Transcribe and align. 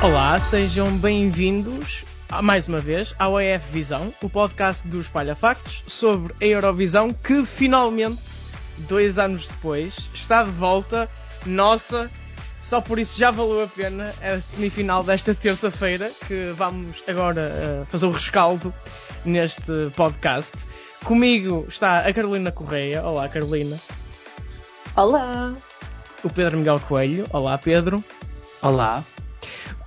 Olá, 0.00 0.38
sejam 0.38 0.96
bem-vindos 0.96 2.04
mais 2.40 2.68
uma 2.68 2.78
vez 2.78 3.12
ao 3.18 3.40
EF 3.40 3.64
Visão, 3.72 4.14
o 4.22 4.30
podcast 4.30 4.86
dos 4.86 5.06
Espalha 5.06 5.34
Factos 5.34 5.82
sobre 5.88 6.32
a 6.40 6.44
Eurovisão 6.44 7.12
que 7.12 7.44
finalmente, 7.44 8.22
dois 8.76 9.18
anos 9.18 9.48
depois, 9.48 10.08
está 10.14 10.44
de 10.44 10.52
volta. 10.52 11.10
Nossa, 11.44 12.08
só 12.62 12.80
por 12.80 13.00
isso 13.00 13.18
já 13.18 13.32
valeu 13.32 13.64
a 13.64 13.66
pena 13.66 14.14
a 14.22 14.40
semifinal 14.40 15.02
desta 15.02 15.34
terça-feira, 15.34 16.12
que 16.28 16.52
vamos 16.54 17.02
agora 17.08 17.50
uh, 17.82 17.86
fazer 17.90 18.06
o 18.06 18.12
rescaldo 18.12 18.72
neste 19.24 19.90
podcast. 19.96 20.56
Comigo 21.02 21.66
está 21.68 22.06
a 22.06 22.14
Carolina 22.14 22.52
Correia. 22.52 23.02
Olá, 23.02 23.28
Carolina. 23.28 23.76
Olá. 24.94 25.56
O 26.22 26.30
Pedro 26.30 26.58
Miguel 26.58 26.78
Coelho. 26.86 27.26
Olá, 27.32 27.58
Pedro. 27.58 28.02
Olá. 28.62 29.04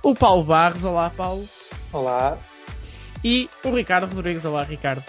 O 0.04 0.16
Paulo 0.16 0.42
Barros. 0.42 0.84
Olá, 0.84 1.10
Paulo. 1.10 1.48
Olá. 1.92 2.36
E 3.22 3.48
o 3.62 3.70
Ricardo 3.70 4.12
Rodrigues. 4.12 4.44
Olá, 4.44 4.64
Ricardo. 4.64 5.04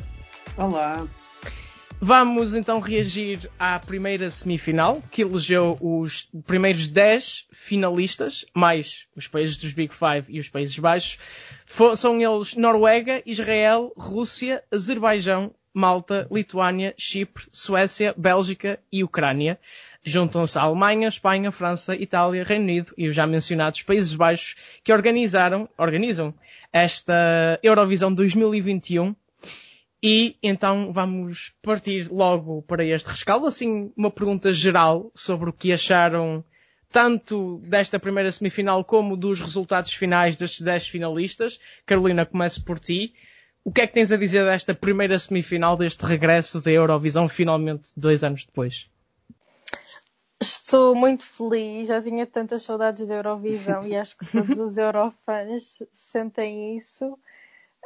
Olá. 0.55 1.07
Vamos 1.99 2.53
então 2.53 2.79
reagir 2.79 3.49
à 3.57 3.79
primeira 3.79 4.29
semifinal, 4.29 5.01
que 5.09 5.23
elegeu 5.23 5.79
os 5.81 6.29
primeiros 6.45 6.87
10 6.87 7.47
finalistas, 7.51 8.45
mais 8.53 9.07
os 9.15 9.27
países 9.27 9.57
dos 9.57 9.73
Big 9.73 9.91
Five 9.95 10.25
e 10.27 10.39
os 10.39 10.49
Países 10.49 10.77
Baixos. 10.77 11.17
são 11.95 12.21
eles 12.21 12.55
Noruega, 12.55 13.23
Israel, 13.25 13.91
Rússia, 13.97 14.63
Azerbaijão, 14.71 15.55
Malta, 15.73 16.27
Lituânia, 16.29 16.93
Chipre, 16.97 17.47
Suécia, 17.51 18.13
Bélgica 18.15 18.79
e 18.91 19.03
Ucrânia. 19.03 19.59
Juntam-se 20.03 20.59
a 20.59 20.63
Alemanha, 20.63 21.07
Espanha, 21.07 21.51
França, 21.51 21.95
Itália, 21.95 22.43
Reino 22.43 22.65
Unido 22.65 22.93
e 22.97 23.07
os 23.07 23.15
já 23.15 23.25
mencionados 23.25 23.83
Países 23.83 24.13
Baixos 24.13 24.55
que 24.83 24.91
organizaram, 24.91 25.69
organizam 25.77 26.33
esta 26.71 27.59
Eurovisão 27.63 28.13
2021. 28.13 29.15
E 30.05 30.35
então 30.43 30.91
vamos 30.91 31.53
partir 31.61 32.11
logo 32.11 32.61
para 32.63 32.83
este 32.83 33.09
rescaldo. 33.09 33.47
Assim, 33.47 33.93
uma 33.95 34.11
pergunta 34.11 34.51
geral 34.51 35.09
sobre 35.15 35.49
o 35.49 35.53
que 35.53 35.71
acharam 35.71 36.43
tanto 36.91 37.59
desta 37.63 37.97
primeira 37.97 38.29
semifinal 38.29 38.83
como 38.83 39.15
dos 39.15 39.39
resultados 39.39 39.93
finais 39.93 40.35
destes 40.35 40.61
10 40.61 40.89
finalistas. 40.89 41.59
Carolina, 41.85 42.25
começo 42.25 42.63
por 42.65 42.79
ti. 42.79 43.13
O 43.63 43.71
que 43.71 43.79
é 43.79 43.87
que 43.87 43.93
tens 43.93 44.11
a 44.11 44.17
dizer 44.17 44.43
desta 44.43 44.75
primeira 44.75 45.17
semifinal, 45.17 45.77
deste 45.77 46.05
regresso 46.05 46.59
da 46.59 46.69
Eurovisão, 46.69 47.29
finalmente 47.29 47.91
dois 47.95 48.23
anos 48.23 48.45
depois? 48.45 48.89
Estou 50.43 50.93
muito 50.93 51.25
feliz, 51.25 51.87
já 51.87 52.01
tinha 52.01 52.27
tantas 52.27 52.63
saudades 52.63 53.07
da 53.07 53.15
Eurovisão 53.15 53.81
e 53.87 53.95
acho 53.95 54.17
que 54.17 54.29
todos 54.29 54.59
os 54.59 54.75
Eurofans 54.77 55.81
sentem 55.93 56.75
isso. 56.75 57.17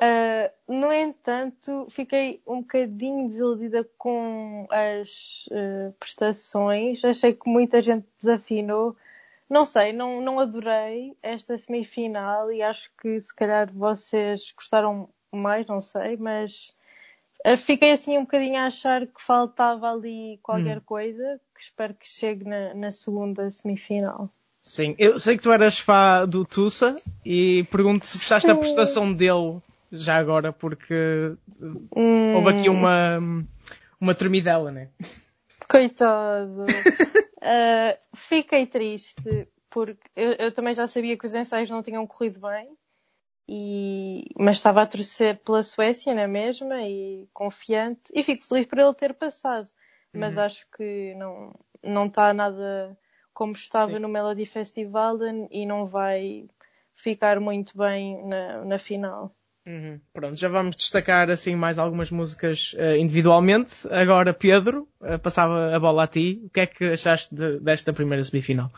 Uh, 0.01 0.49
no 0.67 0.91
entanto, 0.91 1.85
fiquei 1.91 2.41
um 2.47 2.61
bocadinho 2.61 3.27
desiludida 3.27 3.87
com 3.95 4.67
as 4.71 5.47
uh, 5.51 5.93
prestações. 5.99 7.05
Achei 7.05 7.33
que 7.33 7.47
muita 7.47 7.79
gente 7.79 8.07
desafinou. 8.17 8.95
Não 9.47 9.63
sei, 9.63 9.93
não, 9.93 10.19
não 10.19 10.39
adorei 10.39 11.15
esta 11.21 11.59
semifinal 11.59 12.51
e 12.51 12.63
acho 12.63 12.91
que 12.99 13.19
se 13.19 13.33
calhar 13.35 13.71
vocês 13.71 14.51
gostaram 14.51 15.07
mais, 15.31 15.67
não 15.67 15.79
sei, 15.79 16.17
mas 16.17 16.75
fiquei 17.57 17.91
assim 17.91 18.17
um 18.17 18.21
bocadinho 18.21 18.57
a 18.57 18.65
achar 18.65 19.05
que 19.05 19.21
faltava 19.21 19.91
ali 19.91 20.39
qualquer 20.41 20.77
hum. 20.77 20.83
coisa 20.85 21.39
que 21.55 21.61
espero 21.61 21.93
que 21.93 22.07
chegue 22.07 22.43
na, 22.45 22.73
na 22.73 22.91
segunda 22.91 23.49
semifinal. 23.49 24.29
Sim, 24.61 24.95
eu 24.97 25.17
sei 25.17 25.37
que 25.37 25.43
tu 25.43 25.51
eras 25.51 25.79
fã 25.79 26.27
do 26.27 26.43
Tussa 26.43 26.97
e 27.25 27.65
pergunto 27.71 28.05
se 28.05 28.17
gostaste 28.17 28.47
da 28.47 28.55
prestação 28.55 29.13
dele 29.13 29.61
já 29.91 30.17
agora, 30.17 30.51
porque 30.51 31.33
hum. 31.95 32.35
houve 32.35 32.49
aqui 32.49 32.69
uma, 32.69 33.19
uma 33.99 34.13
tremidela, 34.13 34.71
né? 34.71 34.89
Coitado. 35.69 36.63
uh, 36.63 37.97
fiquei 38.13 38.65
triste 38.65 39.47
porque 39.69 40.09
eu, 40.15 40.31
eu, 40.33 40.51
também 40.51 40.73
já 40.73 40.87
sabia 40.87 41.17
que 41.17 41.25
os 41.25 41.33
ensaios 41.33 41.69
não 41.69 41.83
tinham 41.83 42.07
corrido 42.07 42.39
bem, 42.39 42.69
e, 43.47 44.25
mas 44.37 44.57
estava 44.57 44.81
a 44.81 44.85
torcer 44.85 45.37
pela 45.37 45.63
Suécia 45.63 46.13
na 46.13 46.27
mesma 46.27 46.81
e 46.81 47.27
confiante 47.33 48.11
e 48.13 48.23
fico 48.23 48.45
feliz 48.45 48.65
por 48.65 48.77
ele 48.77 48.93
ter 48.93 49.13
passado 49.13 49.69
mas 50.13 50.35
uhum. 50.35 50.43
acho 50.43 50.65
que 50.75 51.13
não, 51.15 51.55
não 51.83 52.05
está 52.07 52.33
nada 52.33 52.97
como 53.33 53.53
estava 53.53 53.91
Sim. 53.91 53.99
no 53.99 54.09
Melody 54.09 54.45
Festival 54.45 55.17
e 55.51 55.65
não 55.65 55.85
vai 55.85 56.47
ficar 56.95 57.39
muito 57.39 57.77
bem 57.77 58.27
na, 58.27 58.65
na 58.65 58.79
final. 58.79 59.31
Uhum. 59.65 59.99
Pronto, 60.13 60.35
já 60.35 60.47
vamos 60.47 60.75
destacar 60.75 61.29
assim 61.29 61.55
mais 61.55 61.77
algumas 61.77 62.09
músicas 62.09 62.73
uh, 62.73 62.95
individualmente. 62.95 63.87
Agora, 63.91 64.33
Pedro, 64.33 64.87
uh, 65.01 65.19
passava 65.19 65.75
a 65.75 65.79
bola 65.79 66.05
a 66.05 66.07
ti. 66.07 66.41
O 66.45 66.49
que 66.49 66.61
é 66.61 66.65
que 66.65 66.85
achaste 66.85 67.35
de, 67.35 67.59
desta 67.59 67.93
primeira 67.93 68.23
semifinal? 68.23 68.71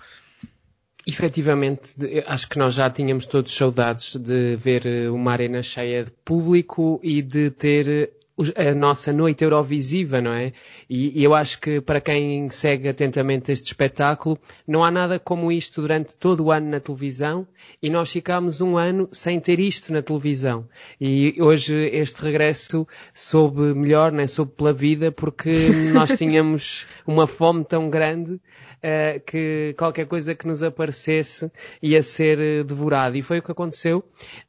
Efetivamente, 1.10 1.96
acho 2.28 2.48
que 2.48 2.60
nós 2.60 2.76
já 2.76 2.88
tínhamos 2.90 3.26
todos 3.26 3.56
saudades 3.56 4.16
de 4.16 4.56
ver 4.58 4.86
eh, 4.86 5.10
uma 5.10 5.32
arena 5.32 5.64
cheia 5.64 6.06
de 6.06 6.12
público 6.24 7.00
e 7.04 7.22
de 7.22 7.50
ter 7.50 8.12
a 8.56 8.74
nossa 8.74 9.12
noite 9.12 9.44
Eurovisiva, 9.44 10.22
não 10.22 10.32
é? 10.32 10.54
E, 10.90 11.20
e, 11.20 11.24
eu 11.24 11.36
acho 11.36 11.60
que 11.60 11.82
para 11.82 12.00
quem 12.00 12.50
segue 12.50 12.88
atentamente 12.88 13.52
este 13.52 13.68
espetáculo, 13.68 14.38
não 14.68 14.84
há 14.84 14.90
nada 14.90 15.20
como 15.20 15.52
isto 15.52 15.82
durante 15.82 16.16
todo 16.16 16.46
o 16.46 16.52
ano 16.52 16.70
na 16.70 16.80
televisão 16.80 17.48
e 17.82 17.90
nós 17.90 18.12
ficámos 18.12 18.62
um 18.62 18.78
ano 18.78 19.10
sem 19.12 19.40
ter 19.40 19.60
isto 19.60 19.92
na 19.92 20.02
televisão. 20.02 20.68
E 21.00 21.36
hoje 21.40 21.78
este 21.94 22.22
regresso 22.22 22.88
soube 23.14 23.74
melhor, 23.74 24.12
né? 24.12 24.26
soube 24.28 24.54
pela 24.54 24.74
vida, 24.74 25.12
porque 25.12 25.50
nós 25.94 26.18
tínhamos 26.18 26.88
uma 27.06 27.28
fome 27.28 27.66
tão 27.66 27.90
grande 27.90 28.34
uh, 28.34 29.20
que 29.26 29.76
qualquer 29.78 30.06
coisa 30.06 30.34
que 30.34 30.48
nos 30.48 30.64
aparecesse 30.64 31.52
ia 31.82 32.02
ser 32.02 32.40
uh, 32.40 32.64
devorado. 32.64 33.18
E 33.18 33.22
foi 33.22 33.40
o 33.40 33.42
que 33.42 33.52
aconteceu. 33.52 34.00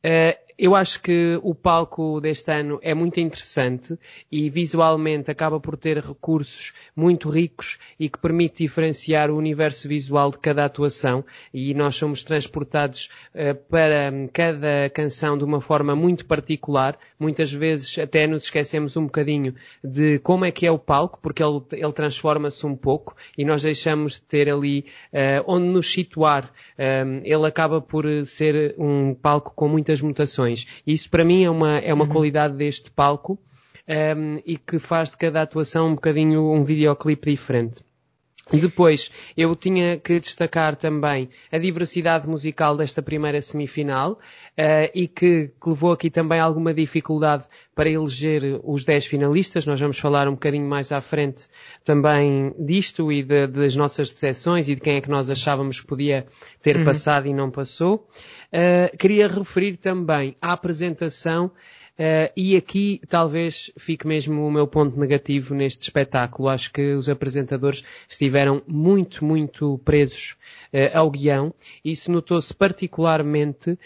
Uh, 0.05 0.50
eu 0.63 0.75
acho 0.75 1.03
que 1.03 1.41
o 1.43 1.55
palco 1.55 2.21
deste 2.21 2.53
ano 2.53 2.79
é 2.83 2.93
muito 2.93 3.19
interessante 3.19 3.99
e 4.31 4.51
visualmente 4.51 5.31
acaba 5.31 5.59
por 5.59 5.75
ter 5.75 5.97
recursos 5.97 6.75
muito 6.95 7.31
ricos 7.31 7.79
e 7.99 8.11
que 8.11 8.19
permite 8.19 8.63
diferenciar 8.63 9.31
o 9.31 9.39
universo 9.39 9.89
visual 9.89 10.31
de 10.31 10.37
cada 10.37 10.67
atuação 10.67 11.25
e 11.55 11.73
nós 11.73 11.97
somos 11.97 12.23
transportados 12.23 13.09
uh, 13.35 13.55
para 13.71 14.13
cada 14.35 14.91
canção 14.91 15.39
de 15.39 15.45
uma 15.45 15.63
forma 15.63 15.97
muito 15.97 16.27
particular. 16.27 16.99
Muitas 17.19 17.51
vezes 17.51 17.99
até 17.99 18.27
nos 18.27 18.45
esquecemos 18.45 18.99
um 18.99 19.07
bocadinho 19.07 19.55
de 19.83 20.19
como 20.19 20.45
é 20.45 20.53
que 20.53 20.67
é 20.67 20.71
o 20.71 20.79
palco, 20.79 21.19
porque 21.23 21.43
ele, 21.43 21.63
ele 21.73 21.93
transforma-se 21.95 22.67
um 22.67 22.77
pouco 22.77 23.17
e 23.39 23.47
nós 23.47 23.63
deixamos 23.63 24.17
de 24.17 24.23
ter 24.23 24.51
ali 24.51 24.85
uh, 25.11 25.43
onde 25.47 25.69
nos 25.69 25.91
situar. 25.91 26.53
Um, 26.79 27.23
ele 27.25 27.47
acaba 27.47 27.81
por 27.81 28.05
ser 28.27 28.75
um 28.77 29.15
palco 29.15 29.55
com 29.55 29.67
muitas 29.67 30.03
mutações. 30.03 30.50
Isso 30.87 31.09
para 31.11 31.25
mim 31.25 31.45
é 31.45 31.51
uma, 31.51 31.79
é 31.79 31.93
uma 31.93 32.05
uhum. 32.05 32.11
qualidade 32.11 32.55
deste 32.57 32.91
palco 32.91 33.39
um, 33.89 34.41
e 34.47 34.57
que 34.57 34.79
faz 34.79 35.11
de 35.11 35.17
cada 35.17 35.43
atuação 35.43 35.89
um 35.89 35.95
bocadinho 35.95 36.53
um 36.53 36.65
videoclipe 36.65 37.31
diferente. 37.31 37.83
Depois, 38.59 39.11
eu 39.37 39.55
tinha 39.55 39.99
que 39.99 40.19
destacar 40.19 40.75
também 40.77 41.29
a 41.53 41.59
diversidade 41.59 42.27
musical 42.27 42.77
desta 42.77 43.01
primeira 43.01 43.41
semifinal 43.41 44.13
uh, 44.13 44.91
e 44.95 45.07
que, 45.07 45.51
que, 45.61 45.69
levou 45.69 45.93
aqui 45.93 46.11
também 46.11 46.41
alguma 46.41 46.75
dificuldade 46.75 47.45
para 47.75 47.89
eleger 47.89 48.61
os 48.65 48.85
10 48.85 49.07
finalistas. 49.07 49.67
Nós 49.67 49.81
vamos 49.81 49.99
falar 49.99 50.29
um 50.29 50.33
bocadinho 50.33 50.69
mais 50.69 50.91
à 50.91 51.01
frente 51.01 51.47
também 51.85 52.53
disto 52.59 53.13
e 53.13 53.23
de, 53.23 53.47
das 53.47 53.77
nossas 53.77 54.11
decepções 54.11 54.69
e 54.69 54.75
de 54.75 54.81
quem 54.81 54.97
é 54.97 55.01
que 55.01 55.11
nós 55.11 55.31
achávamos 55.31 55.81
que 55.81 55.87
podia 55.87 56.27
ter 56.61 56.77
uhum. 56.77 56.85
passado 56.85 57.27
e 57.29 57.33
não 57.33 57.51
passou. 57.51 58.09
Uh, 58.53 58.97
queria 58.97 59.29
referir 59.29 59.77
também 59.77 60.37
à 60.43 60.53
apresentação 60.53 61.53
Uh, 61.99 62.33
e 62.37 62.57
aqui 62.57 63.01
talvez 63.09 63.71
fique 63.79 64.07
mesmo 64.07 64.47
o 64.47 64.51
meu 64.51 64.67
ponto 64.67 64.99
negativo 64.99 65.55
neste 65.55 65.83
espetáculo. 65.83 66.49
Acho 66.49 66.73
que 66.73 66.95
os 66.95 67.09
apresentadores 67.09 67.85
estiveram 68.09 68.63
muito, 68.67 69.25
muito 69.25 69.79
presos 69.85 70.37
uh, 70.73 70.97
ao 70.97 71.11
guião. 71.11 71.53
Isso 71.85 72.11
notou-se 72.11 72.55
particularmente 72.55 73.73
uh, 73.73 73.79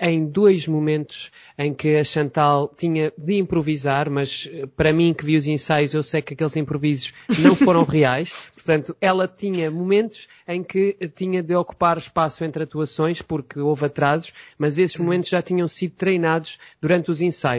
em 0.00 0.26
dois 0.26 0.66
momentos 0.68 1.30
em 1.56 1.72
que 1.72 1.96
a 1.96 2.04
Chantal 2.04 2.72
tinha 2.76 3.12
de 3.16 3.38
improvisar, 3.38 4.10
mas 4.10 4.50
para 4.76 4.92
mim 4.92 5.14
que 5.14 5.24
vi 5.24 5.36
os 5.36 5.46
ensaios 5.46 5.94
eu 5.94 6.02
sei 6.02 6.20
que 6.20 6.34
aqueles 6.34 6.56
improvisos 6.56 7.14
não 7.38 7.56
foram 7.56 7.82
reais. 7.84 8.32
Portanto, 8.54 8.96
ela 8.98 9.28
tinha 9.28 9.70
momentos 9.70 10.26
em 10.48 10.62
que 10.62 10.96
tinha 11.14 11.42
de 11.42 11.54
ocupar 11.54 11.98
espaço 11.98 12.44
entre 12.44 12.62
atuações 12.62 13.20
porque 13.20 13.60
houve 13.60 13.84
atrasos, 13.84 14.32
mas 14.56 14.78
esses 14.78 14.96
momentos 14.96 15.28
já 15.28 15.42
tinham 15.42 15.68
sido 15.68 15.92
treinados 15.92 16.58
durante 16.80 17.10
os 17.10 17.20
ensaios, 17.20 17.53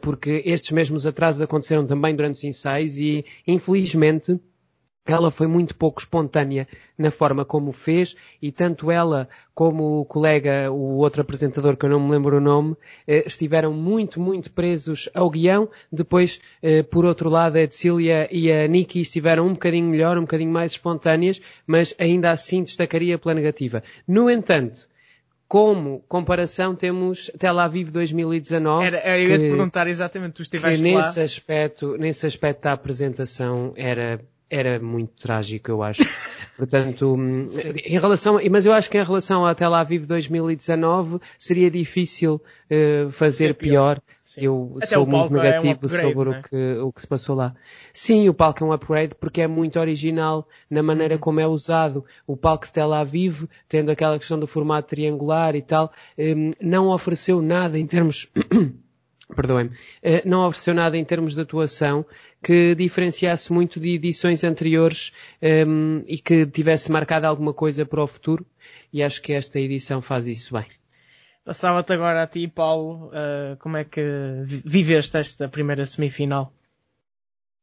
porque 0.00 0.42
estes 0.44 0.70
mesmos 0.70 1.06
atrasos 1.06 1.40
aconteceram 1.42 1.86
também 1.86 2.14
durante 2.14 2.36
os 2.36 2.44
ensaios 2.44 2.98
e, 2.98 3.24
infelizmente, 3.46 4.40
ela 5.12 5.30
foi 5.30 5.46
muito 5.46 5.74
pouco 5.74 6.00
espontânea 6.00 6.68
na 6.96 7.10
forma 7.10 7.44
como 7.44 7.72
fez 7.72 8.14
e 8.42 8.52
tanto 8.52 8.90
ela 8.90 9.28
como 9.54 10.00
o 10.00 10.04
colega, 10.04 10.70
o 10.70 10.98
outro 10.98 11.22
apresentador 11.22 11.76
que 11.76 11.86
eu 11.86 11.90
não 11.90 11.98
me 11.98 12.10
lembro 12.10 12.36
o 12.36 12.40
nome, 12.40 12.76
eh, 13.06 13.24
estiveram 13.26 13.72
muito, 13.72 14.20
muito 14.20 14.50
presos 14.52 15.08
ao 15.14 15.30
guião. 15.30 15.68
Depois, 15.90 16.40
eh, 16.62 16.82
por 16.82 17.06
outro 17.06 17.30
lado, 17.30 17.56
a 17.56 17.62
Edcilia 17.62 18.28
e 18.30 18.52
a 18.52 18.68
Nikki 18.68 19.00
estiveram 19.00 19.46
um 19.46 19.54
bocadinho 19.54 19.88
melhor, 19.88 20.18
um 20.18 20.22
bocadinho 20.22 20.52
mais 20.52 20.72
espontâneas, 20.72 21.40
mas 21.66 21.94
ainda 21.98 22.30
assim 22.30 22.62
destacaria 22.62 23.18
pela 23.18 23.34
negativa. 23.34 23.82
No 24.06 24.30
entanto, 24.30 24.88
como 25.48 26.04
comparação 26.06 26.76
temos 26.76 27.30
Tel 27.38 27.58
Aviv 27.58 27.90
2019. 27.90 28.86
Era, 28.86 28.98
era 28.98 29.22
eu 29.22 29.30
ia 29.30 29.38
te 29.38 29.48
perguntar 29.48 29.88
exatamente, 29.88 30.34
tu 30.34 30.42
estiveste 30.42 30.82
que 30.82 30.94
nesse 30.94 31.18
lá. 31.18 31.24
aspecto, 31.24 31.96
nesse 31.96 32.26
aspecto 32.26 32.62
da 32.62 32.72
apresentação 32.72 33.72
era 33.74 34.20
era 34.50 34.80
muito 34.80 35.12
trágico, 35.20 35.70
eu 35.70 35.82
acho. 35.82 36.02
Portanto, 36.56 37.16
em 37.84 37.98
relação, 37.98 38.40
mas 38.50 38.64
eu 38.64 38.72
acho 38.72 38.90
que 38.90 38.98
em 38.98 39.04
relação 39.04 39.44
a 39.44 39.54
Tel 39.54 39.74
Aviv 39.74 40.06
2019 40.06 41.20
seria 41.36 41.70
difícil 41.70 42.40
uh, 42.70 43.10
fazer 43.10 43.54
pior. 43.54 44.00
pior. 44.00 44.02
Eu 44.44 44.74
Até 44.76 44.86
sou 44.86 45.06
muito 45.06 45.32
negativo 45.32 45.66
é 45.66 45.68
um 45.68 45.72
upgrade, 45.72 46.02
sobre 46.02 46.30
é? 46.30 46.38
o, 46.38 46.42
que, 46.42 46.78
o 46.80 46.92
que 46.92 47.00
se 47.00 47.06
passou 47.06 47.36
lá. 47.36 47.54
Sim, 47.92 48.28
o 48.28 48.34
palco 48.34 48.62
é 48.62 48.66
um 48.66 48.72
upgrade 48.72 49.14
porque 49.14 49.42
é 49.42 49.46
muito 49.46 49.78
original 49.78 50.48
na 50.70 50.82
maneira 50.82 51.14
uhum. 51.14 51.20
como 51.20 51.40
é 51.40 51.46
usado. 51.46 52.04
O 52.26 52.36
palco 52.36 52.66
de 52.66 52.72
Tel 52.72 52.92
Aviv, 52.92 53.44
tendo 53.68 53.90
aquela 53.90 54.18
questão 54.18 54.38
do 54.38 54.46
formato 54.46 54.88
triangular 54.88 55.54
e 55.54 55.62
tal, 55.62 55.92
um, 56.18 56.52
não 56.60 56.88
ofereceu 56.88 57.42
nada 57.42 57.78
em 57.78 57.86
termos 57.86 58.30
perdoem-me, 59.34 59.70
eh, 60.02 60.22
não 60.24 60.46
ofereceu 60.46 60.74
nada 60.74 60.96
em 60.96 61.04
termos 61.04 61.34
de 61.34 61.40
atuação 61.42 62.04
que 62.42 62.74
diferenciasse 62.74 63.52
muito 63.52 63.78
de 63.78 63.94
edições 63.94 64.42
anteriores 64.42 65.12
um, 65.42 66.02
e 66.06 66.18
que 66.18 66.46
tivesse 66.46 66.90
marcado 66.90 67.26
alguma 67.26 67.52
coisa 67.52 67.84
para 67.84 68.02
o 68.02 68.06
futuro 68.06 68.46
e 68.92 69.02
acho 69.02 69.20
que 69.20 69.32
esta 69.32 69.60
edição 69.60 70.00
faz 70.00 70.26
isso 70.26 70.54
bem. 70.54 70.66
Passava-te 71.48 71.94
agora 71.94 72.24
a 72.24 72.26
ti, 72.26 72.46
Paulo, 72.46 73.06
uh, 73.06 73.56
como 73.58 73.78
é 73.78 73.82
que 73.82 74.02
viveste 74.44 75.16
esta 75.16 75.48
primeira 75.48 75.86
semifinal? 75.86 76.52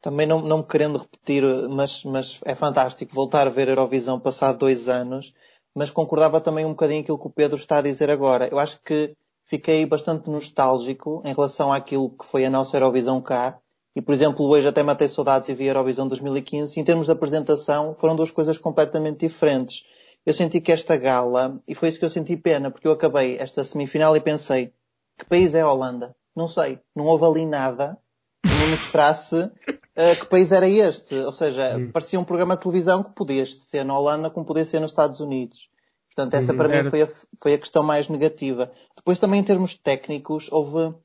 Também 0.01 0.25
não, 0.25 0.41
não 0.41 0.57
me 0.57 0.63
querendo 0.63 0.97
repetir, 0.97 1.43
mas, 1.69 2.03
mas 2.03 2.41
é 2.45 2.55
fantástico 2.55 3.13
voltar 3.13 3.45
a 3.45 3.51
ver 3.51 3.67
a 3.67 3.73
Eurovisão 3.73 4.19
passado 4.19 4.57
dois 4.57 4.89
anos, 4.89 5.35
mas 5.75 5.91
concordava 5.91 6.41
também 6.41 6.65
um 6.65 6.69
bocadinho 6.69 7.01
aquilo 7.01 7.19
que 7.19 7.27
o 7.27 7.29
Pedro 7.29 7.57
está 7.57 7.77
a 7.77 7.83
dizer 7.83 8.09
agora. 8.09 8.49
Eu 8.51 8.57
acho 8.57 8.81
que 8.81 9.13
fiquei 9.43 9.85
bastante 9.85 10.31
nostálgico 10.31 11.21
em 11.23 11.35
relação 11.35 11.71
àquilo 11.71 12.09
que 12.09 12.25
foi 12.25 12.43
a 12.43 12.49
nossa 12.49 12.75
Eurovisão 12.77 13.21
cá. 13.21 13.59
E, 13.95 14.01
por 14.01 14.15
exemplo, 14.15 14.47
hoje 14.47 14.67
até 14.67 14.81
matei 14.81 15.07
saudades 15.07 15.47
e 15.47 15.53
vi 15.53 15.65
a 15.65 15.73
Eurovisão 15.73 16.07
2015. 16.07 16.79
Em 16.79 16.83
termos 16.83 17.05
de 17.05 17.11
apresentação, 17.11 17.95
foram 17.99 18.15
duas 18.15 18.31
coisas 18.31 18.57
completamente 18.57 19.27
diferentes. 19.27 19.85
Eu 20.25 20.33
senti 20.33 20.59
que 20.59 20.71
esta 20.71 20.97
gala, 20.97 21.61
e 21.67 21.75
foi 21.75 21.89
isso 21.89 21.99
que 21.99 22.05
eu 22.05 22.09
senti 22.09 22.35
pena, 22.35 22.71
porque 22.71 22.87
eu 22.87 22.91
acabei 22.91 23.37
esta 23.37 23.63
semifinal 23.63 24.15
e 24.17 24.19
pensei, 24.19 24.73
que 25.17 25.25
país 25.25 25.53
é 25.53 25.61
a 25.61 25.71
Holanda? 25.71 26.15
Não 26.35 26.47
sei. 26.47 26.79
Não 26.95 27.05
houve 27.05 27.25
ali 27.25 27.45
nada 27.45 27.97
que 28.43 28.49
me 28.49 28.71
mostrasse 28.71 29.35
uh, 29.35 29.51
que 30.19 30.25
país 30.25 30.51
era 30.51 30.67
este. 30.67 31.15
Ou 31.15 31.31
seja, 31.31 31.77
hum. 31.77 31.91
parecia 31.91 32.19
um 32.19 32.23
programa 32.23 32.55
de 32.55 32.61
televisão 32.63 33.03
que 33.03 33.11
podia 33.11 33.45
ser 33.45 33.85
na 33.85 33.97
Holanda 33.97 34.29
como 34.29 34.45
podia 34.45 34.65
ser 34.65 34.79
nos 34.79 34.91
Estados 34.91 35.19
Unidos. 35.19 35.69
Portanto, 36.13 36.33
essa 36.35 36.53
uhum, 36.53 36.57
para 36.57 36.83
mim 36.83 36.89
foi 36.89 37.01
a, 37.01 37.07
foi 37.41 37.53
a 37.53 37.57
questão 37.57 37.83
mais 37.83 38.07
negativa. 38.07 38.71
Depois 38.95 39.19
também 39.19 39.41
em 39.41 39.43
termos 39.43 39.73
técnicos, 39.73 40.49
houve 40.49 40.95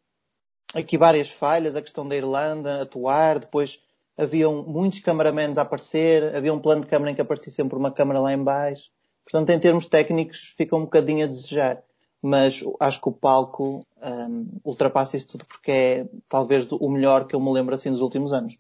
aqui 0.73 0.97
várias 0.97 1.31
falhas, 1.31 1.75
a 1.75 1.83
questão 1.83 2.07
da 2.07 2.17
Irlanda 2.17 2.83
atuar, 2.83 3.41
depois 3.41 3.81
haviam 4.17 4.63
muitos 4.63 5.01
cameramans 5.01 5.59
a 5.59 5.63
aparecer, 5.63 6.35
havia 6.35 6.55
um 6.55 6.61
plano 6.61 6.83
de 6.83 6.87
câmara 6.87 7.11
em 7.11 7.15
que 7.15 7.21
aparecia 7.21 7.53
sempre 7.53 7.77
uma 7.77 7.91
câmara 7.91 8.21
lá 8.21 8.33
em 8.33 8.43
baixo. 8.43 8.89
Portanto, 9.31 9.51
em 9.51 9.61
termos 9.61 9.87
técnicos, 9.87 10.55
fica 10.57 10.75
um 10.75 10.81
bocadinho 10.81 11.25
a 11.25 11.29
desejar. 11.29 11.83
Mas 12.23 12.63
acho 12.81 13.01
que 13.01 13.09
o 13.09 13.13
palco 13.13 13.87
um, 14.03 14.61
ultrapassa 14.63 15.17
isso 15.17 15.29
tudo 15.29 15.47
porque 15.47 15.71
é 15.71 16.09
talvez 16.29 16.67
o 16.71 16.91
melhor 16.91 17.27
que 17.27 17.35
eu 17.35 17.41
me 17.41 17.51
lembro 17.51 17.75
assim 17.75 17.91
dos 17.91 18.03
últimos 18.03 18.33
anos. 18.33 18.59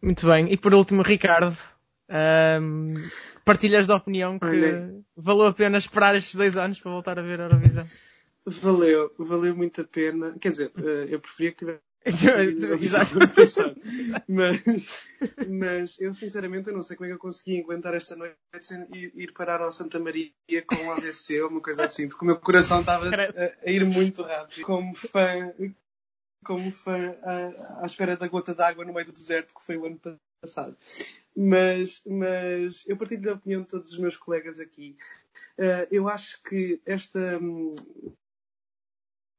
Muito 0.00 0.26
bem. 0.26 0.50
E 0.50 0.56
por 0.56 0.72
último, 0.72 1.02
Ricardo, 1.02 1.54
um, 2.62 2.86
partilhas 3.44 3.86
da 3.86 3.96
opinião 3.96 4.38
que 4.38 4.46
Olha. 4.46 4.94
valeu 5.14 5.48
a 5.48 5.52
pena 5.52 5.76
esperar 5.76 6.14
estes 6.14 6.34
dois 6.34 6.56
anos 6.56 6.80
para 6.80 6.90
voltar 6.90 7.18
a 7.18 7.22
ver 7.22 7.40
a 7.40 7.44
Eurovisão? 7.44 7.86
Valeu, 8.46 9.12
valeu 9.18 9.54
muito 9.54 9.82
a 9.82 9.84
pena. 9.84 10.34
Quer 10.40 10.50
dizer, 10.50 10.72
eh, 10.78 11.08
eu 11.10 11.20
preferia 11.20 11.50
que 11.50 11.58
tivesse. 11.58 11.87
Exato. 12.80 13.14
mas, 14.28 15.08
mas 15.48 16.00
eu 16.00 16.12
sinceramente 16.14 16.68
eu 16.68 16.74
não 16.74 16.82
sei 16.82 16.96
como 16.96 17.06
é 17.06 17.08
que 17.08 17.14
eu 17.14 17.18
consegui 17.18 17.60
aguentar 17.60 17.94
esta 17.94 18.16
noite 18.16 18.36
sem 18.60 18.86
ir, 18.92 19.32
parar 19.32 19.60
ao 19.60 19.72
Santa 19.72 19.98
Maria 19.98 20.32
com 20.66 20.76
um 20.76 20.92
ADC 20.92 21.40
ou 21.42 21.50
uma 21.50 21.60
coisa 21.60 21.84
assim, 21.84 22.08
porque 22.08 22.24
o 22.24 22.26
meu 22.26 22.38
coração 22.38 22.80
estava 22.80 23.08
a, 23.08 23.66
a 23.66 23.70
ir 23.70 23.84
muito 23.84 24.22
rápido. 24.22 24.64
Como 24.64 24.94
fã, 24.94 25.52
como 26.44 26.72
fã 26.72 27.12
à, 27.22 27.82
à 27.82 27.86
espera 27.86 28.16
da 28.16 28.28
gota 28.28 28.54
d'água 28.54 28.84
no 28.84 28.92
meio 28.92 29.06
do 29.06 29.12
deserto 29.12 29.54
que 29.54 29.64
foi 29.64 29.76
o 29.76 29.86
ano 29.86 30.00
passado. 30.40 30.76
Mas, 31.36 32.02
mas 32.04 32.84
eu 32.86 32.96
partilho 32.96 33.22
da 33.22 33.34
opinião 33.34 33.62
de 33.62 33.68
todos 33.68 33.92
os 33.92 33.98
meus 33.98 34.16
colegas 34.16 34.58
aqui. 34.58 34.96
Uh, 35.56 35.86
eu 35.90 36.08
acho 36.08 36.42
que 36.42 36.80
esta. 36.84 37.38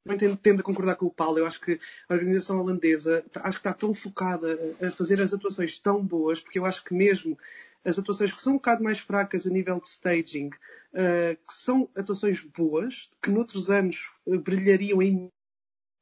Um, 0.06 0.36
tendo, 0.36 0.60
a 0.60 0.62
concordar 0.62 0.96
com 0.96 1.06
o 1.06 1.12
Paulo, 1.12 1.38
eu 1.38 1.46
acho 1.46 1.60
que 1.60 1.78
a 2.08 2.14
organização 2.14 2.58
holandesa 2.58 3.22
tá, 3.30 3.42
acho 3.44 3.60
que 3.60 3.68
está 3.68 3.74
tão 3.74 3.92
focada 3.92 4.58
a 4.82 4.90
fazer 4.90 5.20
as 5.20 5.34
atuações 5.34 5.78
tão 5.78 6.02
boas, 6.02 6.40
porque 6.40 6.58
eu 6.58 6.64
acho 6.64 6.82
que 6.82 6.94
mesmo 6.94 7.38
as 7.84 7.98
atuações 7.98 8.32
que 8.32 8.42
são 8.42 8.54
um 8.54 8.56
bocado 8.56 8.82
mais 8.82 8.98
fracas 8.98 9.46
a 9.46 9.50
nível 9.50 9.78
de 9.78 9.88
staging, 9.88 10.48
uh, 10.48 11.36
que 11.46 11.52
são 11.52 11.88
atuações 11.94 12.40
boas, 12.40 13.10
que 13.22 13.30
noutros 13.30 13.70
anos 13.70 14.10
uh, 14.26 14.38
brilhariam 14.38 15.02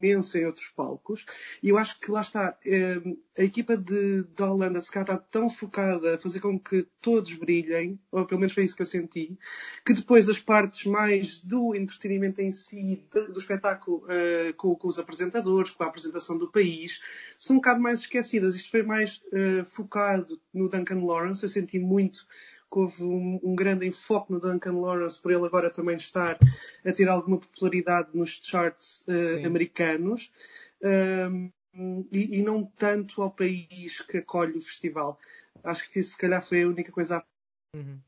imenso 0.00 0.39
em 0.39 0.47
outros 0.47 0.69
palcos. 0.69 1.25
E 1.62 1.69
eu 1.69 1.79
acho 1.79 1.99
que 2.00 2.11
lá 2.11 2.23
está, 2.23 2.56
eh, 2.65 3.00
a 3.39 3.43
equipa 3.43 3.77
de, 3.77 4.23
da 4.37 4.50
Holanda 4.50 4.81
se 4.81 4.91
cá 4.91 5.03
está 5.03 5.17
tão 5.17 5.50
focada 5.50 6.15
a 6.15 6.19
fazer 6.19 6.41
com 6.41 6.59
que 6.59 6.87
todos 7.00 7.35
brilhem, 7.35 7.99
ou 8.11 8.25
pelo 8.25 8.41
menos 8.41 8.55
foi 8.55 8.65
isso 8.65 8.77
que 8.77 8.83
eu 8.83 8.87
senti, 8.87 9.37
que 9.85 9.93
depois 9.93 10.29
as 10.29 10.39
partes 10.39 10.85
mais 10.87 11.37
do 11.39 11.75
entretenimento 11.75 12.41
em 12.41 12.53
si, 12.53 13.05
do 13.11 13.39
espetáculo 13.39 14.05
uh, 14.05 14.55
com, 14.55 14.75
com, 14.75 14.89
os 14.89 14.99
apresentadores, 14.99 15.71
com 15.71 15.83
a 15.83 15.87
apresentação 15.87 16.39
do 16.39 16.50
país, 16.50 17.00
são 17.39 17.56
um 17.56 17.59
bocado 17.59 17.81
mais 17.81 18.00
esquecidas. 18.00 18.56
Isto 18.56 18.71
foi 18.71 18.83
mais 18.83 19.21
uh, 19.33 19.64
focado 19.64 20.40
no 20.52 20.69
Duncan 20.69 21.05
Lawrence, 21.05 21.43
eu 21.43 21.49
senti 21.49 21.78
muito 21.78 22.26
que 22.71 22.79
houve 22.79 23.03
um, 23.03 23.41
um, 23.43 23.55
grande 23.55 23.87
enfoque 23.87 24.33
no 24.33 24.41
Duncan 24.41 24.79
Lawrence 24.79 25.21
por 25.21 25.33
ele 25.33 25.45
agora 25.45 25.71
também 25.71 25.97
estar 25.97 26.39
a 26.85 26.93
ter 26.93 27.09
alguma 27.09 27.39
popularidade 27.39 28.11
nos 28.13 28.39
charts 28.43 29.05
uh, 29.09 29.47
americanos 29.47 30.31
um, 31.31 31.51
e, 32.13 32.39
e, 32.39 32.43
não 32.43 32.65
tanto 32.65 33.23
ao 33.23 33.31
país 33.31 34.01
que 34.01 34.19
acolhe 34.19 34.57
o 34.57 34.61
festival. 34.61 35.19
Acho 35.63 35.91
que 35.91 36.01
isso 36.01 36.11
se 36.11 36.19
calhar 36.19 36.43
foi 36.43 36.63
a 36.63 36.69
única 36.69 36.93
coisa 36.93 37.19
a 37.19 37.25
uhum. 37.77 38.01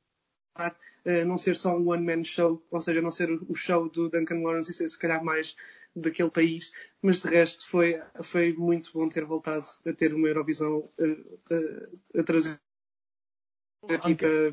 Uh, 1.03 1.25
não 1.27 1.39
ser 1.39 1.57
só 1.57 1.75
um 1.75 1.89
one-man 1.89 2.23
show, 2.25 2.63
ou 2.71 2.81
seja, 2.81 3.01
não 3.01 3.11
ser 3.11 3.31
o 3.31 3.55
show 3.55 3.89
do 3.89 4.11
Duncan 4.11 4.43
Lawrence 4.43 4.71
e 4.71 4.75
ser 4.75 4.87
se 4.87 4.99
calhar 4.99 5.25
mais 5.25 5.57
daquele 5.97 6.31
país, 6.31 6.71
mas 7.01 7.21
de 7.21 7.29
resto 7.29 7.67
foi, 7.67 7.99
foi 8.23 8.53
muito 8.53 8.93
bom 8.93 9.09
ter 9.09 9.25
voltado 9.25 9.67
a 9.87 9.93
ter 9.95 10.13
uma 10.13 10.29
Eurovisão 10.29 10.91
uh, 10.99 11.55
uh, 11.55 12.21
a 12.21 12.23
trazer 12.23 12.61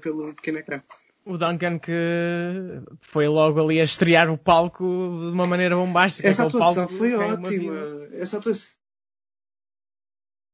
pelo 0.01 0.33
pequeno 0.35 0.59
ecrã. 0.59 0.81
O 1.25 1.37
Duncan 1.37 1.77
que 1.79 2.81
foi 3.01 3.27
logo 3.27 3.61
ali 3.61 3.81
a 3.81 3.83
estrear 3.83 4.31
o 4.31 4.37
palco 4.37 4.83
de 4.83 5.33
uma 5.33 5.45
maneira 5.45 5.75
bombástica. 5.75 6.27
Essa 6.27 6.45
atuação 6.45 6.87
foi 6.87 7.13
ótima. 7.13 8.07
Essa 8.13 8.37
atuação 8.37 8.77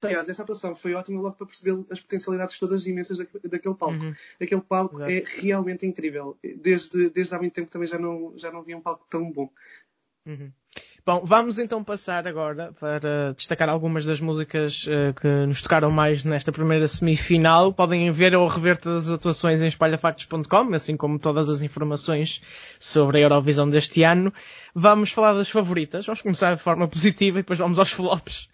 Aliás, 0.05 0.27
essa 0.27 0.43
atuação 0.43 0.75
foi 0.75 0.93
ótima 0.93 1.21
logo 1.21 1.35
para 1.35 1.47
perceber 1.47 1.85
as 1.89 1.99
potencialidades 1.99 2.59
todas 2.59 2.85
imensas 2.85 3.17
daquele 3.17 3.75
palco. 3.75 4.03
Uhum. 4.03 4.13
Aquele 4.41 4.61
palco 4.61 4.95
Exato. 4.95 5.11
é 5.11 5.41
realmente 5.41 5.85
incrível. 5.85 6.37
Desde, 6.57 7.09
desde 7.09 7.33
há 7.33 7.39
muito 7.39 7.53
tempo 7.53 7.71
também 7.71 7.87
já 7.87 7.97
não, 7.97 8.37
já 8.37 8.51
não 8.51 8.63
vi 8.63 8.75
um 8.75 8.81
palco 8.81 9.05
tão 9.09 9.31
bom. 9.31 9.49
Uhum. 10.25 10.51
Bom, 11.05 11.21
vamos 11.25 11.59
então 11.59 11.83
passar 11.83 12.25
agora 12.25 12.71
para 12.79 13.33
destacar 13.33 13.67
algumas 13.67 14.05
das 14.05 14.21
músicas 14.21 14.87
uh, 14.87 15.13
que 15.13 15.27
nos 15.45 15.61
tocaram 15.61 15.91
mais 15.91 16.23
nesta 16.23 16.49
primeira 16.49 16.87
semifinal. 16.87 17.73
Podem 17.73 18.09
ver 18.09 18.33
ou 18.33 18.47
rever 18.47 18.77
todas 18.77 19.09
as 19.09 19.15
atuações 19.15 19.61
em 19.61 19.67
espalhafactos.com, 19.67 20.73
assim 20.73 20.95
como 20.95 21.19
todas 21.19 21.49
as 21.49 21.61
informações 21.61 22.41
sobre 22.79 23.17
a 23.17 23.21
Eurovisão 23.21 23.69
deste 23.69 24.01
ano. 24.01 24.33
Vamos 24.73 25.11
falar 25.11 25.33
das 25.33 25.49
favoritas. 25.49 26.05
Vamos 26.05 26.21
começar 26.21 26.55
de 26.55 26.61
forma 26.61 26.87
positiva 26.87 27.39
e 27.39 27.41
depois 27.41 27.59
vamos 27.59 27.79
aos 27.79 27.91
flops. 27.91 28.47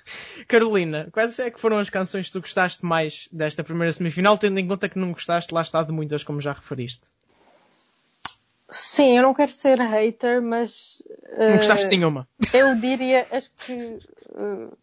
Carolina, 0.48 1.08
quais 1.12 1.38
é 1.38 1.52
que 1.52 1.60
foram 1.60 1.78
as 1.78 1.92
canções 1.92 2.26
que 2.26 2.34
tu 2.34 2.42
gostaste 2.42 2.84
mais 2.84 3.30
desta 3.32 3.64
primeira 3.64 3.92
semifinal, 3.92 4.40
tendo 4.40 4.60
em 4.60 4.68
conta 4.68 4.90
que 4.90 4.98
não 4.98 5.12
gostaste 5.12 5.54
lá 5.54 5.62
está 5.62 5.84
de 5.84 5.92
muitas, 5.92 6.24
como 6.24 6.42
já 6.42 6.54
referiste? 6.54 7.04
Sim, 8.72 9.18
eu 9.18 9.24
não 9.24 9.34
quero 9.34 9.52
ser 9.52 9.80
hater, 9.80 10.42
mas. 10.42 11.02
Não 11.38 11.58
gostaste 11.58 11.90
de 11.90 11.98
nenhuma? 11.98 12.28
Eu 12.54 12.76
diria, 12.76 13.28
acho 13.32 13.52
que. 13.52 14.00
Uh, 14.32 14.78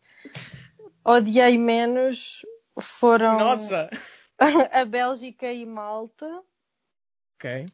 odiei 1.04 1.56
menos 1.56 2.42
foram. 2.80 3.38
Nossa! 3.38 3.88
a 4.72 4.84
Bélgica 4.84 5.52
e 5.52 5.64
Malta. 5.64 6.26
Ok. 7.36 7.66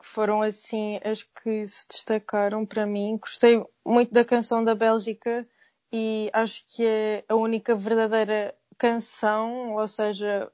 Foram 0.00 0.42
assim 0.42 0.98
as 1.04 1.22
que 1.22 1.66
se 1.66 1.86
destacaram 1.88 2.66
para 2.66 2.86
mim. 2.86 3.18
Gostei 3.18 3.64
muito 3.84 4.12
da 4.12 4.24
canção 4.24 4.64
da 4.64 4.74
Bélgica 4.74 5.46
e 5.92 6.30
acho 6.32 6.64
que 6.66 6.84
é 6.84 7.24
a 7.28 7.36
única 7.36 7.74
verdadeira 7.74 8.54
canção, 8.78 9.74
ou 9.74 9.86
seja, 9.86 10.50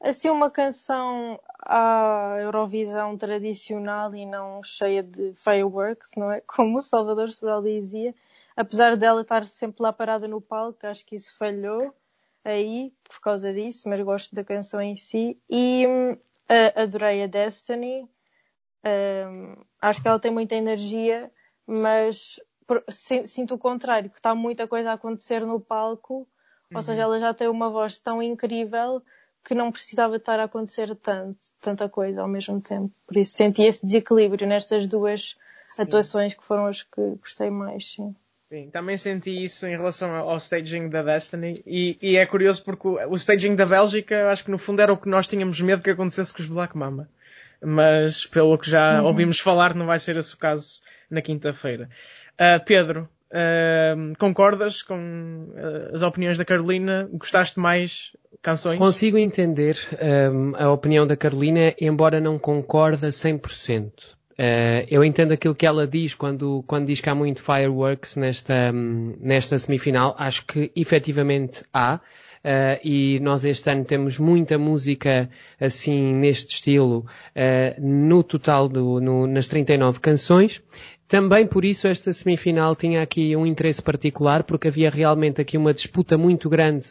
assim 0.00 0.30
uma 0.30 0.50
canção 0.50 1.40
à 1.60 2.36
Eurovisão 2.40 3.16
tradicional 3.16 4.14
e 4.14 4.24
não 4.24 4.62
cheia 4.62 5.02
de 5.02 5.34
fireworks, 5.36 6.12
não 6.16 6.30
é? 6.30 6.40
Como 6.46 6.78
o 6.78 6.82
Salvador 6.82 7.30
Sobral 7.30 7.62
dizia. 7.62 8.14
Apesar 8.56 8.96
dela 8.96 9.20
estar 9.22 9.44
sempre 9.44 9.82
lá 9.82 9.92
parada 9.92 10.26
no 10.26 10.40
palco, 10.40 10.86
acho 10.86 11.06
que 11.06 11.14
isso 11.14 11.36
falhou 11.36 11.94
aí 12.44 12.92
por 13.04 13.20
causa 13.20 13.52
disso, 13.52 13.88
mas 13.88 14.00
gosto 14.02 14.34
da 14.34 14.42
canção 14.42 14.80
em 14.80 14.96
si. 14.96 15.40
E 15.48 15.86
uh, 15.86 16.80
adorei 16.80 17.22
a 17.22 17.26
Destiny. 17.26 18.08
Um, 18.84 19.54
acho 19.80 20.02
que 20.02 20.08
ela 20.08 20.18
tem 20.18 20.32
muita 20.32 20.54
energia, 20.54 21.30
mas 21.66 22.40
sinto 23.24 23.54
o 23.54 23.58
contrário, 23.58 24.10
que 24.10 24.16
está 24.18 24.34
muita 24.34 24.66
coisa 24.66 24.90
a 24.90 24.94
acontecer 24.94 25.44
no 25.46 25.60
palco. 25.60 26.14
Ou 26.14 26.76
uhum. 26.76 26.82
seja, 26.82 27.02
ela 27.02 27.18
já 27.18 27.32
tem 27.32 27.48
uma 27.48 27.70
voz 27.70 27.96
tão 27.96 28.22
incrível 28.22 29.02
que 29.44 29.54
não 29.54 29.72
precisava 29.72 30.16
estar 30.16 30.38
a 30.38 30.44
acontecer 30.44 30.94
tanto, 30.96 31.38
tanta 31.60 31.88
coisa 31.88 32.20
ao 32.20 32.28
mesmo 32.28 32.60
tempo. 32.60 32.90
Por 33.06 33.16
isso 33.16 33.36
senti 33.36 33.62
esse 33.62 33.84
desequilíbrio 33.84 34.46
nestas 34.46 34.86
duas 34.86 35.36
sim. 35.68 35.82
atuações 35.82 36.34
que 36.34 36.44
foram 36.44 36.66
as 36.66 36.82
que 36.82 37.16
gostei 37.20 37.50
mais, 37.50 37.92
sim. 37.92 38.14
Sim, 38.50 38.70
também 38.70 38.96
senti 38.96 39.42
isso 39.42 39.66
em 39.66 39.76
relação 39.76 40.14
ao 40.14 40.36
staging 40.38 40.88
da 40.88 41.02
Destiny 41.02 41.62
e, 41.66 41.98
e 42.00 42.16
é 42.16 42.24
curioso 42.24 42.64
porque 42.64 42.88
o, 42.88 43.14
staging 43.14 43.54
da 43.54 43.66
Bélgica 43.66 44.30
acho 44.30 44.44
que 44.44 44.50
no 44.50 44.56
fundo 44.56 44.80
era 44.80 44.92
o 44.92 44.96
que 44.96 45.08
nós 45.08 45.26
tínhamos 45.26 45.60
medo 45.60 45.82
que 45.82 45.90
acontecesse 45.90 46.32
com 46.32 46.40
os 46.40 46.48
Black 46.48 46.74
Mama. 46.76 47.10
Mas 47.62 48.24
pelo 48.24 48.56
que 48.56 48.70
já 48.70 49.00
uhum. 49.00 49.08
ouvimos 49.08 49.38
falar 49.38 49.74
não 49.74 49.84
vai 49.84 49.98
ser 49.98 50.16
esse 50.16 50.34
o 50.34 50.38
caso 50.38 50.80
na 51.10 51.20
quinta-feira. 51.20 51.90
Uh, 52.40 52.64
Pedro, 52.64 53.08
concordas 54.18 54.82
com 54.82 55.48
uh, 55.50 55.94
as 55.94 56.02
opiniões 56.02 56.38
da 56.38 56.44
Carolina? 56.44 57.08
Gostaste 57.12 57.60
mais 57.60 58.12
canções? 58.42 58.78
Consigo 58.78 59.18
entender 59.18 59.76
um, 60.32 60.56
a 60.56 60.70
opinião 60.72 61.06
da 61.06 61.16
Carolina, 61.16 61.74
embora 61.80 62.20
não 62.20 62.38
concorde 62.38 63.04
a 63.04 63.10
100%. 63.10 63.90
Uh, 64.38 64.86
eu 64.88 65.02
entendo 65.02 65.32
aquilo 65.32 65.54
que 65.54 65.66
ela 65.66 65.84
diz 65.84 66.14
quando, 66.14 66.62
quando 66.64 66.86
diz 66.86 67.00
que 67.00 67.10
há 67.10 67.14
muito 67.14 67.42
fireworks 67.42 68.14
nesta, 68.14 68.70
um, 68.72 69.16
nesta 69.20 69.58
semifinal. 69.58 70.14
Acho 70.16 70.46
que 70.46 70.70
efetivamente 70.76 71.64
há. 71.74 72.00
Uh, 72.38 72.78
e 72.84 73.18
nós 73.20 73.44
este 73.44 73.68
ano 73.68 73.84
temos 73.84 74.16
muita 74.16 74.56
música 74.56 75.28
assim 75.60 76.14
neste 76.14 76.54
estilo 76.54 77.04
uh, 77.34 77.84
no 77.84 78.22
total 78.22 78.68
do, 78.68 79.00
no, 79.00 79.26
nas 79.26 79.48
39 79.48 79.98
canções. 79.98 80.62
Também 81.08 81.46
por 81.46 81.64
isso 81.64 81.88
esta 81.88 82.12
semifinal 82.12 82.76
tinha 82.76 83.00
aqui 83.00 83.34
um 83.34 83.46
interesse 83.46 83.80
particular, 83.80 84.44
porque 84.44 84.68
havia 84.68 84.90
realmente 84.90 85.40
aqui 85.40 85.56
uma 85.56 85.72
disputa 85.72 86.18
muito 86.18 86.50
grande 86.50 86.86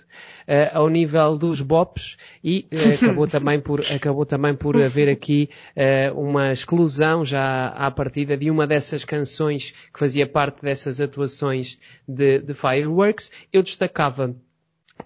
uh, 0.47 0.74
ao 0.74 0.89
nível 0.89 1.38
dos 1.38 1.62
bops 1.62 2.17
e 2.43 2.67
uh, 2.74 2.95
acabou, 2.97 3.27
também 3.27 3.59
por, 3.59 3.79
acabou 3.79 4.25
também 4.25 4.55
por 4.55 4.75
haver 4.75 5.07
aqui 5.07 5.51
uh, 5.75 6.19
uma 6.19 6.51
exclusão 6.51 7.24
já 7.24 7.67
à 7.67 7.91
partida 7.91 8.36
de 8.36 8.50
uma 8.50 8.65
dessas 8.65 9.05
canções 9.05 9.71
que 9.93 10.00
fazia 10.00 10.25
parte 10.25 10.63
dessas 10.63 11.00
atuações 11.00 11.77
de, 12.07 12.39
de 12.39 12.55
Fireworks. 12.55 13.31
Eu 13.53 13.62
destacava 13.62 14.36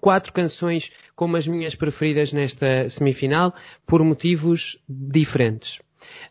quatro 0.00 0.32
canções 0.32 0.90
como 1.14 1.36
as 1.36 1.46
minhas 1.46 1.74
preferidas 1.74 2.32
nesta 2.32 2.88
semifinal 2.88 3.52
por 3.86 4.02
motivos 4.02 4.78
diferentes. 4.88 5.80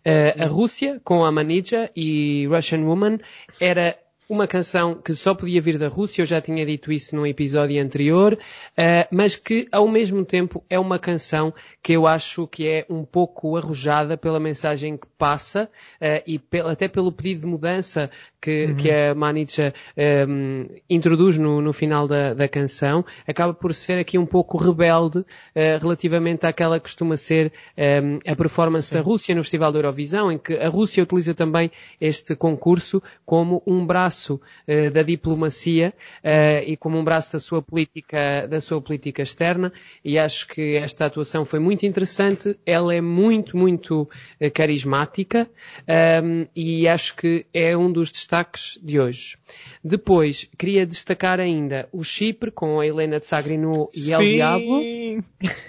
Uh, 0.05 0.43
a 0.43 0.47
Rússia, 0.47 0.99
com 1.03 1.23
a 1.23 1.31
Manija 1.31 1.89
e 1.95 2.47
Russian 2.47 2.83
Woman, 2.85 3.19
era 3.59 3.97
uma 4.31 4.47
canção 4.47 4.95
que 4.95 5.13
só 5.13 5.35
podia 5.35 5.59
vir 5.59 5.77
da 5.77 5.89
Rússia, 5.89 6.21
eu 6.21 6.25
já 6.25 6.39
tinha 6.39 6.65
dito 6.65 6.89
isso 6.89 7.13
num 7.17 7.25
episódio 7.25 7.83
anterior, 7.83 8.35
uh, 8.35 9.07
mas 9.11 9.35
que 9.35 9.67
ao 9.73 9.89
mesmo 9.89 10.23
tempo 10.23 10.63
é 10.69 10.79
uma 10.79 10.97
canção 10.97 11.53
que 11.83 11.91
eu 11.91 12.07
acho 12.07 12.47
que 12.47 12.65
é 12.65 12.85
um 12.89 13.03
pouco 13.03 13.57
arrojada 13.57 14.15
pela 14.15 14.39
mensagem 14.39 14.95
que 14.95 15.05
passa 15.17 15.65
uh, 15.65 16.23
e 16.25 16.39
pe 16.39 16.61
até 16.61 16.87
pelo 16.87 17.11
pedido 17.11 17.41
de 17.41 17.47
mudança 17.47 18.09
que, 18.41 18.67
uhum. 18.67 18.75
que 18.75 18.89
a 18.89 19.13
Manitcha 19.13 19.73
um, 19.97 20.01
ehm, 20.01 20.65
introduz 20.89 21.37
no, 21.37 21.61
no 21.61 21.73
final 21.73 22.07
da, 22.07 22.33
da, 22.33 22.47
canção, 22.47 23.05
acaba 23.27 23.53
por 23.53 23.73
ser 23.73 23.99
aqui 23.99 24.17
um 24.17 24.25
pouco 24.25 24.57
rebelde 24.57 25.19
uh, 25.19 25.25
relativamente 25.79 26.45
àquela 26.45 26.79
que 26.79 26.83
costuma 26.83 27.17
ser 27.17 27.51
um, 27.77 27.81
ehm, 27.83 28.19
a 28.25 28.35
performance 28.35 28.87
Sim. 28.87 28.95
da 28.95 29.01
Rússia 29.01 29.35
no 29.35 29.43
Festival 29.43 29.71
da 29.71 29.79
Eurovisão, 29.79 30.31
em 30.31 30.37
que 30.37 30.53
a 30.55 30.69
Rússia 30.69 31.03
utiliza 31.03 31.35
também 31.35 31.69
este 31.99 32.35
concurso 32.35 33.03
como 33.25 33.61
um 33.67 33.85
braço 33.85 34.20
uh, 34.29 34.91
da 34.91 35.01
diplomacia 35.01 35.93
uh, 36.23 36.63
e 36.65 36.77
como 36.77 36.97
um 36.97 37.03
braço 37.03 37.33
da 37.33 37.39
sua 37.39 37.61
política, 37.61 38.47
da 38.47 38.59
sua 38.59 38.81
política 38.81 39.21
externa, 39.21 39.71
e 40.03 40.17
acho 40.17 40.47
que 40.47 40.75
esta 40.75 41.05
atuação 41.05 41.45
foi 41.45 41.59
muito 41.59 41.85
interessante, 41.85 42.57
ela 42.65 42.93
é 42.93 43.01
muito, 43.01 43.57
muito 43.57 44.09
carismática, 44.53 45.49
um, 45.87 45.91
ehm, 45.91 46.47
e 46.55 46.87
acho 46.87 47.15
que 47.15 47.45
é 47.53 47.75
um 47.75 47.91
dos 47.91 48.11
destaques 48.11 48.79
de 48.81 48.99
hoje. 48.99 49.37
Depois, 49.83 50.49
queria 50.57 50.85
destacar 50.85 51.39
ainda 51.39 51.87
o 51.91 52.03
Chipre 52.03 52.51
com 52.51 52.79
a 52.79 52.85
Helena 52.85 53.19
de 53.19 53.27
Sagrinu 53.27 53.87
e 53.95 54.11
El 54.11 54.19
Diablo. 54.19 54.81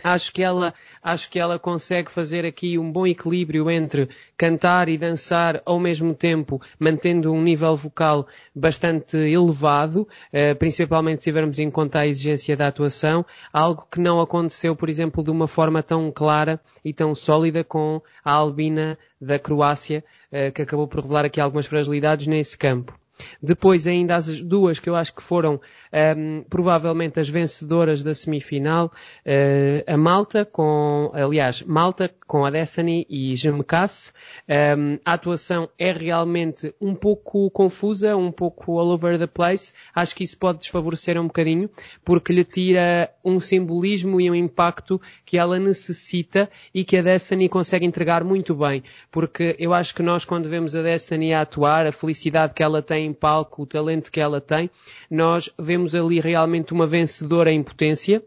Acho 0.04 0.32
que 0.32 0.42
ela, 0.42 0.74
acho 1.02 1.30
que 1.30 1.38
ela 1.38 1.58
consegue 1.58 2.10
fazer 2.10 2.44
aqui 2.44 2.78
um 2.78 2.90
bom 2.90 3.06
equilíbrio 3.06 3.70
entre 3.70 4.08
cantar 4.36 4.88
e 4.88 4.98
dançar 4.98 5.62
ao 5.64 5.78
mesmo 5.78 6.14
tempo, 6.14 6.60
mantendo 6.78 7.32
um 7.32 7.42
nível 7.42 7.76
vocal 7.76 8.26
bastante 8.54 9.16
elevado, 9.16 10.06
eh, 10.32 10.54
principalmente 10.54 11.22
se 11.22 11.30
tivermos 11.30 11.58
em 11.58 11.70
conta 11.70 12.00
a 12.00 12.06
exigência 12.06 12.56
da 12.56 12.68
atuação, 12.68 13.24
algo 13.52 13.86
que 13.90 14.00
não 14.00 14.20
aconteceu, 14.20 14.76
por 14.76 14.88
exemplo, 14.88 15.24
de 15.24 15.30
uma 15.30 15.48
forma 15.48 15.82
tão 15.82 16.10
clara 16.10 16.60
e 16.84 16.92
tão 16.92 17.14
sólida 17.14 17.64
com 17.64 18.00
a 18.24 18.32
Albina 18.32 18.98
da 19.20 19.38
Croácia, 19.38 20.04
eh, 20.30 20.50
que 20.50 20.62
acabou 20.62 20.86
por 20.86 21.00
revelar 21.00 21.24
aqui 21.24 21.40
algumas 21.40 21.66
fragilidades 21.66 22.26
nesse 22.26 22.56
campo. 22.56 23.01
Depois 23.42 23.86
ainda 23.86 24.16
as 24.16 24.40
duas 24.40 24.78
que 24.78 24.88
eu 24.88 24.96
acho 24.96 25.14
que 25.14 25.22
foram 25.22 25.54
um, 25.54 25.58
ehm, 25.92 26.42
provavelmente 26.48 27.20
as 27.20 27.28
vencedoras 27.28 28.02
da 28.02 28.14
semifinal, 28.14 28.86
uh, 29.26 29.92
a 29.92 29.96
Malta 29.96 30.44
com, 30.44 31.10
aliás, 31.14 31.62
Malta 31.62 32.10
com 32.26 32.44
a 32.44 32.50
Destiny 32.50 33.06
e 33.10 33.36
Gemecas. 33.36 34.12
Um, 34.48 34.98
a 35.04 35.12
atuação 35.12 35.68
é 35.78 35.92
realmente 35.92 36.74
um 36.80 36.94
pouco 36.94 37.50
confusa, 37.50 38.16
um 38.16 38.32
pouco 38.32 38.78
all 38.78 38.88
over 38.88 39.18
the 39.18 39.26
place. 39.26 39.74
Acho 39.94 40.16
que 40.16 40.24
isso 40.24 40.38
pode 40.38 40.60
desfavorecer 40.60 41.20
um 41.20 41.26
bocadinho, 41.26 41.68
porque 42.04 42.32
lhe 42.32 42.44
tira 42.44 43.10
um 43.24 43.38
simbolismo 43.38 44.20
e 44.20 44.30
um 44.30 44.34
impacto 44.34 45.00
que 45.24 45.36
ela 45.36 45.58
necessita 45.58 46.48
e 46.74 46.84
que 46.84 46.96
a 46.96 47.02
Destiny 47.02 47.48
consegue 47.48 47.84
entregar 47.84 48.24
muito 48.24 48.54
bem. 48.54 48.82
Porque 49.10 49.54
eu 49.58 49.74
acho 49.74 49.94
que 49.94 50.02
nós 50.02 50.24
quando 50.24 50.48
vemos 50.48 50.74
a 50.74 50.82
Destiny 50.82 51.34
a 51.34 51.42
atuar, 51.42 51.86
a 51.86 51.92
felicidade 51.92 52.54
que 52.54 52.62
ela 52.62 52.82
tem 52.82 53.11
em 53.12 53.14
palco, 53.14 53.62
o 53.62 53.66
talento 53.66 54.10
que 54.10 54.20
ela 54.20 54.40
tem, 54.40 54.70
nós 55.10 55.50
vemos 55.58 55.94
ali 55.94 56.18
realmente 56.18 56.72
uma 56.72 56.86
vencedora 56.86 57.52
em 57.52 57.62
potência 57.62 58.22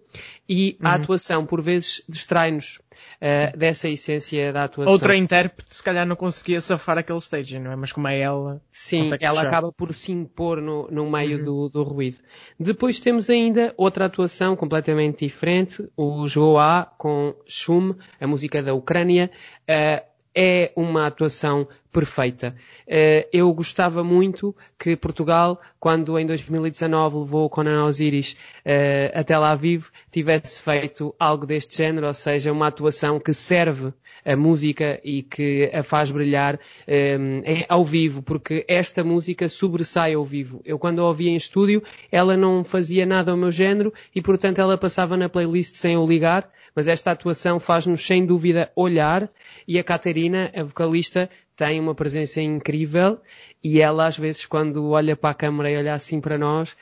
e 0.47 0.77
uhum. 0.79 0.87
a 0.87 0.93
atuação 0.93 1.45
por 1.45 1.61
vezes 1.61 2.03
distrai-nos 2.07 2.79
uh, 3.15 3.57
dessa 3.57 3.89
essência 3.89 4.53
da 4.53 4.65
atuação. 4.65 4.93
Outra 4.93 5.17
intérprete 5.17 5.75
se 5.75 5.83
calhar 5.83 6.05
não 6.05 6.15
conseguia 6.15 6.61
safar 6.61 6.97
aquele 6.97 7.17
stage, 7.17 7.59
não 7.59 7.71
é? 7.71 7.75
Mas 7.75 7.91
como 7.91 8.07
é 8.07 8.19
ela... 8.19 8.61
Sim, 8.71 9.09
ela 9.19 9.35
puxar. 9.35 9.47
acaba 9.47 9.71
por 9.71 9.93
se 9.93 10.11
impor 10.11 10.61
no, 10.61 10.87
no 10.91 11.09
meio 11.09 11.39
uhum. 11.39 11.45
do, 11.45 11.69
do 11.69 11.83
ruído. 11.83 12.17
Depois 12.59 12.99
temos 12.99 13.29
ainda 13.29 13.73
outra 13.75 14.05
atuação 14.05 14.55
completamente 14.55 15.25
diferente, 15.25 15.87
o 15.97 16.27
Joa 16.27 16.85
com 16.97 17.35
Shum, 17.47 17.95
a 18.21 18.27
música 18.27 18.61
da 18.61 18.73
Ucrânia. 18.73 19.31
Uh, 19.67 20.15
é 20.35 20.73
uma 20.75 21.07
atuação 21.07 21.65
perfeita. 21.95 22.53
Eh, 22.85 23.25
eu 23.31 23.53
gostava 23.53 24.03
muito 24.03 24.53
que 24.77 24.97
Portugal, 24.97 25.61
quando 25.79 26.19
em 26.19 26.25
2019 26.25 27.19
levou 27.19 27.45
o 27.45 27.49
Conan 27.49 27.85
Osiris 27.85 28.35
eh, 28.65 29.13
até 29.15 29.37
lá 29.37 29.55
vivo, 29.55 29.89
tivesse 30.11 30.61
feito 30.61 31.15
algo 31.17 31.45
deste 31.45 31.77
género, 31.77 32.07
ou 32.07 32.13
seja, 32.13 32.51
uma 32.51 32.67
atuação 32.67 33.17
que 33.17 33.31
serve 33.31 33.93
a 34.25 34.35
música 34.35 34.99
e 35.05 35.23
que 35.23 35.71
a 35.73 35.83
faz 35.83 36.11
brilhar 36.11 36.59
eh, 36.85 37.65
ao 37.69 37.85
vivo, 37.85 38.21
porque 38.21 38.65
esta 38.67 39.01
música 39.01 39.47
sobressai 39.47 40.15
ao 40.15 40.25
vivo. 40.25 40.61
Eu 40.65 40.77
quando 40.77 40.99
a 40.99 41.05
ouvia 41.05 41.31
em 41.31 41.37
estúdio, 41.37 41.81
ela 42.11 42.35
não 42.35 42.61
fazia 42.65 43.05
nada 43.05 43.31
ao 43.31 43.37
meu 43.37 43.53
género 43.53 43.93
e 44.13 44.21
portanto 44.21 44.59
ela 44.59 44.77
passava 44.77 45.15
na 45.15 45.29
playlist 45.29 45.75
sem 45.75 45.93
eu 45.93 46.05
ligar, 46.05 46.51
mas 46.75 46.89
esta 46.89 47.11
atuação 47.11 47.57
faz-nos 47.57 48.05
sem 48.05 48.25
dúvida 48.25 48.69
olhar 48.75 49.29
e 49.65 49.79
a 49.79 49.83
Caterina, 49.83 50.51
a 50.53 50.61
vocalista, 50.61 51.29
tem 51.55 51.79
uma 51.79 51.95
presença 51.95 52.41
incrível 52.41 53.19
e 53.63 53.81
ela 53.81 54.07
às 54.07 54.17
vezes 54.17 54.45
quando 54.45 54.89
olha 54.89 55.15
para 55.15 55.29
a 55.29 55.33
câmara 55.33 55.71
e 55.71 55.77
olha 55.77 55.93
assim 55.93 56.19
para 56.19 56.37
nós, 56.37 56.75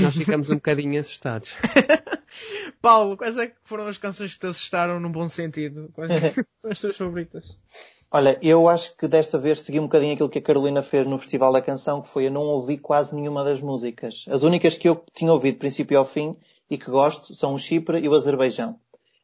nós 0.00 0.16
ficamos 0.16 0.50
um 0.50 0.56
bocadinho 0.56 0.98
assustados. 0.98 1.52
Paulo, 2.80 3.16
quais 3.16 3.36
é 3.36 3.48
que 3.48 3.56
foram 3.64 3.86
as 3.86 3.98
canções 3.98 4.34
que 4.34 4.40
te 4.40 4.46
assustaram 4.46 5.00
num 5.00 5.10
bom 5.10 5.28
sentido? 5.28 5.90
Quais 5.94 6.10
é 6.10 6.30
que 6.30 6.44
são 6.60 6.70
as 6.70 6.80
tuas 6.80 6.96
favoritas? 6.96 7.56
Olha, 8.10 8.38
eu 8.40 8.66
acho 8.68 8.96
que 8.96 9.06
desta 9.06 9.38
vez 9.38 9.58
segui 9.58 9.78
um 9.78 9.82
bocadinho 9.82 10.14
aquilo 10.14 10.30
que 10.30 10.38
a 10.38 10.42
Carolina 10.42 10.82
fez 10.82 11.06
no 11.06 11.18
Festival 11.18 11.52
da 11.52 11.60
Canção, 11.60 12.00
que 12.00 12.08
foi 12.08 12.26
eu 12.26 12.30
não 12.30 12.42
ouvi 12.42 12.78
quase 12.78 13.14
nenhuma 13.14 13.44
das 13.44 13.60
músicas. 13.60 14.24
As 14.30 14.42
únicas 14.42 14.78
que 14.78 14.88
eu 14.88 15.04
tinha 15.12 15.30
ouvido 15.30 15.54
de 15.54 15.58
princípio 15.58 15.98
ao 15.98 16.06
fim 16.06 16.34
e 16.70 16.78
que 16.78 16.90
gosto 16.90 17.34
são 17.34 17.52
o 17.52 17.58
Chipre 17.58 17.98
e 17.98 18.08
o 18.08 18.14
Azerbaijão. 18.14 18.80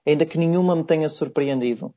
Ainda 0.06 0.26
que 0.26 0.36
nenhuma 0.36 0.76
me 0.76 0.84
tenha 0.84 1.08
surpreendido. 1.08 1.94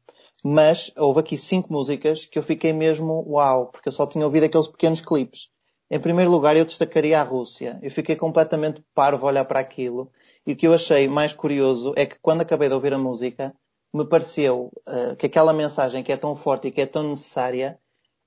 Mas 0.50 0.94
houve 0.96 1.20
aqui 1.20 1.36
cinco 1.36 1.74
músicas 1.74 2.24
que 2.24 2.40
eu 2.40 2.42
fiquei 2.42 2.72
mesmo 2.72 3.22
uau, 3.28 3.68
porque 3.68 3.90
eu 3.90 3.92
só 3.92 4.08
tinha 4.08 4.24
ouvido 4.24 4.46
aqueles 4.46 4.70
pequenos 4.70 5.02
clipes. 5.02 5.50
Em 5.92 6.00
primeiro 6.00 6.32
lugar, 6.32 6.56
eu 6.56 6.64
destacaria 6.64 7.20
a 7.20 7.24
Rússia. 7.24 7.78
Eu 7.84 7.92
fiquei 7.92 8.16
completamente 8.16 8.82
parvo 8.96 9.26
a 9.26 9.30
olhar 9.30 9.44
para 9.44 9.60
aquilo. 9.60 10.10
E 10.46 10.54
o 10.54 10.56
que 10.56 10.66
eu 10.66 10.74
achei 10.74 11.06
mais 11.10 11.34
curioso 11.34 11.92
é 11.98 12.06
que 12.06 12.16
quando 12.22 12.40
acabei 12.40 12.70
de 12.70 12.76
ouvir 12.76 12.94
a 12.94 12.98
música, 12.98 13.54
me 13.94 14.06
pareceu 14.06 14.72
uh, 14.88 15.18
que 15.18 15.26
aquela 15.26 15.52
mensagem 15.52 16.02
que 16.02 16.14
é 16.14 16.18
tão 16.18 16.34
forte 16.34 16.70
e 16.70 16.72
que 16.72 16.80
é 16.80 16.86
tão 16.86 17.10
necessária 17.10 17.78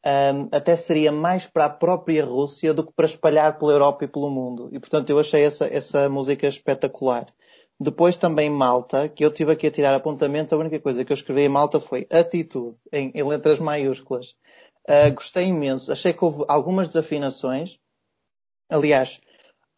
um, 0.05 0.55
até 0.55 0.77
seria 0.77 1.11
mais 1.11 1.47
para 1.47 1.65
a 1.65 1.71
própria 1.71 2.23
Rússia 2.23 2.75
do 2.75 2.85
que 2.85 2.93
para 2.93 3.07
espalhar 3.07 3.59
pela 3.59 3.73
Europa 3.73 4.05
e 4.05 4.09
pelo 4.09 4.29
mundo. 4.29 4.69
E 4.73 4.79
portanto 4.79 5.09
eu 5.09 5.19
achei 5.19 5.43
essa, 5.43 5.67
essa 5.67 6.07
música 6.11 6.47
espetacular. 6.47 7.25
Depois 7.83 8.15
também 8.15 8.51
Malta, 8.51 9.09
que 9.09 9.25
eu 9.25 9.33
tive 9.33 9.53
aqui 9.53 9.67
a 9.67 9.71
tirar 9.71 9.95
apontamento, 9.95 10.55
a 10.55 10.59
única 10.59 10.79
coisa 10.79 11.03
que 11.03 11.11
eu 11.11 11.15
escrevi 11.15 11.43
em 11.43 11.49
Malta 11.49 11.81
foi 11.81 12.07
atitude, 12.11 12.77
em, 12.93 13.11
em 13.15 13.23
letras 13.23 13.59
maiúsculas. 13.59 14.37
Uh, 14.87 15.15
gostei 15.15 15.47
imenso. 15.47 15.91
Achei 15.91 16.13
que 16.13 16.23
houve 16.23 16.45
algumas 16.47 16.89
desafinações. 16.89 17.79
Aliás, 18.69 19.19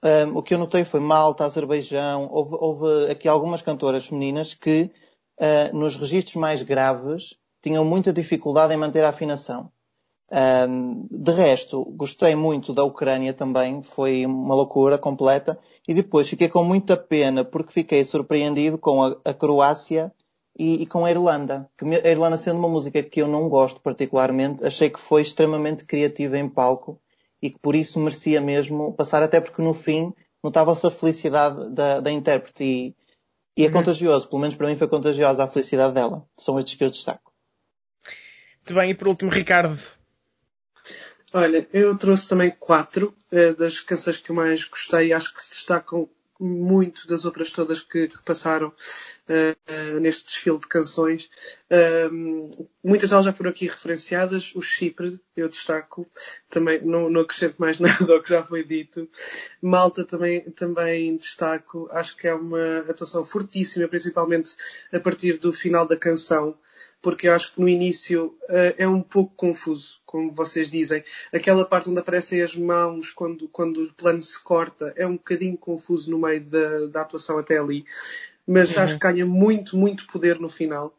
um, 0.05 0.39
o 0.39 0.43
que 0.43 0.53
eu 0.53 0.59
notei 0.59 0.85
foi 0.85 0.99
Malta, 0.99 1.45
Azerbaijão, 1.45 2.29
houve, 2.29 2.57
houve 2.59 3.11
aqui 3.11 3.29
algumas 3.29 3.63
cantoras 3.63 4.07
femininas 4.07 4.53
que 4.53 4.91
uh, 5.41 5.77
nos 5.77 5.97
registros 5.97 6.35
mais 6.35 6.61
graves, 6.61 7.39
tinham 7.63 7.85
muita 7.85 8.13
dificuldade 8.13 8.75
em 8.75 8.77
manter 8.77 9.05
a 9.05 9.11
afinação. 9.11 9.71
Um, 10.33 11.07
de 11.11 11.31
resto, 11.33 11.85
gostei 11.85 12.35
muito 12.35 12.73
da 12.73 12.83
Ucrânia 12.83 13.35
também, 13.35 13.83
foi 13.83 14.25
uma 14.25 14.55
loucura 14.55 14.97
completa. 14.97 15.59
E 15.87 15.93
depois 15.93 16.29
fiquei 16.29 16.49
com 16.49 16.65
muita 16.65 16.97
pena 16.97 17.45
porque 17.45 17.73
fiquei 17.73 18.05
surpreendido 18.05 18.79
com 18.79 19.03
a, 19.03 19.17
a 19.25 19.35
Croácia 19.35 20.13
e, 20.59 20.83
e, 20.83 20.87
com 20.87 21.05
a 21.05 21.11
Irlanda. 21.11 21.69
Que 21.77 21.85
a 21.85 22.11
Irlanda 22.11 22.39
sendo 22.39 22.59
uma 22.59 22.69
música 22.69 23.03
que 23.03 23.21
eu 23.21 23.29
não 23.29 23.49
gosto 23.49 23.81
particularmente, 23.81 24.65
achei 24.65 24.89
que 24.89 25.01
foi 25.01 25.21
extremamente 25.21 25.85
criativa 25.85 26.39
em 26.39 26.49
palco 26.49 26.99
e 27.43 27.51
que 27.51 27.59
por 27.59 27.75
isso 27.75 27.99
merecia 27.99 28.41
mesmo 28.41 28.95
passar, 28.95 29.23
até 29.23 29.41
porque 29.41 29.61
no 29.61 29.75
fim 29.75 30.15
notava-se 30.43 30.87
a 30.87 30.91
felicidade 30.91 31.69
da, 31.71 32.01
da 32.01 32.11
intérprete 32.11 32.65
e, 32.65 32.97
e 33.57 33.65
é 33.65 33.67
uhum. 33.67 33.73
contagioso, 33.75 34.29
pelo 34.29 34.41
menos 34.41 34.55
para 34.55 34.69
mim 34.69 34.77
foi 34.77 34.89
contagiosa 34.89 35.45
a 35.45 35.49
felicidade 35.49 35.93
dela. 35.93 36.25
São 36.39 36.59
estes 36.59 36.77
que 36.77 36.85
eu 36.85 36.91
destaco. 36.91 37.33
Muito 38.59 38.75
bem, 38.75 38.91
e 38.91 38.95
por 38.95 39.09
último, 39.09 39.31
Ricardo. 39.31 39.79
Olha, 41.33 41.67
eu 41.73 41.97
trouxe 41.97 42.29
também 42.29 42.55
quatro 42.59 43.15
uh, 43.33 43.55
das 43.57 43.81
canções 43.81 44.19
que 44.19 44.31
eu 44.31 44.37
mais 44.37 44.65
gostei. 44.65 45.13
Acho 45.13 45.33
que 45.35 45.43
se 45.43 45.51
destacam 45.51 46.09
muito 46.43 47.07
das 47.07 47.25
outras 47.25 47.51
todas 47.51 47.81
que, 47.81 48.09
que 48.09 48.23
passaram 48.23 48.69
uh, 48.69 49.93
uh, 49.97 50.01
neste 50.01 50.27
desfile 50.27 50.59
de 50.59 50.67
canções. 50.67 51.31
Uh, 51.71 52.69
muitas 52.83 53.11
delas 53.11 53.25
já 53.25 53.33
foram 53.33 53.51
aqui 53.51 53.67
referenciadas. 53.67 54.53
O 54.55 54.61
Chipre, 54.61 55.21
eu 55.37 55.49
destaco. 55.49 56.07
Também 56.51 56.83
não, 56.83 57.09
não 57.09 57.21
acrescento 57.21 57.55
mais 57.59 57.79
nada 57.81 58.13
ao 58.13 58.23
que 58.23 58.31
já 58.31 58.43
foi 58.43 58.65
dito. 58.65 59.09
Malta 59.61 60.05
também, 60.05 60.41
também 60.51 61.17
destaco. 61.17 61.89
Acho 61.93 62.17
que 62.17 62.27
é 62.27 62.35
uma 62.35 62.81
atuação 62.89 63.25
fortíssima, 63.25 63.87
principalmente 63.89 64.55
a 64.93 64.99
partir 64.99 65.39
do 65.39 65.53
final 65.53 65.87
da 65.87 65.97
canção 65.97 66.59
porque 67.03 67.27
eu 67.29 67.35
acho 67.35 67.53
que 67.53 67.61
no 67.61 67.69
início 67.69 68.27
uh, 68.45 68.75
é 68.79 68.87
um 68.89 69.03
pouco 69.03 69.35
confuso, 69.35 70.01
como 70.07 70.33
vocês 70.33 70.71
dizem. 70.71 71.03
Aquela 71.33 71.65
parte 71.65 71.91
onde 71.91 71.99
aparecem 71.99 72.41
as 72.41 72.55
mãos 72.55 73.11
quando, 73.11 73.49
quando 73.49 73.83
o 73.83 73.93
plano 73.93 74.23
se 74.23 74.41
corta 74.41 74.95
é 74.97 75.05
um 75.05 75.17
bocadinho 75.17 75.59
confuso 75.59 76.11
no 76.11 76.19
meio 76.19 76.41
da, 76.45 76.87
da 76.87 77.03
atuação 77.03 77.39
até 77.39 77.59
ali. 77.59 77.85
Mas 78.47 78.77
uhum. 78.77 78.83
acho 78.83 78.95
que 78.95 79.01
ganha 79.01 79.27
muito, 79.27 79.77
muito 79.77 80.07
poder 80.07 80.39
no 80.39 80.49
final. 80.49 80.97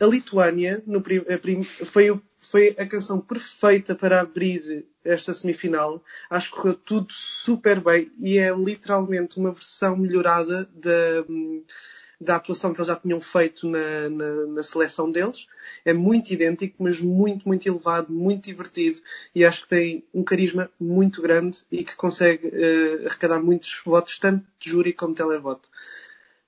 A 0.00 0.06
Lituânia 0.06 0.82
no, 0.86 0.98
a 0.98 1.38
prim, 1.38 1.62
foi, 1.62 2.20
foi 2.38 2.74
a 2.78 2.86
canção 2.86 3.20
perfeita 3.20 3.94
para 3.94 4.20
abrir 4.20 4.86
esta 5.04 5.32
semifinal. 5.32 6.02
Acho 6.28 6.50
que 6.50 6.56
correu 6.56 6.74
tudo 6.74 7.12
super 7.12 7.80
bem 7.80 8.10
e 8.20 8.38
é 8.38 8.52
literalmente 8.54 9.38
uma 9.38 9.52
versão 9.52 9.96
melhorada 9.96 10.68
da 10.72 11.24
da 12.20 12.36
atuação 12.36 12.72
que 12.74 12.80
eles 12.80 12.88
já 12.88 12.96
tinham 12.96 13.20
feito 13.20 13.68
na, 13.68 14.08
na, 14.10 14.46
na, 14.46 14.62
seleção 14.62 15.10
deles. 15.10 15.46
É 15.84 15.92
muito 15.92 16.32
idêntico, 16.32 16.82
mas 16.82 17.00
muito, 17.00 17.46
muito 17.46 17.66
elevado, 17.66 18.12
muito 18.12 18.44
divertido 18.44 19.00
e 19.34 19.44
acho 19.44 19.62
que 19.62 19.68
tem 19.68 20.04
um 20.12 20.24
carisma 20.24 20.68
muito 20.80 21.22
grande 21.22 21.58
e 21.70 21.84
que 21.84 21.94
consegue 21.94 22.48
uh, 22.48 23.06
arrecadar 23.06 23.40
muitos 23.40 23.80
votos, 23.84 24.18
tanto 24.18 24.44
de 24.58 24.70
júri 24.70 24.92
como 24.92 25.14
de 25.14 25.18
televoto. 25.18 25.68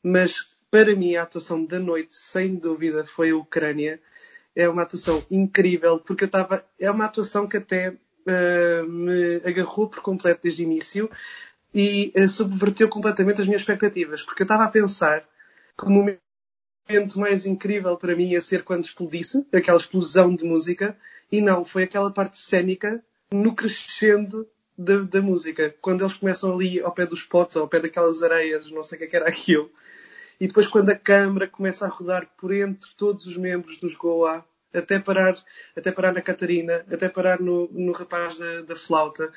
Mas 0.02 0.48
para 0.70 0.94
mim 0.94 1.14
a 1.14 1.22
atuação 1.22 1.64
da 1.64 1.78
noite, 1.78 2.16
sem 2.16 2.56
dúvida, 2.56 3.04
foi 3.04 3.30
a 3.30 3.36
Ucrânia. 3.36 4.00
É 4.54 4.68
uma 4.68 4.82
atuação 4.82 5.24
incrível, 5.30 5.98
porque 6.00 6.24
eu 6.24 6.26
estava. 6.26 6.64
É 6.78 6.90
uma 6.90 7.04
atuação 7.04 7.46
que 7.46 7.56
até 7.56 7.90
uh, 7.90 8.88
me 8.88 9.36
agarrou 9.44 9.88
por 9.88 10.02
completo 10.02 10.40
desde 10.42 10.64
o 10.64 10.66
início 10.66 11.10
e 11.72 12.12
uh, 12.16 12.28
subverteu 12.28 12.88
completamente 12.88 13.40
as 13.40 13.46
minhas 13.46 13.62
expectativas, 13.62 14.22
porque 14.22 14.42
eu 14.42 14.44
estava 14.44 14.64
a 14.64 14.70
pensar 14.70 15.24
que 15.80 15.86
o 15.86 15.90
momento 15.90 17.18
mais 17.18 17.46
incrível 17.46 17.96
para 17.96 18.14
mim 18.14 18.30
ia 18.30 18.40
ser 18.40 18.62
quando 18.62 18.84
explodisse, 18.84 19.46
aquela 19.52 19.78
explosão 19.78 20.34
de 20.34 20.44
música, 20.44 20.96
e 21.32 21.40
não, 21.40 21.64
foi 21.64 21.84
aquela 21.84 22.10
parte 22.10 22.38
cénica 22.38 23.02
no 23.30 23.54
crescendo 23.54 24.46
da, 24.76 24.98
da, 24.98 25.22
música. 25.22 25.74
Quando 25.80 26.02
eles 26.02 26.14
começam 26.14 26.52
ali 26.52 26.80
ao 26.80 26.92
pé 26.92 27.06
dos 27.06 27.22
potes, 27.22 27.56
ao 27.56 27.68
pé 27.68 27.80
daquelas 27.80 28.22
areias, 28.22 28.70
não 28.70 28.82
sei 28.82 28.98
o 28.98 29.08
que, 29.08 29.16
é 29.16 29.20
era 29.20 29.28
aquilo. 29.28 29.70
E 30.40 30.46
depois 30.46 30.66
quando 30.66 30.90
a 30.90 30.96
câmara 30.96 31.46
começa 31.46 31.86
a 31.86 31.88
rodar 31.88 32.26
por 32.36 32.52
entre 32.52 32.90
todos 32.96 33.26
os 33.26 33.36
membros 33.36 33.78
dos 33.78 33.94
Goa, 33.94 34.44
até 34.72 34.98
parar, 34.98 35.34
até 35.76 35.90
parar 35.90 36.12
na 36.12 36.20
Catarina, 36.20 36.84
até 36.90 37.08
parar 37.08 37.40
no, 37.40 37.68
no 37.72 37.92
rapaz 37.92 38.38
da, 38.38 38.62
da 38.62 38.76
flauta. 38.76 39.30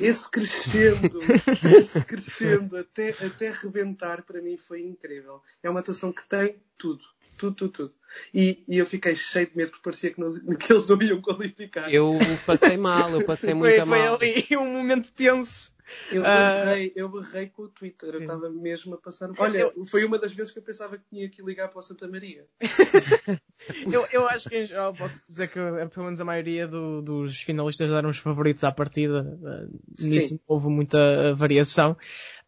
Esse 0.00 0.30
crescendo, 0.30 1.20
esse 1.78 2.04
crescendo 2.04 2.76
até, 2.76 3.10
até 3.10 3.50
rebentar, 3.50 4.22
para 4.22 4.40
mim 4.40 4.56
foi 4.56 4.82
incrível. 4.82 5.42
É 5.62 5.70
uma 5.70 5.80
atuação 5.80 6.12
que 6.12 6.26
tem 6.28 6.60
tudo. 6.78 7.04
Tudo, 7.36 7.56
tudo, 7.56 7.72
tudo. 7.72 7.94
E, 8.34 8.62
e 8.68 8.78
eu 8.78 8.86
fiquei 8.86 9.14
cheio 9.14 9.46
de 9.46 9.56
medo 9.56 9.70
porque 9.70 9.84
parecia 9.84 10.10
que, 10.10 10.20
não, 10.20 10.28
que 10.56 10.72
eles 10.72 10.86
não 10.86 11.00
iam 11.02 11.20
qualificar. 11.20 11.92
Eu 11.92 12.18
passei 12.46 12.76
mal, 12.76 13.10
eu 13.10 13.24
passei 13.24 13.54
muito 13.54 13.76
foi, 13.76 13.84
mal. 13.84 14.18
Foi 14.18 14.30
ali 14.30 14.56
um 14.56 14.72
momento 14.72 15.12
tenso. 15.12 15.72
Eu 16.10 16.22
barrei, 16.22 16.88
uh... 16.88 16.92
eu 16.94 17.08
barrei 17.08 17.48
com 17.48 17.62
o 17.62 17.68
Twitter, 17.68 18.10
eu 18.14 18.20
estava 18.20 18.48
mesmo 18.48 18.94
a 18.94 18.98
passar. 18.98 19.30
Olha, 19.38 19.58
eu... 19.58 19.84
foi 19.84 20.04
uma 20.04 20.18
das 20.18 20.32
vezes 20.32 20.52
que 20.52 20.58
eu 20.58 20.62
pensava 20.62 20.96
que 20.96 21.04
tinha 21.10 21.28
que 21.28 21.42
ligar 21.42 21.68
para 21.68 21.78
o 21.78 21.82
Santa 21.82 22.06
Maria. 22.06 22.46
eu, 23.92 24.06
eu 24.12 24.28
acho 24.28 24.48
que 24.48 24.58
em 24.58 24.64
geral 24.64 24.94
posso 24.94 25.20
dizer 25.26 25.48
que 25.48 25.58
pelo 25.92 26.06
menos 26.06 26.20
a 26.20 26.24
maioria 26.24 26.68
do, 26.68 27.02
dos 27.02 27.40
finalistas 27.42 27.90
eram 27.90 28.08
os 28.08 28.18
favoritos 28.18 28.62
à 28.62 28.70
partida. 28.70 29.36
Nisso 29.98 30.28
Sim. 30.28 30.40
houve 30.46 30.68
muita 30.68 31.34
variação. 31.34 31.96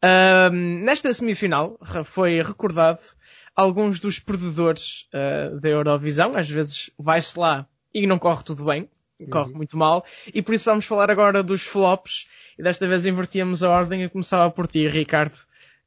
Uh, 0.05 0.53
nesta 0.53 1.13
semifinal 1.13 1.79
foi 2.05 2.43
recordado 2.43 3.01
alguns 3.55 4.01
dos 4.01 4.19
perdedores 4.19 5.09
uh, 5.13 5.61
da 5.61 5.69
Eurovisão. 5.69 6.35
Às 6.35 6.49
vezes 6.49 6.91
vai-se 6.99 7.39
lá 7.39 7.67
e 7.95 8.07
não 8.07 8.19
corre 8.19 8.43
tudo 8.43 8.65
bem, 8.65 8.89
corre 9.31 9.51
uhum. 9.51 9.57
muito 9.57 9.77
mal. 9.77 10.05
E 10.35 10.43
por 10.43 10.55
isso 10.55 10.67
vamos 10.67 10.85
falar 10.85 11.11
agora 11.11 11.43
dos 11.43 11.63
flops 11.63 12.27
e 12.59 12.63
desta 12.63 12.87
vez 12.87 13.07
invertíamos 13.07 13.63
a 13.63 13.71
ordem 13.71 14.05
e 14.05 14.09
começava 14.09 14.51
por 14.51 14.67
ti, 14.67 14.87
Ricardo. 14.87 15.39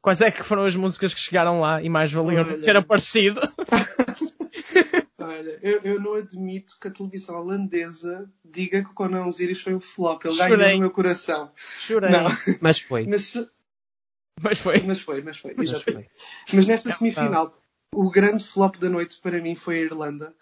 Quais 0.01 0.21
é 0.21 0.29
que 0.29 0.43
foram 0.43 0.65
as 0.65 0.75
músicas 0.75 1.13
que 1.13 1.19
chegaram 1.19 1.59
lá 1.61 1.81
e 1.81 1.89
mais 1.89 2.11
valiam 2.11 2.45
Olha... 2.45 2.59
ter 2.59 2.75
aparecido? 2.77 3.41
Olha, 5.17 5.57
eu, 5.63 5.79
eu, 5.83 5.99
não 5.99 6.13
admito 6.13 6.77
que 6.79 6.87
a 6.87 6.91
televisão 6.91 7.37
holandesa 7.37 8.29
diga 8.43 8.83
que 8.83 8.91
o 8.91 8.93
Conan 8.93 9.25
Osiris 9.25 9.59
foi 9.61 9.73
um 9.73 9.79
flop. 9.79 10.23
Ele 10.25 10.35
Chorei. 10.35 10.57
ganhou 10.57 10.73
no 10.75 10.81
meu 10.81 10.91
coração. 10.91 11.51
Chorei. 11.55 12.11
Mas 12.61 12.79
foi. 12.79 13.07
Mas, 13.07 13.33
mas 14.41 14.59
foi. 14.59 14.81
Mas 14.81 14.99
foi, 15.01 15.21
mas 15.21 15.37
foi. 15.37 15.53
Mas, 15.55 15.81
foi. 15.81 16.07
mas 16.53 16.67
nesta 16.67 16.91
semifinal, 16.91 17.57
o 17.93 18.09
grande 18.09 18.45
flop 18.45 18.77
da 18.77 18.89
noite 18.89 19.19
para 19.21 19.41
mim 19.41 19.55
foi 19.55 19.79
a 19.79 19.83
Irlanda. 19.83 20.35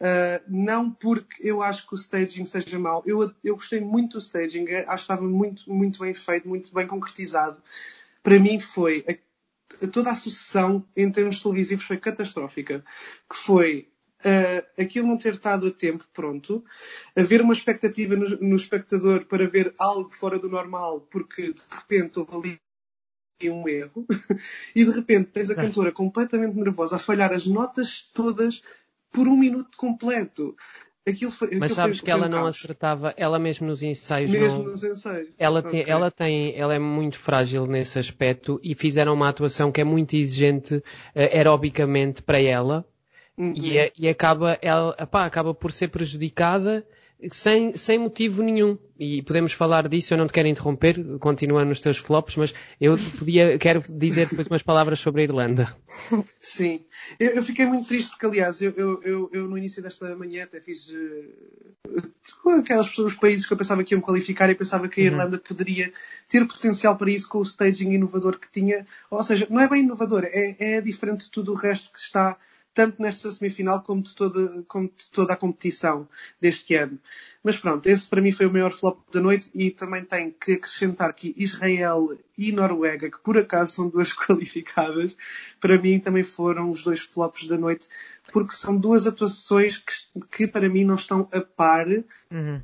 Uh, 0.00 0.42
não 0.48 0.90
porque 0.90 1.46
eu 1.46 1.60
acho 1.62 1.86
que 1.86 1.94
o 1.94 1.98
staging 1.98 2.46
seja 2.46 2.78
mau. 2.78 3.02
Eu, 3.04 3.32
eu 3.44 3.54
gostei 3.54 3.80
muito 3.80 4.12
do 4.12 4.18
staging, 4.18 4.66
acho 4.68 4.86
que 4.86 4.94
estava 4.94 5.22
muito, 5.22 5.70
muito 5.70 6.00
bem 6.00 6.14
feito, 6.14 6.48
muito 6.48 6.72
bem 6.72 6.86
concretizado. 6.86 7.62
Para 8.22 8.38
mim 8.38 8.58
foi 8.58 9.04
a, 9.06 9.86
toda 9.88 10.10
a 10.10 10.16
sucessão 10.16 10.86
em 10.96 11.10
termos 11.10 11.42
televisivos 11.42 11.84
foi 11.84 11.98
catastrófica. 11.98 12.82
Que 13.28 13.36
foi 13.36 13.90
uh, 14.24 14.82
aquilo 14.82 15.06
não 15.06 15.18
ter 15.18 15.34
estado 15.34 15.66
a 15.66 15.70
tempo 15.70 16.04
pronto, 16.12 16.64
haver 17.16 17.42
uma 17.42 17.52
expectativa 17.52 18.16
no, 18.16 18.28
no 18.38 18.56
espectador 18.56 19.26
para 19.26 19.48
ver 19.48 19.74
algo 19.78 20.10
fora 20.14 20.38
do 20.38 20.48
normal, 20.48 21.00
porque 21.10 21.52
de 21.52 21.62
repente 21.70 22.18
houve 22.18 22.36
ali 22.36 22.60
um 23.48 23.68
erro, 23.68 24.04
e 24.74 24.84
de 24.84 24.90
repente 24.90 25.30
tens 25.30 25.48
a 25.50 25.54
cantora 25.54 25.92
completamente 25.92 26.56
nervosa 26.56 26.96
a 26.96 26.98
falhar 26.98 27.32
as 27.32 27.46
notas 27.46 28.02
todas 28.02 28.60
por 29.12 29.26
um 29.28 29.36
minuto 29.36 29.78
completo. 29.78 30.54
Aquilo 31.08 31.30
foi, 31.30 31.48
Mas 31.48 31.58
aquilo 31.62 31.74
sabes 31.76 31.98
foi- 32.00 32.04
que 32.04 32.10
ela 32.10 32.28
não 32.28 32.42
caos. 32.42 32.56
acertava, 32.56 33.14
ela 33.16 33.38
mesmo 33.38 33.66
nos 33.68 33.82
ensaios 33.82 34.30
Mesmo 34.30 34.58
não... 34.58 34.70
nos 34.70 34.84
ensaios. 34.84 35.30
Ela 35.38 35.62
tem, 35.62 35.80
Ok. 35.80 35.92
ela 35.92 36.10
tem, 36.10 36.54
ela 36.56 36.74
é 36.74 36.78
muito 36.78 37.18
frágil 37.18 37.64
nesse 37.66 37.98
aspecto 37.98 38.60
e 38.62 38.74
fizeram 38.74 39.14
uma 39.14 39.28
atuação 39.30 39.72
que 39.72 39.80
é 39.80 39.84
muito 39.84 40.14
exigente 40.14 40.82
eh, 41.14 41.38
aerobicamente 41.38 42.22
para 42.22 42.40
ela 42.40 42.84
Uhum. 43.38 43.54
e, 43.56 43.78
é- 43.78 43.92
e 43.96 44.06
acaba, 44.06 44.58
ela, 44.60 44.94
epá, 44.98 45.24
acaba 45.24 45.54
por 45.54 45.72
ser 45.72 45.88
prejudicada 45.88 46.86
sem, 47.30 47.76
sem 47.76 47.98
motivo 47.98 48.42
nenhum. 48.42 48.78
E 48.98 49.22
podemos 49.22 49.52
falar 49.52 49.88
disso, 49.88 50.12
eu 50.12 50.18
não 50.18 50.26
te 50.26 50.32
quero 50.32 50.48
interromper, 50.48 51.18
continua 51.18 51.64
nos 51.64 51.80
teus 51.80 51.96
flops, 51.96 52.36
mas 52.36 52.54
eu 52.80 52.98
podia, 53.18 53.58
quero 53.58 53.82
dizer 53.88 54.28
depois 54.28 54.46
umas 54.46 54.62
palavras 54.62 55.00
sobre 55.00 55.22
a 55.22 55.24
Irlanda. 55.24 55.76
Sim, 56.38 56.84
eu, 57.18 57.30
eu 57.30 57.42
fiquei 57.42 57.64
muito 57.64 57.88
triste 57.88 58.10
porque, 58.10 58.26
aliás, 58.26 58.60
eu, 58.60 58.74
eu, 58.76 59.30
eu, 59.32 59.48
no 59.48 59.56
início 59.56 59.82
desta 59.82 60.14
manhã 60.16 60.44
até 60.44 60.60
fiz 60.60 60.92
tipo, 62.24 62.50
aquelas 62.50 62.88
pessoas, 62.88 63.12
os 63.12 63.18
países 63.18 63.46
que 63.46 63.52
eu 63.52 63.56
pensava 63.56 63.82
que 63.82 63.94
iam 63.94 64.00
qualificar 64.00 64.50
e 64.50 64.54
pensava 64.54 64.88
que 64.88 65.00
a 65.00 65.04
Irlanda 65.04 65.38
poderia 65.38 65.92
ter 66.28 66.46
potencial 66.46 66.96
para 66.96 67.10
isso 67.10 67.28
com 67.28 67.38
o 67.38 67.42
staging 67.42 67.92
inovador 67.92 68.38
que 68.38 68.50
tinha. 68.50 68.86
Ou 69.10 69.22
seja, 69.22 69.46
não 69.48 69.60
é 69.60 69.68
bem 69.68 69.82
inovador, 69.82 70.24
é, 70.24 70.76
é 70.76 70.80
diferente 70.80 71.24
de 71.24 71.30
tudo 71.30 71.52
o 71.52 71.56
resto 71.56 71.90
que 71.90 71.98
está 71.98 72.36
tanto 72.72 73.02
nesta 73.02 73.30
semifinal 73.30 73.82
como 73.82 74.02
de, 74.02 74.14
toda, 74.14 74.62
como 74.68 74.88
de 74.88 75.10
toda 75.10 75.32
a 75.32 75.36
competição 75.36 76.08
deste 76.40 76.74
ano. 76.74 76.98
Mas 77.42 77.58
pronto, 77.58 77.86
esse 77.86 78.08
para 78.08 78.20
mim 78.20 78.32
foi 78.32 78.46
o 78.46 78.52
maior 78.52 78.70
flop 78.70 78.98
da 79.12 79.20
noite 79.20 79.50
e 79.54 79.70
também 79.70 80.04
tenho 80.04 80.32
que 80.32 80.52
acrescentar 80.52 81.12
que 81.14 81.34
Israel 81.36 82.18
e 82.36 82.52
Noruega, 82.52 83.10
que 83.10 83.18
por 83.20 83.36
acaso 83.38 83.72
são 83.72 83.88
duas 83.88 84.12
qualificadas, 84.14 85.16
para 85.58 85.78
mim 85.78 85.98
também 85.98 86.22
foram 86.22 86.70
os 86.70 86.82
dois 86.82 87.00
flops 87.00 87.46
da 87.46 87.56
noite, 87.56 87.88
porque 88.32 88.52
são 88.54 88.76
duas 88.76 89.06
atuações 89.06 89.78
que, 89.78 90.20
que 90.30 90.46
para 90.46 90.68
mim 90.68 90.84
não 90.84 90.94
estão 90.94 91.28
a 91.32 91.40
par 91.40 91.86
Uhum. 92.30 92.60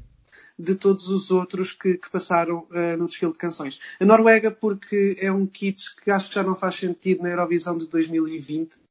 de 0.58 0.74
todos 0.74 1.08
os 1.08 1.30
outros 1.30 1.72
que, 1.72 1.98
que 1.98 2.10
passaram 2.10 2.66
eh, 2.72 2.96
no 2.96 3.06
desfile 3.06 3.32
de 3.32 3.38
canções. 3.38 3.78
A 4.00 4.04
Noruega, 4.04 4.50
porque 4.50 5.16
é 5.20 5.30
um 5.32 5.46
kit 5.46 5.94
que 5.96 6.10
acho 6.10 6.28
que 6.28 6.34
já 6.34 6.42
não 6.42 6.54
faz 6.54 6.76
sentido 6.76 7.22
na 7.22 7.30
Eurovisão 7.30 7.76
de 7.76 7.86
2020. 7.88 8.85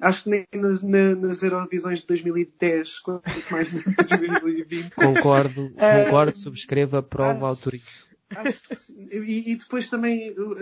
Acho 0.00 0.24
que 0.24 0.30
nem 0.30 0.46
nas, 0.54 0.82
na- 0.82 1.14
nas 1.14 1.42
Eurovisões 1.42 2.00
de 2.00 2.06
2010, 2.06 2.98
quanto 3.00 3.22
mais 3.50 3.70
de 3.70 3.80
2020. 3.82 4.90
Concordo, 4.94 5.72
Eh, 5.76 6.04
concordo, 6.04 6.36
subscrevo, 6.36 6.96
aprovo, 6.98 7.44
ah, 7.44 7.48
autorizo. 7.48 8.08
E, 9.10 9.52
e 9.52 9.56
depois 9.56 9.88
também 9.88 10.30
uh, 10.38 10.52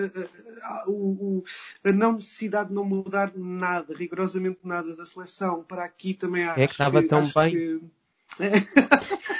uh, 0.88 1.38
uh, 1.38 1.44
a 1.84 1.92
não 1.92 2.12
necessidade 2.14 2.70
de 2.70 2.74
não 2.74 2.84
mudar 2.84 3.30
nada, 3.36 3.92
rigorosamente 3.94 4.60
nada 4.64 4.96
da 4.96 5.04
seleção 5.04 5.62
para 5.64 5.84
aqui 5.84 6.14
também 6.14 6.44
acho 6.44 6.60
É 6.60 6.66
que 6.66 6.72
estava 6.72 7.02
tão 7.02 7.24
bem. 7.34 7.50
que- 7.52 7.80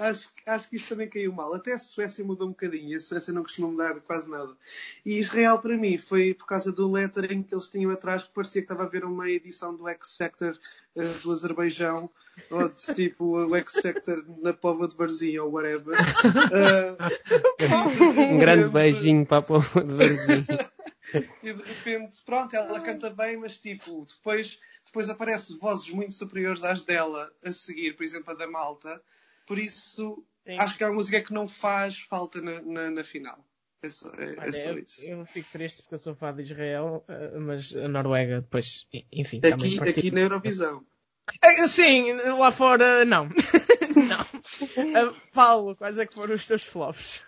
acho, 0.00 0.28
acho 0.46 0.68
que 0.68 0.76
isto 0.76 0.88
também 0.88 1.08
caiu 1.08 1.32
mal. 1.32 1.54
Até 1.54 1.74
a 1.74 1.78
Suécia 1.78 2.24
mudou 2.24 2.48
um 2.48 2.50
bocadinho 2.50 2.88
e 2.90 2.94
a 2.94 3.00
Suécia 3.00 3.32
não 3.32 3.42
costuma 3.42 3.68
mudar 3.68 4.00
quase 4.00 4.30
nada. 4.30 4.56
E 5.04 5.18
Israel, 5.18 5.58
para 5.58 5.76
mim, 5.76 5.98
foi 5.98 6.34
por 6.34 6.46
causa 6.46 6.72
do 6.72 6.90
lettering 6.90 7.42
que 7.42 7.54
eles 7.54 7.68
tinham 7.68 7.90
atrás, 7.90 8.24
que 8.24 8.32
parecia 8.32 8.62
que 8.62 8.64
estava 8.64 8.84
a 8.84 8.88
ver 8.90 9.04
uma 9.04 9.30
edição 9.30 9.74
do 9.74 9.86
X 9.88 10.16
Factor 10.16 10.58
uh, 10.96 11.22
do 11.22 11.32
Azerbaijão, 11.32 12.10
ou 12.50 12.68
de 12.68 12.94
tipo 12.94 13.24
o 13.46 13.56
X 13.56 13.80
Factor 13.80 14.24
na 14.42 14.52
Pova 14.52 14.88
de 14.88 14.96
Varzim 14.96 15.36
ou 15.38 15.52
whatever. 15.52 15.94
Uh, 15.94 16.96
Um 18.20 18.38
grande 18.38 18.68
beijinho 18.70 19.26
para 19.26 19.38
a 19.38 19.42
povo 19.42 19.80
de 19.82 19.92
Varzim. 19.92 20.46
e 21.42 21.52
de 21.52 21.62
repente, 21.62 22.22
pronto, 22.24 22.54
ela 22.54 22.80
canta 22.80 23.10
bem, 23.10 23.36
mas 23.36 23.58
tipo, 23.58 24.06
depois, 24.06 24.58
depois 24.86 25.10
aparecem 25.10 25.58
vozes 25.58 25.90
muito 25.90 26.14
superiores 26.14 26.64
às 26.64 26.82
dela 26.82 27.30
a 27.44 27.52
seguir, 27.52 27.96
por 27.96 28.04
exemplo, 28.04 28.30
a 28.32 28.34
da 28.34 28.46
Malta. 28.46 29.00
Por 29.50 29.58
isso, 29.58 30.24
Sim. 30.46 30.60
acho 30.60 30.78
que 30.78 30.84
é 30.84 30.86
uma 30.86 30.94
música 30.94 31.20
que 31.20 31.34
não 31.34 31.48
faz 31.48 31.98
falta 31.98 32.40
na, 32.40 32.62
na, 32.62 32.88
na 32.88 33.02
final. 33.02 33.44
É 33.82 33.88
só, 33.88 34.08
é, 34.14 34.46
é 34.46 34.52
só 34.52 34.68
eu, 34.68 34.78
isso. 34.78 35.10
eu 35.10 35.26
fico 35.26 35.50
triste 35.50 35.82
porque 35.82 35.96
eu 35.96 35.98
sou 35.98 36.14
fã 36.14 36.32
de 36.32 36.42
Israel, 36.42 37.04
eh, 37.08 37.36
mas 37.36 37.74
a 37.74 37.88
Noruega 37.88 38.42
depois, 38.42 38.86
enfim, 39.10 39.40
Aqui, 39.42 39.80
aqui 39.80 40.10
na 40.12 40.20
Eurovisão. 40.20 40.86
Eh, 41.42 41.66
Sim, 41.66 42.12
lá 42.12 42.52
fora 42.52 43.04
não. 43.04 43.24
não. 44.08 44.30
Eh, 44.94 45.14
Paulo, 45.32 45.74
quais 45.74 45.98
é 45.98 46.06
que 46.06 46.14
foram 46.14 46.36
os 46.36 46.46
teus 46.46 46.62
flops? 46.62 47.24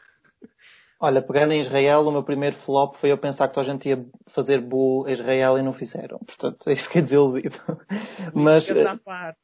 Olha, 1.04 1.20
pegando 1.20 1.52
em 1.52 1.60
Israel, 1.60 2.06
o 2.06 2.12
meu 2.12 2.22
primeiro 2.22 2.54
flop 2.54 2.94
foi 2.94 3.10
eu 3.10 3.18
pensar 3.18 3.48
que 3.48 3.54
toda 3.54 3.68
a 3.68 3.72
gente 3.72 3.88
ia 3.88 4.06
fazer 4.28 4.60
bu 4.60 5.04
a 5.04 5.10
Israel 5.10 5.58
e 5.58 5.62
não 5.62 5.72
fizeram. 5.72 6.20
Portanto, 6.20 6.58
aí 6.70 6.76
fiquei 6.76 7.02
desiludido. 7.02 7.56
Mas, 8.32 8.68
Ficas 8.68 8.84
eh, 8.84 8.88
à 8.88 8.96
parte. 8.96 9.38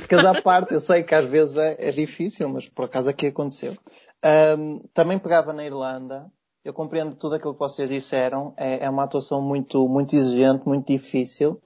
Ficas 0.00 0.24
à 0.24 0.40
parte, 0.40 0.72
eu 0.72 0.80
sei 0.80 1.02
que 1.02 1.14
às 1.14 1.26
vezes 1.26 1.58
é, 1.58 1.76
é 1.78 1.92
difícil, 1.92 2.48
mas 2.48 2.70
por 2.70 2.86
acaso 2.86 3.10
aqui 3.10 3.26
aconteceu. 3.26 3.76
Ahm, 4.24 4.80
também 4.94 5.18
pegava 5.18 5.52
na 5.52 5.62
Irlanda. 5.62 6.32
Eu 6.64 6.72
compreendo 6.72 7.14
tudo 7.16 7.34
aquilo 7.34 7.52
que 7.52 7.60
vocês 7.60 7.90
disseram. 7.90 8.54
É, 8.56 8.86
é 8.86 8.88
uma 8.88 9.04
atuação 9.04 9.42
muito, 9.42 9.86
muito 9.86 10.16
exigente, 10.16 10.66
muito 10.66 10.86
difícil, 10.86 11.60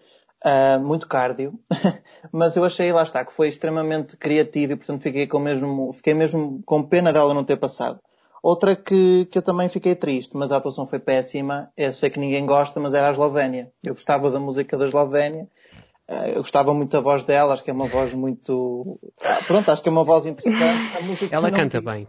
ah, 0.44 0.80
muito 0.80 1.06
cardio. 1.06 1.56
mas 2.32 2.56
eu 2.56 2.64
achei, 2.64 2.92
lá 2.92 3.04
está, 3.04 3.24
que 3.24 3.32
foi 3.32 3.46
extremamente 3.46 4.16
criativo 4.16 4.72
e 4.72 4.76
portanto 4.76 5.00
fiquei 5.00 5.28
com 5.28 5.38
mesmo, 5.38 5.92
fiquei 5.92 6.12
mesmo 6.12 6.60
com 6.66 6.82
pena 6.82 7.12
dela 7.12 7.32
não 7.32 7.44
ter 7.44 7.56
passado. 7.56 8.00
Outra 8.42 8.74
que, 8.74 9.26
que 9.26 9.38
eu 9.38 9.42
também 9.42 9.68
fiquei 9.68 9.94
triste, 9.94 10.36
mas 10.36 10.50
a 10.50 10.56
atuação 10.56 10.84
foi 10.86 10.98
péssima. 10.98 11.70
Eu 11.76 11.92
sei 11.92 12.10
que 12.10 12.18
ninguém 12.18 12.44
gosta, 12.44 12.80
mas 12.80 12.92
era 12.92 13.08
a 13.08 13.12
Eslovénia. 13.12 13.72
Eu 13.82 13.94
gostava 13.94 14.30
da 14.32 14.40
música 14.40 14.76
da 14.76 14.86
Eslovénia. 14.86 15.48
Eh, 16.08 16.30
Eu 16.32 16.38
gostava 16.38 16.74
muito 16.74 16.90
da 16.90 17.00
voz 17.00 17.22
dela, 17.22 17.54
acho 17.54 17.62
que 17.62 17.70
é 17.70 17.72
uma 17.72 17.86
voz 17.86 18.12
muito. 18.12 18.98
Ah, 19.22 19.42
Pronto, 19.46 19.70
acho 19.70 19.80
que 19.80 19.88
é 19.88 19.92
uma 19.92 20.02
voz 20.02 20.26
interessante. 20.26 20.90
Ela 21.30 21.50
canta 21.52 21.80
bem. 21.80 22.08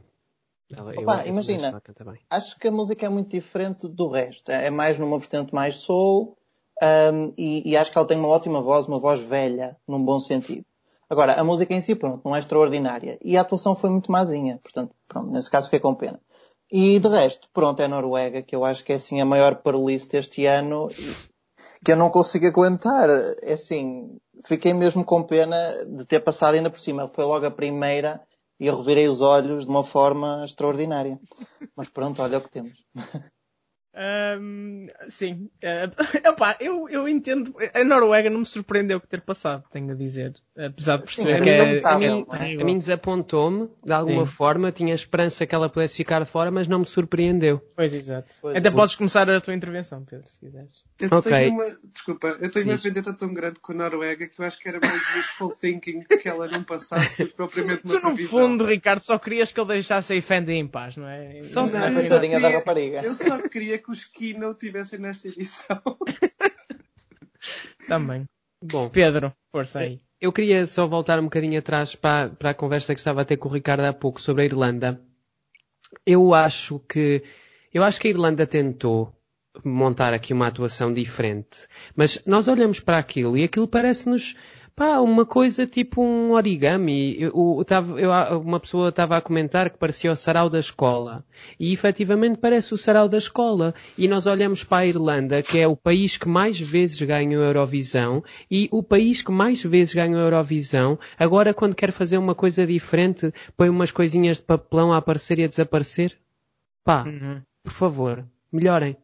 Ela, 0.75 0.99
Opa, 0.99 1.23
imagina. 1.27 1.67
ela 1.67 1.81
canta 1.81 2.03
bem. 2.03 2.19
Acho 2.29 2.57
que 2.57 2.67
a 2.67 2.71
música 2.71 3.05
é 3.05 3.09
muito 3.09 3.29
diferente 3.29 3.87
do 3.87 4.07
resto. 4.09 4.51
É 4.51 4.71
mais 4.71 4.97
numa 4.97 5.19
vertente 5.19 5.53
mais 5.53 5.75
soul 5.75 6.35
ahm, 6.81 7.31
e, 7.37 7.69
e 7.69 7.77
acho 7.77 7.91
que 7.91 7.97
ela 7.97 8.07
tem 8.07 8.17
uma 8.17 8.27
ótima 8.27 8.59
voz, 8.59 8.87
uma 8.87 8.99
voz 8.99 9.19
velha, 9.21 9.77
num 9.87 10.03
bom 10.03 10.19
sentido. 10.19 10.65
Agora, 11.13 11.39
a 11.39 11.43
música 11.43 11.75
em 11.75 11.81
si, 11.83 11.93
pronto, 11.93 12.23
não 12.25 12.35
é 12.35 12.39
extraordinária. 12.39 13.19
E 13.23 13.37
a 13.37 13.41
atuação 13.41 13.75
foi 13.75 13.91
muito 13.91 14.11
mazinha. 14.11 14.59
Portanto, 14.63 14.95
pronto, 15.07 15.29
nesse 15.29 15.47
caso 15.47 15.67
fiquei 15.67 15.79
com 15.79 15.93
pena. 15.93 16.19
E 16.71 16.99
de 16.99 17.07
resto, 17.07 17.47
pronto, 17.53 17.79
é 17.83 17.85
a 17.85 17.87
Noruega, 17.87 18.41
que 18.41 18.55
eu 18.55 18.65
acho 18.65 18.83
que 18.83 18.91
é 18.91 18.95
assim 18.95 19.21
a 19.21 19.25
maior 19.25 19.57
parolice 19.57 20.09
deste 20.09 20.47
ano 20.47 20.89
que 21.85 21.91
eu 21.91 21.95
não 21.95 22.09
consigo 22.09 22.47
aguentar. 22.47 23.07
É 23.43 23.53
assim, 23.53 24.17
fiquei 24.43 24.73
mesmo 24.73 25.05
com 25.05 25.21
pena 25.21 25.85
de 25.85 26.03
ter 26.03 26.19
passado 26.21 26.55
ainda 26.55 26.71
por 26.71 26.79
cima. 26.79 27.07
Foi 27.07 27.25
logo 27.25 27.45
a 27.45 27.51
primeira 27.51 28.19
e 28.59 28.65
eu 28.65 28.75
revirei 28.75 29.07
os 29.07 29.21
olhos 29.21 29.65
de 29.65 29.69
uma 29.69 29.83
forma 29.83 30.41
extraordinária. 30.43 31.19
Mas 31.75 31.89
pronto, 31.89 32.23
olha 32.23 32.39
o 32.39 32.41
que 32.41 32.49
temos. 32.49 32.83
Ahm, 33.95 34.87
sim. 35.07 35.49
Eh, 35.61 35.89
epá, 36.25 36.57
eu, 36.59 36.89
eu 36.89 37.07
entendo. 37.07 37.53
A 37.73 37.83
Noruega 37.83 38.29
não 38.29 38.39
me 38.39 38.45
surpreendeu 38.45 38.99
por 38.99 39.07
ter 39.07 39.21
passado, 39.21 39.63
tenho 39.71 39.91
a 39.91 39.95
dizer. 39.95 40.33
Apesar 40.57 40.97
de 40.97 41.11
Sim, 41.11 41.23
perceber 41.23 41.33
a 41.33 41.41
que 41.41 41.43
mim 41.43 41.49
é, 41.57 41.71
me 41.73 41.79
sabe, 41.79 41.99
que 41.99 42.05
é 42.05 42.53
é? 42.57 42.61
A 42.61 42.65
mim 42.65 42.77
desapontou-me, 42.77 43.69
de 43.83 43.91
alguma 43.93 44.25
Sim. 44.25 44.31
forma, 44.31 44.71
tinha 44.71 44.93
esperança 44.93 45.45
que 45.45 45.53
ela 45.53 45.69
pudesse 45.69 45.95
ficar 45.95 46.23
de 46.23 46.29
fora, 46.29 46.49
mas 46.51 46.67
não 46.67 46.79
me 46.79 46.85
surpreendeu. 46.85 47.61
Pois, 47.75 47.93
exato. 47.93 48.33
Pois, 48.41 48.55
Até 48.57 48.69
pois. 48.69 48.81
podes 48.81 48.95
começar 48.95 49.29
a 49.29 49.39
tua 49.41 49.53
intervenção, 49.53 50.03
Pedro, 50.03 50.27
se 50.29 50.39
quiseres. 50.39 50.83
Eu 50.99 51.09
Ok. 51.11 51.31
tenho 51.31 51.53
uma, 51.53 51.77
desculpa, 51.93 52.37
eu 52.39 52.49
tenho 52.51 52.65
uma 52.67 52.77
vendetta 52.77 53.13
tão 53.13 53.33
grande 53.33 53.59
com 53.59 53.71
a 53.73 53.75
Noruega 53.75 54.27
que 54.27 54.39
eu 54.39 54.45
acho 54.45 54.59
que 54.59 54.69
era 54.69 54.79
mais 54.79 55.15
wishful 55.15 55.49
thinking 55.51 56.03
que 56.03 56.27
ela 56.29 56.47
não 56.47 56.63
passasse 56.63 57.23
do 57.23 57.29
que 57.29 57.35
propriamente 57.35 57.81
uma 57.85 57.93
Tu, 57.99 58.05
no 58.07 58.13
previsão. 58.15 58.39
fundo, 58.39 58.65
Ricardo, 58.65 59.01
só 59.01 59.17
querias 59.19 59.51
que 59.51 59.59
ele 59.59 59.67
deixasse 59.69 60.17
a 60.17 60.21
Fendi 60.21 60.53
em 60.53 60.67
paz, 60.67 60.95
não 60.97 61.07
é? 61.07 61.41
Só- 61.43 61.65
Não, 61.67 61.83
A 61.83 61.91
eu 61.91 62.01
só 62.01 62.19
queria- 62.19 62.49
rapariga. 62.57 63.01
Eu 63.03 63.15
só 63.15 63.37
queria 63.39 63.79
que 63.83 63.91
os 63.91 64.05
Kino 64.05 64.53
tivessem 64.53 64.99
nesta 64.99 65.27
edição. 65.27 65.81
Também. 67.87 68.25
Bom, 68.63 68.89
Pedro, 68.89 69.33
força 69.51 69.79
aí. 69.79 69.99
eu 70.21 70.31
queria 70.31 70.65
só 70.65 70.87
voltar 70.87 71.19
um 71.19 71.25
bocadinho 71.25 71.59
atrás 71.59 71.95
para, 71.95 72.29
para 72.29 72.51
a 72.51 72.55
conversa 72.55 72.93
que 72.93 72.99
estava 72.99 73.21
a 73.21 73.25
ter 73.25 73.37
com 73.37 73.49
o 73.49 73.51
Ricardo 73.51 73.81
há 73.81 73.91
pouco 73.91 74.21
sobre 74.21 74.43
a 74.43 74.45
Irlanda. 74.45 75.01
Eu 76.05 76.33
acho 76.33 76.79
que, 76.79 77.23
eu 77.73 77.83
acho 77.83 77.99
que 77.99 78.07
a 78.07 78.11
Irlanda 78.11 78.47
tentou 78.47 79.13
montar 79.63 80.13
aqui 80.13 80.33
uma 80.33 80.47
atuação 80.47 80.93
diferente. 80.93 81.67
Mas 81.95 82.23
nós 82.25 82.47
olhamos 82.47 82.79
para 82.79 82.97
aquilo 82.97 83.37
e 83.37 83.43
aquilo 83.43 83.67
parece-nos, 83.67 84.35
pá, 84.75 84.99
uma 84.99 85.25
coisa 85.25 85.67
tipo 85.67 86.01
um 86.01 86.31
origami. 86.31 87.15
Eu, 87.21 87.55
eu 87.59 87.65
tava- 87.65 87.99
eu- 87.99 88.39
uma 88.39 88.59
pessoa 88.59 88.89
estava 88.89 89.15
a 89.17 89.21
comentar 89.21 89.69
que 89.69 89.77
parecia 89.77 90.11
o 90.11 90.15
sarau 90.15 90.49
da 90.49 90.59
escola. 90.59 91.23
E 91.59 91.71
efetivamente 91.73 92.37
parece 92.37 92.73
o 92.73 92.77
sarau 92.77 93.07
da 93.07 93.17
escola. 93.17 93.73
E 93.97 94.07
nós 94.07 94.25
olhamos 94.25 94.63
para 94.63 94.79
a 94.83 94.85
Irlanda, 94.87 95.41
que 95.43 95.59
é 95.59 95.67
o 95.67 95.75
país 95.75 96.17
que 96.17 96.27
mais 96.27 96.59
vezes 96.59 96.99
ganha 97.01 97.37
a 97.37 97.41
Eurovisão, 97.43 98.23
e 98.49 98.67
o 98.71 98.81
país 98.81 99.21
que 99.21 99.31
mais 99.31 99.63
vezes 99.63 99.93
ganha 99.93 100.17
a 100.17 100.21
Eurovisão, 100.21 100.97
agora 101.19 101.53
quando 101.53 101.75
quer 101.75 101.91
fazer 101.91 102.17
uma 102.17 102.33
coisa 102.35 102.65
diferente, 102.65 103.31
põe 103.55 103.69
umas 103.69 103.91
coisinhas 103.91 104.37
de 104.37 104.43
papelão 104.45 104.91
a 104.91 104.97
aparecer 104.97 105.39
e 105.39 105.43
a 105.43 105.47
desaparecer. 105.47 106.17
Pá, 106.83 107.03
Uhum. 107.05 107.41
por 107.63 107.71
favor, 107.71 108.25
melhorem. 108.51 108.97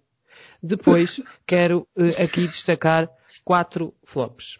Depois, 0.62 1.21
quero 1.47 1.88
eh, 1.97 2.23
aqui 2.23 2.41
destacar 2.47 3.10
quatro 3.45 3.93
flops. 4.03 4.60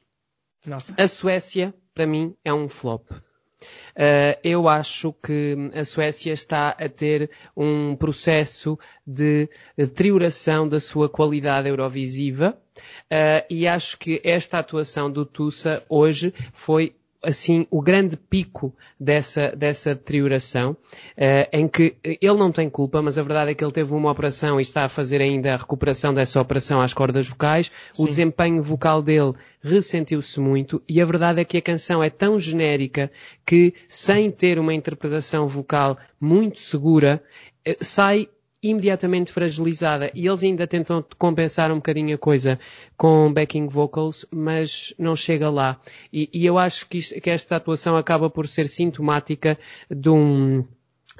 Nossa. 0.65 0.93
A 0.97 1.07
Suécia, 1.07 1.73
para 1.93 2.05
mim, 2.05 2.35
é 2.43 2.53
um 2.53 2.67
flop. 2.67 3.09
Uh, 3.11 4.39
eu 4.41 4.69
acho 4.69 5.11
que 5.11 5.55
a 5.73 5.83
Suécia 5.83 6.31
está 6.31 6.69
a 6.69 6.87
ter 6.87 7.29
um 7.55 7.95
processo 7.95 8.79
de 9.05 9.49
deterioração 9.77 10.67
da 10.67 10.79
sua 10.79 11.09
qualidade 11.09 11.67
eurovisiva 11.67 12.57
uh, 12.77 13.45
e 13.49 13.67
acho 13.67 13.99
que 13.99 14.21
esta 14.23 14.59
atuação 14.59 15.11
do 15.11 15.25
Tussa 15.25 15.83
hoje 15.89 16.33
foi 16.53 16.95
assim 17.23 17.67
o 17.69 17.82
grande 17.82 18.15
pico 18.15 18.73
dessa, 18.99 19.49
dessa 19.55 19.93
deterioração, 19.93 20.71
uh, 20.71 21.49
em 21.51 21.67
que 21.67 21.95
ele 22.03 22.38
não 22.38 22.51
tem 22.51 22.69
culpa, 22.69 23.01
mas 23.01 23.17
a 23.17 23.23
verdade 23.23 23.51
é 23.51 23.53
que 23.53 23.63
ele 23.63 23.73
teve 23.73 23.93
uma 23.93 24.12
operação 24.12 24.60
e 24.60 24.62
está 24.62 24.86
a 24.86 24.89
fazer 24.89 25.21
ainda 25.21 25.53
a 25.53 25.58
recuperação 25.58 26.13
dessa 26.13 26.39
operação 26.39 26.79
às 26.79 26.93
cordas 26.93 27.27
vocais. 27.27 27.71
Sim. 27.93 28.03
O 28.03 28.08
desempenho 28.08 28.63
vocal 28.63 29.01
dele 29.01 29.34
ressentiu-se 29.62 30.39
muito 30.39 30.82
e 30.88 31.01
a 31.01 31.05
verdade 31.05 31.41
é 31.41 31.45
que 31.45 31.58
a 31.58 31.62
canção 31.62 32.01
é 32.01 32.10
tão 32.10 32.39
genérica 32.39 33.12
que, 33.45 33.73
sem 33.88 34.32
ter 34.32 34.58
uma 34.58 34.73
interpretação 34.73 35.47
vocal 35.47 35.97
muito 36.19 36.60
segura, 36.60 37.21
eh, 37.65 37.77
sai 37.82 38.29
imediatamente 38.61 39.31
fragilizada 39.31 40.11
e 40.13 40.27
eles 40.27 40.43
ainda 40.43 40.67
tentam 40.67 41.03
compensar 41.17 41.71
um 41.71 41.75
bocadinho 41.75 42.15
a 42.15 42.17
coisa 42.17 42.59
com 42.97 43.31
backing 43.31 43.67
vocals, 43.67 44.25
mas 44.31 44.93
não 44.97 45.15
chega 45.15 45.49
lá. 45.49 45.79
E, 46.11 46.29
e 46.33 46.45
eu 46.45 46.57
acho 46.57 46.87
que, 46.87 46.97
isto, 46.97 47.19
que, 47.21 47.29
esta 47.29 47.55
atuação 47.55 47.95
acaba 47.95 48.29
por 48.29 48.47
ser 48.47 48.67
sintomática 48.67 49.57
de 49.89 50.09
um, 50.09 50.65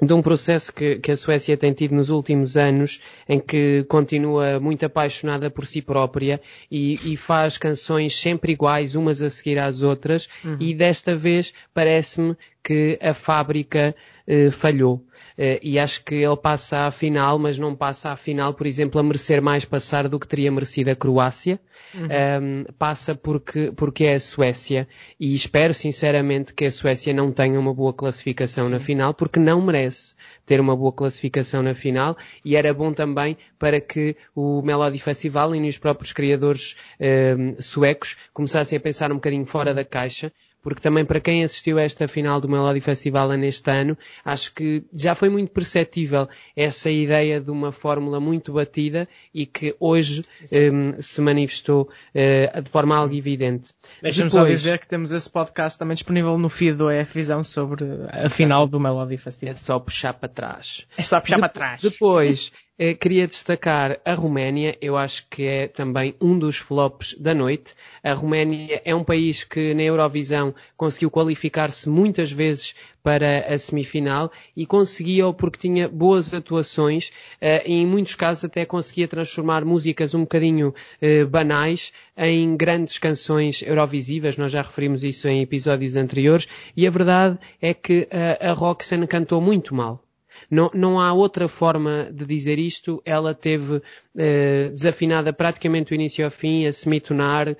de 0.02 0.12
um 0.12 0.20
processo 0.20 0.70
que, 0.70 0.96
que, 0.96 1.12
a 1.12 1.16
Suécia 1.16 1.56
tem 1.56 1.72
tido 1.72 1.94
nos 1.94 2.10
últimos 2.10 2.58
anos, 2.58 3.00
em 3.26 3.40
que 3.40 3.84
continua 3.84 4.60
muito 4.60 4.84
apaixonada 4.84 5.50
por 5.50 5.64
si 5.64 5.80
própria 5.80 6.42
e, 6.70 7.12
e 7.12 7.16
faz 7.16 7.56
canções 7.56 8.14
sempre 8.16 8.52
iguais, 8.52 8.94
umas 8.94 9.22
a 9.22 9.30
seguir 9.30 9.58
às 9.58 9.82
outras, 9.82 10.28
uhum. 10.44 10.58
e 10.60 10.74
desta 10.74 11.16
vez 11.16 11.54
parece-me 11.72 12.36
que 12.62 12.98
a 13.00 13.14
fábrica 13.14 13.94
eh, 14.26 14.50
falhou. 14.50 15.02
Uh, 15.40 15.58
e 15.62 15.78
acho 15.78 16.04
que 16.04 16.16
ele 16.16 16.36
passa 16.36 16.86
à 16.86 16.90
final, 16.90 17.38
mas 17.38 17.56
não 17.56 17.74
passa 17.74 18.10
à 18.10 18.16
final, 18.16 18.52
por 18.52 18.66
exemplo, 18.66 19.00
a 19.00 19.02
merecer 19.02 19.40
mais 19.40 19.64
passar 19.64 20.06
do 20.06 20.20
que 20.20 20.28
teria 20.28 20.52
merecido 20.52 20.90
a 20.90 20.94
Croácia. 20.94 21.58
Uhum. 21.94 22.08
Um, 22.42 22.64
passa 22.78 23.14
porque, 23.14 23.72
porque 23.74 24.04
é 24.04 24.16
a 24.16 24.20
Suécia 24.20 24.86
e 25.18 25.34
espero 25.34 25.72
sinceramente 25.72 26.52
que 26.52 26.66
a 26.66 26.70
Suécia 26.70 27.12
não 27.14 27.32
tenha 27.32 27.58
uma 27.58 27.72
boa 27.72 27.92
classificação 27.92 28.66
Sim. 28.66 28.72
na 28.72 28.78
final 28.78 29.14
porque 29.14 29.40
não 29.40 29.60
merece 29.62 30.14
ter 30.44 30.60
uma 30.60 30.76
boa 30.76 30.92
classificação 30.92 31.62
na 31.62 31.74
final 31.74 32.16
e 32.44 32.54
era 32.54 32.72
bom 32.74 32.92
também 32.92 33.36
para 33.58 33.80
que 33.80 34.14
o 34.36 34.62
Melody 34.62 34.98
Festival 34.98 35.54
e 35.54 35.68
os 35.68 35.78
próprios 35.78 36.12
criadores 36.12 36.76
um, 37.00 37.60
suecos 37.60 38.16
começassem 38.32 38.76
a 38.76 38.80
pensar 38.80 39.10
um 39.10 39.16
bocadinho 39.16 39.46
fora 39.46 39.74
da 39.74 39.84
caixa 39.84 40.30
porque 40.62 40.80
também 40.80 41.04
para 41.04 41.20
quem 41.20 41.42
assistiu 41.42 41.78
a 41.78 41.82
esta 41.82 42.06
final 42.06 42.40
do 42.40 42.48
Melody 42.48 42.80
Festival 42.80 43.28
neste 43.30 43.70
ano, 43.70 43.96
acho 44.24 44.52
que 44.54 44.84
já 44.92 45.14
foi 45.14 45.28
muito 45.28 45.50
perceptível 45.52 46.28
essa 46.56 46.90
ideia 46.90 47.40
de 47.40 47.50
uma 47.50 47.72
fórmula 47.72 48.20
muito 48.20 48.52
batida 48.52 49.08
e 49.34 49.46
que 49.46 49.74
hoje 49.78 50.22
um, 50.52 51.00
se 51.00 51.20
manifestou 51.20 51.88
uh, 52.14 52.62
de 52.62 52.70
forma 52.70 52.96
algo 52.96 53.14
evidente. 53.14 53.70
Deixa-me 54.02 54.30
só 54.30 54.44
dizer 54.44 54.78
que 54.78 54.88
temos 54.88 55.12
esse 55.12 55.30
podcast 55.30 55.78
também 55.78 55.94
disponível 55.94 56.36
no 56.38 56.48
feed 56.48 56.76
do 56.76 56.90
EF 56.90 57.14
Visão 57.14 57.42
sobre 57.42 57.84
a 58.08 58.28
final 58.28 58.66
do 58.66 58.78
Melody 58.78 59.16
Festival. 59.16 59.54
É 59.54 59.56
só 59.56 59.78
puxar 59.78 60.14
para 60.14 60.28
trás. 60.28 60.86
É 60.96 61.02
só 61.02 61.20
puxar 61.20 61.36
de 61.36 61.40
para 61.40 61.48
trás. 61.48 61.82
Depois, 61.82 62.52
queria 62.98 63.26
destacar 63.26 64.00
a 64.04 64.14
Roménia, 64.14 64.76
eu 64.80 64.96
acho 64.96 65.26
que 65.28 65.44
é 65.44 65.68
também 65.68 66.14
um 66.20 66.38
dos 66.38 66.56
flops 66.56 67.14
da 67.18 67.34
noite. 67.34 67.74
A 68.02 68.14
Roménia 68.14 68.80
é 68.84 68.94
um 68.94 69.04
país 69.04 69.44
que 69.44 69.74
na 69.74 69.82
Eurovisão 69.82 70.54
conseguiu 70.76 71.10
qualificar-se 71.10 71.88
muitas 71.90 72.32
vezes 72.32 72.74
para 73.02 73.40
a 73.52 73.58
semifinal 73.58 74.30
e 74.56 74.64
conseguia 74.64 75.30
porque 75.32 75.58
tinha 75.58 75.88
boas 75.88 76.32
atuações 76.32 77.08
uh, 77.08 77.66
e 77.66 77.74
em 77.74 77.86
muitos 77.86 78.14
casos 78.14 78.44
até 78.44 78.64
conseguia 78.64 79.08
transformar 79.08 79.64
músicas 79.64 80.14
um 80.14 80.20
bocadinho 80.20 80.68
uh, 81.02 81.26
banais 81.26 81.92
em 82.16 82.56
grandes 82.56 82.98
canções 82.98 83.62
eurovisivas. 83.62 84.36
Nós 84.36 84.52
já 84.52 84.62
referimos 84.62 85.04
isso 85.04 85.28
em 85.28 85.42
episódios 85.42 85.96
anteriores 85.96 86.46
e 86.76 86.86
a 86.86 86.90
verdade 86.90 87.38
é 87.60 87.74
que 87.74 88.08
a 88.40 88.52
Roxanne 88.52 89.06
cantou 89.06 89.40
muito 89.40 89.74
mal. 89.74 90.02
Não, 90.50 90.70
não 90.72 91.00
há 91.00 91.12
outra 91.12 91.48
forma 91.48 92.08
de 92.12 92.24
dizer 92.24 92.58
isto. 92.58 93.02
Ela 93.04 93.34
teve 93.34 93.82
eh, 94.16 94.68
desafinada 94.70 95.32
praticamente 95.32 95.90
do 95.90 95.94
início 95.94 96.24
ao 96.24 96.30
fim, 96.30 96.66
a 96.66 96.72
semitonar, 96.72 97.56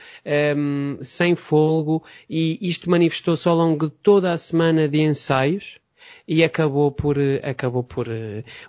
um, 0.57 0.99
sem 1.03 1.35
folgo, 1.35 2.05
e 2.29 2.59
isto 2.61 2.91
manifestou-se 2.91 3.49
ao 3.49 3.57
longo 3.57 3.89
de 3.89 3.93
toda 4.03 4.31
a 4.33 4.39
semana 4.39 4.89
de 4.89 5.01
ensaios 5.01 5.80
e 6.31 6.45
acabou 6.45 6.93
por, 6.93 7.17
acabou 7.43 7.83
por 7.83 8.07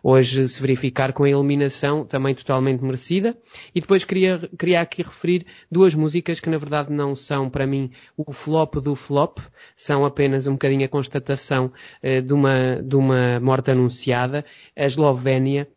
hoje 0.02 0.50
se 0.50 0.60
verificar 0.60 1.14
com 1.14 1.26
a 1.26 1.30
eliminação 1.30 2.04
também 2.04 2.34
totalmente 2.34 2.84
merecida. 2.84 3.38
E 3.76 3.80
depois 3.80 4.04
queria, 4.04 4.50
queria 4.58 4.82
aqui 4.82 5.04
referir 5.04 5.46
duas 5.70 5.94
músicas 5.94 6.40
que 6.40 6.50
na 6.50 6.58
verdade 6.58 6.92
não 6.92 7.16
são 7.16 7.52
para 7.52 7.68
mim 7.68 7.92
o 8.18 8.34
flop 8.34 8.78
do 8.78 8.96
flop, 8.96 9.38
são 9.76 10.04
apenas 10.04 10.48
um 10.48 10.54
bocadinho 10.54 10.84
a 10.84 10.90
constatação 10.90 11.72
uh, 12.04 12.22
de, 12.24 12.34
uma, 12.34 12.82
de 12.82 12.96
uma 12.96 13.40
morte 13.40 13.70
anunciada, 13.70 14.44
a 14.76 14.84
Eslovénia 14.84 15.68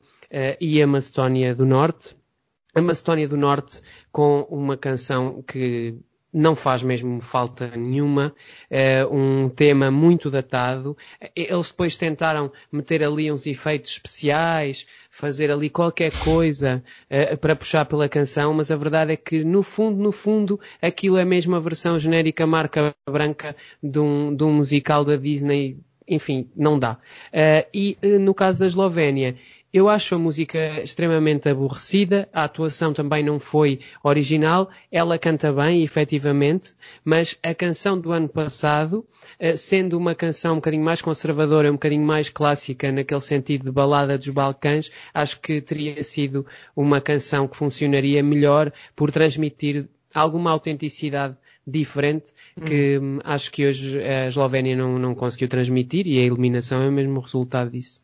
e 0.58 0.82
a 0.82 0.86
Macedónia 0.86 1.54
do 1.54 1.66
Norte. 1.66 2.16
A 2.74 2.80
Macedónia 2.80 3.28
do 3.28 3.36
Norte 3.36 3.82
com 4.10 4.40
uma 4.50 4.76
canção 4.76 5.42
que 5.42 5.98
não 6.34 6.56
faz 6.56 6.82
mesmo 6.82 7.20
falta 7.20 7.70
nenhuma, 7.76 8.34
é 8.68 9.06
um 9.06 9.48
tema 9.48 9.88
muito 9.88 10.28
datado. 10.28 10.96
Eles 11.36 11.70
depois 11.70 11.96
tentaram 11.96 12.50
meter 12.72 13.04
ali 13.04 13.30
uns 13.30 13.46
efeitos 13.46 13.92
especiais, 13.92 14.84
fazer 15.10 15.52
ali 15.52 15.70
qualquer 15.70 16.10
coisa 16.24 16.82
uh, 17.08 17.36
para 17.36 17.54
puxar 17.54 17.84
pela 17.84 18.08
canção, 18.08 18.52
mas 18.52 18.72
a 18.72 18.76
verdade 18.76 19.12
é 19.12 19.16
que 19.16 19.44
no 19.44 19.62
fundo, 19.62 20.02
no 20.02 20.10
fundo, 20.10 20.58
aquilo 20.82 21.16
é 21.16 21.24
mesmo 21.24 21.54
a 21.54 21.60
versão 21.60 22.00
genérica 22.00 22.44
marca 22.44 22.92
branca 23.08 23.54
de 23.80 24.00
um, 24.00 24.34
de 24.34 24.42
um 24.42 24.52
musical 24.52 25.04
da 25.04 25.14
Disney 25.14 25.78
enfim, 26.06 26.50
não 26.54 26.78
dá. 26.78 26.98
Uh, 27.32 27.66
e 27.72 27.96
uh, 28.02 28.18
no 28.18 28.34
caso 28.34 28.58
da 28.58 28.66
Eslovénia, 28.66 29.36
eu 29.74 29.88
acho 29.88 30.14
a 30.14 30.18
música 30.18 30.80
extremamente 30.80 31.48
aborrecida, 31.48 32.28
a 32.32 32.44
atuação 32.44 32.92
também 32.92 33.24
não 33.24 33.40
foi 33.40 33.80
original, 34.04 34.70
ela 34.88 35.18
canta 35.18 35.52
bem, 35.52 35.82
efetivamente, 35.82 36.74
mas 37.04 37.36
a 37.42 37.52
canção 37.52 37.98
do 37.98 38.12
ano 38.12 38.28
passado, 38.28 39.04
sendo 39.56 39.98
uma 39.98 40.14
canção 40.14 40.52
um 40.52 40.56
bocadinho 40.56 40.84
mais 40.84 41.02
conservadora, 41.02 41.70
um 41.70 41.72
bocadinho 41.72 42.06
mais 42.06 42.28
clássica, 42.28 42.92
naquele 42.92 43.20
sentido 43.20 43.64
de 43.64 43.72
balada 43.72 44.16
dos 44.16 44.28
Balcãs, 44.28 44.92
acho 45.12 45.40
que 45.40 45.60
teria 45.60 46.04
sido 46.04 46.46
uma 46.76 47.00
canção 47.00 47.48
que 47.48 47.56
funcionaria 47.56 48.22
melhor 48.22 48.72
por 48.94 49.10
transmitir 49.10 49.88
alguma 50.14 50.52
autenticidade 50.52 51.36
diferente 51.66 52.26
que 52.64 52.98
hum. 52.98 53.18
acho 53.24 53.50
que 53.50 53.66
hoje 53.66 54.00
a 54.00 54.28
Eslovénia 54.28 54.76
não, 54.76 55.00
não 55.00 55.16
conseguiu 55.16 55.48
transmitir 55.48 56.06
e 56.06 56.20
a 56.20 56.22
eliminação 56.22 56.80
é 56.80 56.88
o 56.88 56.92
mesmo 56.92 57.18
resultado 57.18 57.72
disso. 57.72 58.03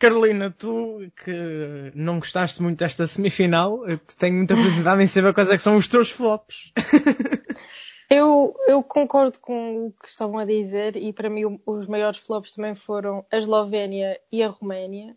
Carolina, 0.00 0.50
tu 0.50 1.12
que 1.22 1.92
não 1.94 2.18
gostaste 2.18 2.62
muito 2.62 2.78
desta 2.78 3.06
semifinal, 3.06 3.82
tenho 4.18 4.36
muita 4.36 4.54
curiosidade 4.54 5.02
em 5.02 5.06
saber 5.06 5.34
quais 5.34 5.50
é 5.50 5.56
que 5.56 5.62
são 5.62 5.76
os 5.76 5.86
teus 5.86 6.10
flops. 6.10 6.72
eu, 8.08 8.56
eu 8.66 8.82
concordo 8.82 9.38
com 9.38 9.86
o 9.86 9.92
que 9.92 10.08
estavam 10.08 10.38
a 10.38 10.46
dizer 10.46 10.96
e 10.96 11.12
para 11.12 11.28
mim 11.28 11.60
os 11.66 11.86
maiores 11.86 12.18
flops 12.18 12.52
também 12.52 12.74
foram 12.74 13.26
a 13.30 13.36
Eslovénia 13.36 14.18
e 14.32 14.42
a 14.42 14.48
Roménia. 14.48 15.14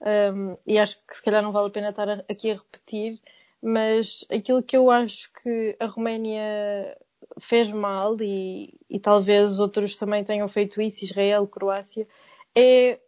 Um, 0.00 0.56
e 0.66 0.78
acho 0.78 0.96
que 1.06 1.16
se 1.16 1.22
calhar 1.22 1.42
não 1.42 1.52
vale 1.52 1.66
a 1.68 1.70
pena 1.70 1.90
estar 1.90 2.08
aqui 2.26 2.50
a 2.50 2.54
repetir, 2.54 3.20
mas 3.62 4.24
aquilo 4.30 4.62
que 4.62 4.76
eu 4.76 4.90
acho 4.90 5.30
que 5.42 5.76
a 5.78 5.84
Roménia 5.84 6.96
fez 7.40 7.70
mal 7.70 8.16
e, 8.22 8.72
e 8.88 8.98
talvez 8.98 9.58
outros 9.58 9.96
também 9.96 10.24
tenham 10.24 10.48
feito 10.48 10.80
isso, 10.80 11.04
Israel, 11.04 11.46
Croácia, 11.46 12.08
é 12.54 12.98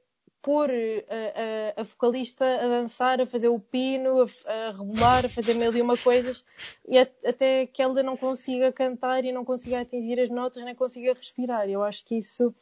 pôr 0.43 0.71
a, 0.71 1.79
a, 1.79 1.81
a, 1.81 1.85
vocalista 1.85 2.45
a 2.45 2.69
dançar, 2.69 3.21
a 3.21 3.27
fazer 3.27 3.49
o 3.49 3.59
pino, 3.59 4.23
a, 4.23 4.53
a 4.53 4.71
rebolar, 4.71 5.27
a 5.27 5.29
fazer 5.29 5.55
mil 5.55 5.75
e 5.75 5.83
uma 5.83 5.97
coisas, 5.97 6.45
e 6.89 6.99
a, 6.99 7.07
até 7.25 7.67
que 7.67 7.83
ela 7.83 8.03
não 8.03 8.17
consiga 8.17 8.73
cantar 8.73 9.25
e 9.25 9.33
não 9.33 9.45
consiga 9.45 9.81
atingir 9.81 10.21
as 10.21 10.31
notas, 10.31 10.65
nem 10.65 10.75
consiga 10.75 11.13
respirar. 11.13 11.69
Eu 11.69 11.83
acho 11.83 12.05
que 12.05 12.17
isso 12.17 12.55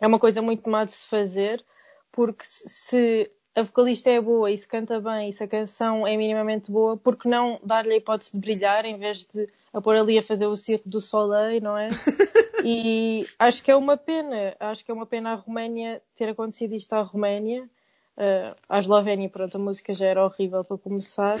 é 0.00 0.06
uma 0.06 0.18
coisa 0.18 0.40
muito 0.40 0.68
má 0.68 0.84
de 0.84 0.92
se 0.92 1.06
fazer, 1.06 1.64
porque 2.12 2.44
se 2.44 3.30
a 3.54 3.62
vocalista 3.62 4.08
é 4.08 4.20
boa 4.20 4.50
e 4.50 4.56
se 4.56 4.66
canta 4.66 5.00
bem 5.00 5.28
e 5.28 5.32
se 5.32 5.42
a 5.42 5.48
canção 5.48 6.06
é 6.06 6.16
minimamente 6.16 6.70
boa, 6.70 6.96
porque 6.96 7.28
não 7.28 7.60
dar-lhe 7.64 7.94
a 7.94 7.96
hipótese 7.96 8.32
de 8.32 8.38
brilhar 8.38 8.84
em 8.84 8.96
vez 8.96 9.24
de 9.24 9.48
a 9.72 9.80
pôr 9.80 9.96
ali 9.96 10.18
a 10.18 10.22
fazer 10.22 10.46
o 10.46 10.56
circo 10.56 10.88
do 10.88 11.00
Soleil, 11.00 11.60
não 11.62 11.76
é? 11.76 11.88
E 12.64 13.26
acho 13.38 13.62
que 13.62 13.70
é 13.70 13.76
uma 13.76 13.96
pena, 13.96 14.54
acho 14.60 14.84
que 14.84 14.90
é 14.90 14.94
uma 14.94 15.06
pena 15.06 15.32
a 15.32 15.34
Roménia 15.34 16.02
ter 16.16 16.28
acontecido 16.28 16.74
isto 16.74 16.92
à 16.92 17.02
Roménia. 17.02 17.68
uh, 18.16 18.54
à 18.68 18.78
Eslovénia, 18.78 19.28
pronto, 19.28 19.56
a 19.56 19.60
música 19.60 19.94
já 19.94 20.06
era 20.06 20.24
horrível 20.24 20.62
para 20.62 20.78
começar, 20.78 21.38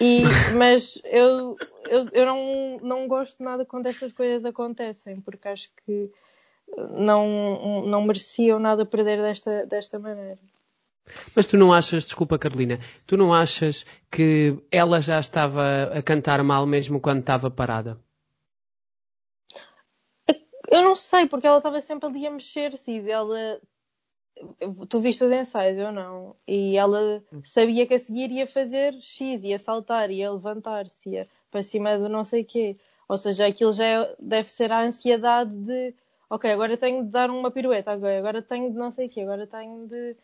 e, 0.00 0.22
mas 0.56 1.00
eu, 1.04 1.56
eu, 1.88 2.08
eu 2.12 2.26
não, 2.26 2.78
não 2.82 3.08
gosto 3.08 3.42
nada 3.42 3.64
quando 3.64 3.86
estas 3.86 4.12
coisas 4.12 4.44
acontecem, 4.44 5.20
porque 5.20 5.48
acho 5.48 5.70
que 5.84 6.10
não, 6.90 7.84
não 7.86 8.02
mereciam 8.02 8.58
nada 8.58 8.84
perder 8.84 9.22
desta, 9.22 9.64
desta 9.66 9.98
maneira. 9.98 10.38
Mas 11.36 11.46
tu 11.46 11.56
não 11.56 11.72
achas, 11.72 12.04
desculpa 12.04 12.38
Carolina, 12.38 12.80
tu 13.06 13.16
não 13.16 13.32
achas 13.32 13.86
que 14.10 14.58
ela 14.72 15.00
já 15.00 15.20
estava 15.20 15.92
a 15.94 16.02
cantar 16.02 16.42
mal 16.42 16.66
mesmo 16.66 17.00
quando 17.00 17.20
estava 17.20 17.48
parada? 17.48 17.96
Eu 20.76 20.82
não 20.82 20.94
sei, 20.94 21.26
porque 21.26 21.46
ela 21.46 21.58
estava 21.58 21.80
sempre 21.80 22.08
ali 22.08 22.26
a 22.26 22.30
mexer-se 22.30 22.90
e 22.90 23.10
ela. 23.10 23.60
Tu 24.88 25.00
viste 25.00 25.24
os 25.24 25.32
ensaios, 25.32 25.78
eu 25.78 25.90
não. 25.90 26.36
E 26.46 26.76
ela 26.76 27.22
sabia 27.44 27.86
que 27.86 27.94
a 27.94 27.98
seguir 27.98 28.30
ia 28.30 28.46
fazer 28.46 28.92
X, 29.00 29.42
ia 29.42 29.58
saltar, 29.58 30.10
ia 30.10 30.30
levantar-se, 30.30 31.08
ia 31.08 31.26
para 31.50 31.62
cima 31.62 31.98
do 31.98 32.08
não 32.08 32.22
sei 32.22 32.44
quê. 32.44 32.74
Ou 33.08 33.16
seja, 33.16 33.46
aquilo 33.46 33.72
já 33.72 33.86
é, 33.86 34.14
deve 34.18 34.50
ser 34.50 34.70
a 34.72 34.82
ansiedade 34.82 35.50
de 35.50 35.94
ok, 36.28 36.50
agora 36.50 36.76
tenho 36.76 37.04
de 37.04 37.10
dar 37.10 37.30
uma 37.30 37.50
pirueta, 37.50 37.92
agora, 37.92 38.18
agora 38.18 38.42
tenho 38.42 38.70
de 38.70 38.76
não 38.76 38.90
sei 38.90 39.06
o 39.06 39.10
quê, 39.10 39.20
agora 39.22 39.46
tenho 39.46 39.86
de. 39.86 40.16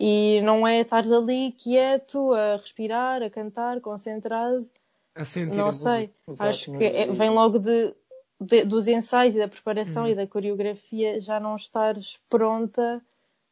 E 0.00 0.40
não 0.42 0.66
é 0.66 0.80
estar 0.80 1.04
ali 1.04 1.52
quieto, 1.52 2.32
a 2.32 2.52
respirar, 2.52 3.20
a 3.22 3.28
cantar, 3.28 3.80
concentrado. 3.80 4.62
A 5.14 5.24
sentir 5.24 5.56
não 5.56 5.72
sei. 5.72 6.10
Acho 6.38 6.70
que 6.78 6.84
é, 6.84 7.06
vem 7.06 7.30
logo 7.30 7.58
de, 7.58 7.92
de, 8.40 8.64
dos 8.64 8.86
ensaios 8.86 9.34
e 9.34 9.38
da 9.38 9.48
preparação 9.48 10.04
uhum. 10.04 10.10
e 10.10 10.14
da 10.14 10.26
coreografia 10.26 11.20
já 11.20 11.40
não 11.40 11.56
estares 11.56 12.20
pronta 12.28 13.02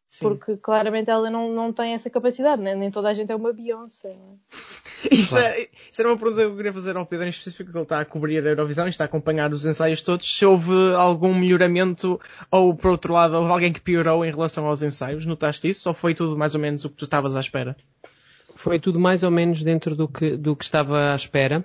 Sim. 0.09 0.25
porque 0.25 0.57
claramente 0.57 1.09
ela 1.09 1.29
não, 1.29 1.51
não 1.53 1.73
tem 1.73 1.93
essa 1.93 2.09
capacidade, 2.09 2.61
né? 2.61 2.75
nem 2.75 2.89
toda 2.89 3.09
a 3.09 3.13
gente 3.13 3.31
é 3.31 3.35
uma 3.35 3.51
Beyoncé. 3.51 4.09
É? 4.09 4.77
Isso, 5.11 5.35
claro. 5.35 5.45
é, 5.45 5.69
isso, 5.91 6.01
era 6.01 6.09
uma 6.09 6.17
pergunta 6.17 6.41
que 6.41 6.47
eu 6.47 6.55
queria 6.55 6.73
fazer 6.73 6.97
ao 6.97 7.05
Pedro 7.05 7.27
em 7.27 7.29
específico, 7.29 7.71
que 7.71 7.77
ele 7.77 7.83
está 7.83 7.99
a 7.99 8.05
cobrir 8.05 8.43
a 8.43 8.49
Eurovisão 8.49 8.87
e 8.87 8.89
está 8.89 9.03
a 9.03 9.05
acompanhar 9.05 9.53
os 9.53 9.63
ensaios 9.63 10.01
todos, 10.01 10.37
se 10.37 10.43
houve 10.43 10.73
algum 10.95 11.35
melhoramento 11.35 12.19
ou, 12.49 12.75
por 12.75 12.89
outro 12.91 13.13
lado, 13.13 13.35
houve 13.35 13.51
alguém 13.51 13.71
que 13.71 13.79
piorou 13.79 14.25
em 14.25 14.31
relação 14.31 14.65
aos 14.65 14.81
ensaios, 14.81 15.23
notaste 15.23 15.69
isso, 15.69 15.87
ou 15.87 15.93
foi 15.93 16.15
tudo 16.15 16.35
mais 16.35 16.55
ou 16.55 16.61
menos 16.61 16.83
o 16.83 16.89
que 16.89 16.95
tu 16.95 17.03
estavas 17.05 17.35
à 17.35 17.39
espera? 17.39 17.77
Foi 18.55 18.79
tudo 18.79 18.99
mais 18.99 19.21
ou 19.21 19.29
menos 19.29 19.63
dentro 19.63 19.95
do 19.95 20.07
que, 20.07 20.35
do 20.35 20.55
que 20.55 20.63
estava 20.63 21.11
à 21.13 21.15
espera. 21.15 21.63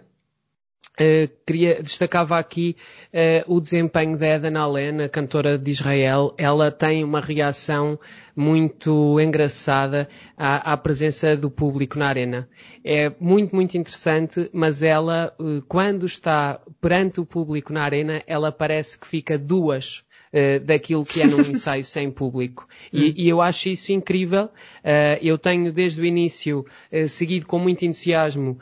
Uh, 1.00 1.26
queria, 1.46 1.82
destacava 1.82 2.38
aqui 2.38 2.76
uh, 3.14 3.54
o 3.54 3.60
desempenho 3.60 4.14
da 4.16 4.26
Eden 4.26 4.56
Allen, 4.56 5.02
a 5.02 5.08
cantora 5.08 5.56
de 5.56 5.70
Israel. 5.70 6.34
Ela 6.36 6.70
tem 6.70 7.02
uma 7.02 7.18
reação 7.18 7.98
muito 8.36 9.18
engraçada 9.18 10.06
à, 10.36 10.72
à, 10.72 10.76
presença 10.76 11.34
do 11.34 11.50
público 11.50 11.98
na 11.98 12.08
arena. 12.08 12.46
É 12.84 13.10
muito, 13.18 13.54
muito 13.54 13.76
interessante, 13.78 14.50
mas 14.52 14.82
ela, 14.82 15.34
uh, 15.40 15.62
quando 15.66 16.04
está 16.04 16.60
perante 16.78 17.20
o 17.20 17.26
público 17.26 17.72
na 17.72 17.82
arena, 17.82 18.22
ela 18.26 18.52
parece 18.52 18.98
que 18.98 19.06
fica 19.06 19.38
duas 19.38 20.04
uh, 20.32 20.60
daquilo 20.60 21.04
que 21.04 21.20
é 21.20 21.26
num 21.26 21.40
ensaio 21.42 21.84
sem 21.84 22.10
público. 22.10 22.66
E, 22.92 23.10
hum. 23.10 23.14
e, 23.16 23.28
eu 23.28 23.40
acho 23.40 23.68
isso 23.68 23.92
incrível. 23.92 24.44
Uh, 24.44 25.18
eu 25.20 25.36
tenho 25.38 25.72
desde 25.72 26.00
o 26.00 26.04
início 26.04 26.66
uh, 26.92 27.08
seguido 27.08 27.46
com 27.46 27.58
muito 27.58 27.84
entusiasmo 27.84 28.58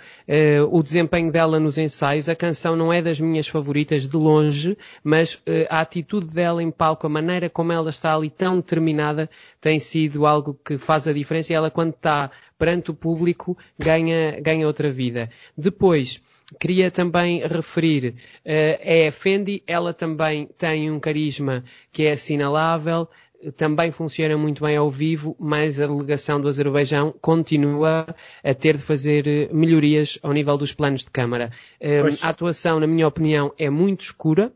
o 0.70 0.82
desempenho 0.82 1.30
dela 1.30 1.58
nos 1.58 1.76
ensaios. 1.76 2.28
A 2.28 2.36
canção 2.36 2.76
não 2.76 2.92
é 2.92 3.02
das 3.02 3.20
minhas 3.20 3.48
favoritas 3.48 4.06
de 4.06 4.16
longe, 4.16 4.76
mas 5.02 5.42
a 5.68 5.80
atitude 5.80 6.32
dela 6.32 6.62
em 6.62 6.70
palco, 6.70 7.06
a 7.06 7.10
maneira 7.10 7.50
como 7.50 7.72
ela 7.72 7.90
está 7.90 8.14
ali 8.14 8.30
tão 8.30 8.56
determinada, 8.56 9.28
tem 9.60 9.78
sido 9.78 10.26
algo 10.26 10.58
que 10.64 10.78
faz 10.78 11.08
a 11.08 11.12
diferença. 11.12 11.52
E 11.52 11.56
ela, 11.56 11.70
quando 11.70 11.90
está 11.90 12.30
perante 12.58 12.90
o 12.90 12.94
público, 12.94 13.56
ganha, 13.78 14.40
ganha 14.40 14.66
outra 14.66 14.90
vida. 14.90 15.30
Depois, 15.56 16.20
Queria 16.58 16.90
também 16.90 17.46
referir, 17.46 18.08
uh, 18.08 18.14
é 18.44 19.08
a 19.08 19.12
Fendi, 19.12 19.62
ela 19.66 19.94
também 19.94 20.48
tem 20.58 20.90
um 20.90 20.98
carisma 20.98 21.64
que 21.92 22.04
é 22.04 22.12
assinalável, 22.12 23.08
também 23.56 23.90
funciona 23.90 24.36
muito 24.36 24.62
bem 24.64 24.76
ao 24.76 24.90
vivo, 24.90 25.34
mas 25.38 25.80
a 25.80 25.86
delegação 25.86 26.40
do 26.40 26.48
Azerbaijão 26.48 27.14
continua 27.20 28.06
a 28.44 28.54
ter 28.54 28.76
de 28.76 28.82
fazer 28.82 29.26
eh, 29.26 29.48
melhorias 29.52 30.18
ao 30.22 30.32
nível 30.32 30.58
dos 30.58 30.74
planos 30.74 31.04
de 31.04 31.10
câmara. 31.10 31.50
Um, 31.80 32.26
a 32.26 32.28
atuação, 32.28 32.78
na 32.78 32.86
minha 32.86 33.08
opinião, 33.08 33.52
é 33.56 33.70
muito 33.70 34.02
escura, 34.02 34.52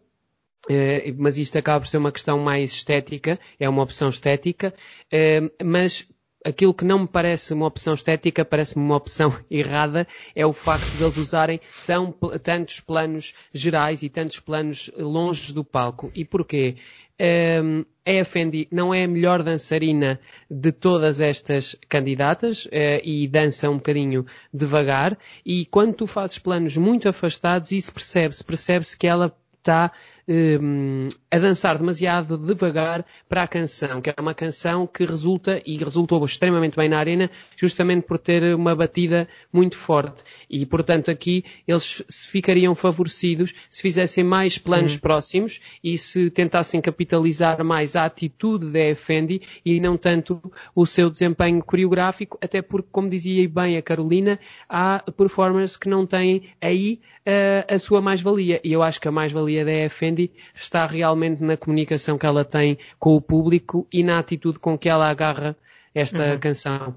Uh, 0.67 1.13
mas 1.19 1.37
isto 1.37 1.59
acaba 1.59 1.81
por 1.81 1.87
ser 1.87 1.99
uma 1.99 2.11
questão 2.11 2.39
mais 2.39 2.73
estética, 2.73 3.39
é 3.61 3.69
uma 3.69 3.83
opção 3.83 4.09
estética, 4.09 4.73
uh, 5.13 5.53
mas 5.63 6.09
aquilo 6.45 6.75
que 6.75 6.85
não 6.85 7.01
me 7.01 7.09
parece 7.09 7.55
uma 7.55 7.67
opção 7.67 7.95
estética, 7.95 8.45
parece-me 8.45 8.85
uma 8.85 8.97
opção 8.97 9.35
errada, 9.51 10.07
é 10.37 10.45
o 10.45 10.53
facto 10.53 10.87
de 10.97 11.03
eles 11.03 11.17
usarem 11.17 11.61
tão, 11.87 12.13
tantos 12.43 12.81
planos 12.81 13.35
gerais 13.53 14.03
e 14.03 14.11
tantos 14.11 14.39
planos 14.39 14.91
longe 14.97 15.53
do 15.53 15.65
palco. 15.65 16.13
E 16.15 16.25
porquê? 16.25 16.77
Um, 17.19 17.85
a 18.05 18.25
Fendi 18.25 18.67
não 18.73 18.93
é 18.93 19.05
a 19.05 19.09
melhor 19.09 19.43
dançarina 19.43 20.21
de 20.51 20.73
todas 20.73 21.21
estas 21.21 21.77
candidatas 21.89 22.67
uh, 22.67 23.01
e 23.05 23.29
dança 23.29 23.71
um 23.71 23.77
bocadinho 23.77 24.27
devagar 24.53 25.17
e 25.47 25.65
quando 25.65 25.95
tu 25.95 26.07
fazes 26.09 26.41
planos 26.41 26.77
muito 26.77 27.09
afastados 27.09 27.71
isso 27.71 27.93
percebe-se, 27.93 28.43
percebe-se 28.43 28.99
que 28.99 29.07
ela 29.07 29.33
está 29.57 29.93
um, 30.29 31.09
a 31.31 31.39
dançar 31.39 31.79
demasiado 31.79 32.37
devagar 32.39 33.05
para 33.29 33.43
a 33.43 33.49
canção, 33.49 34.01
que 34.01 34.11
é 34.11 34.15
uma 34.19 34.35
canção 34.35 34.87
que 34.87 35.05
resulta 35.05 35.61
e 35.67 35.77
resultou 35.77 36.25
extremamente 36.25 36.77
bem 36.77 36.89
na 36.89 36.99
arena, 36.99 37.31
justamente 37.57 38.07
por 38.07 38.19
ter 38.19 38.55
uma 38.55 38.75
batida 38.75 39.29
muito 39.53 39.77
forte. 39.77 40.23
E, 40.49 40.65
portanto, 40.65 41.11
aqui 41.11 41.45
eles 41.67 42.03
ficariam 42.29 42.75
favorecidos 42.75 43.55
se 43.69 43.83
fizessem 43.83 44.25
mais 44.25 44.59
planos 44.59 44.95
uhum. 44.95 45.01
próximos 45.01 45.61
e 45.83 45.99
se 45.99 46.31
tentassem 46.31 46.81
capitalizar 46.81 47.63
mais 47.65 47.97
a 47.97 48.05
atitude 48.05 48.71
da 48.71 48.81
Effendi 48.81 49.43
e 49.65 49.81
não 49.81 49.97
tanto 49.97 50.41
o 50.75 50.87
seu 50.87 51.11
desempenho 51.11 51.63
coreográfico, 51.63 52.39
até 52.41 52.63
porque, 52.63 52.89
como 52.91 53.11
dizia 53.11 53.49
bem 53.49 53.77
a 53.77 53.83
Carolina, 53.83 54.39
há 54.69 55.03
performers 55.17 55.77
que 55.77 55.89
não 55.89 56.07
têm 56.07 56.45
aí 56.61 57.01
uh, 57.27 57.75
a 57.75 57.79
sua 57.79 58.01
mais-valia. 58.01 58.61
E 58.65 58.73
eu 58.73 58.83
acho 58.83 59.01
que 59.01 59.09
a 59.09 59.13
mais-valia 59.13 59.65
da 59.65 59.73
Effendi 59.73 60.14
está 60.55 60.87
realmente 60.87 61.43
na 61.43 61.57
comunicação 61.57 62.19
que 62.19 62.27
ela 62.27 62.45
tem 62.45 62.79
com 62.99 63.15
o 63.15 63.21
público 63.21 63.87
e 63.93 64.03
na 64.03 64.19
atitude 64.19 64.59
com 64.59 64.79
que 64.79 64.89
ela 64.89 65.09
agarra 65.09 65.57
esta 65.95 66.33
uhum. 66.33 66.39
canção. 66.39 66.97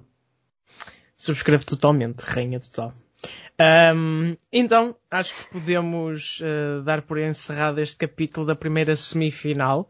Subscrevo 1.15 1.65
totalmente, 1.65 2.21
rainha 2.21 2.59
total. 2.59 2.93
Um, 3.95 4.37
então, 4.53 4.95
acho 5.09 5.33
que 5.33 5.51
podemos 5.51 6.39
uh, 6.41 6.83
dar 6.83 7.01
por 7.01 7.17
encerrado 7.17 7.81
este 7.81 7.97
capítulo 7.97 8.45
da 8.45 8.55
primeira 8.55 8.95
semifinal. 8.95 9.89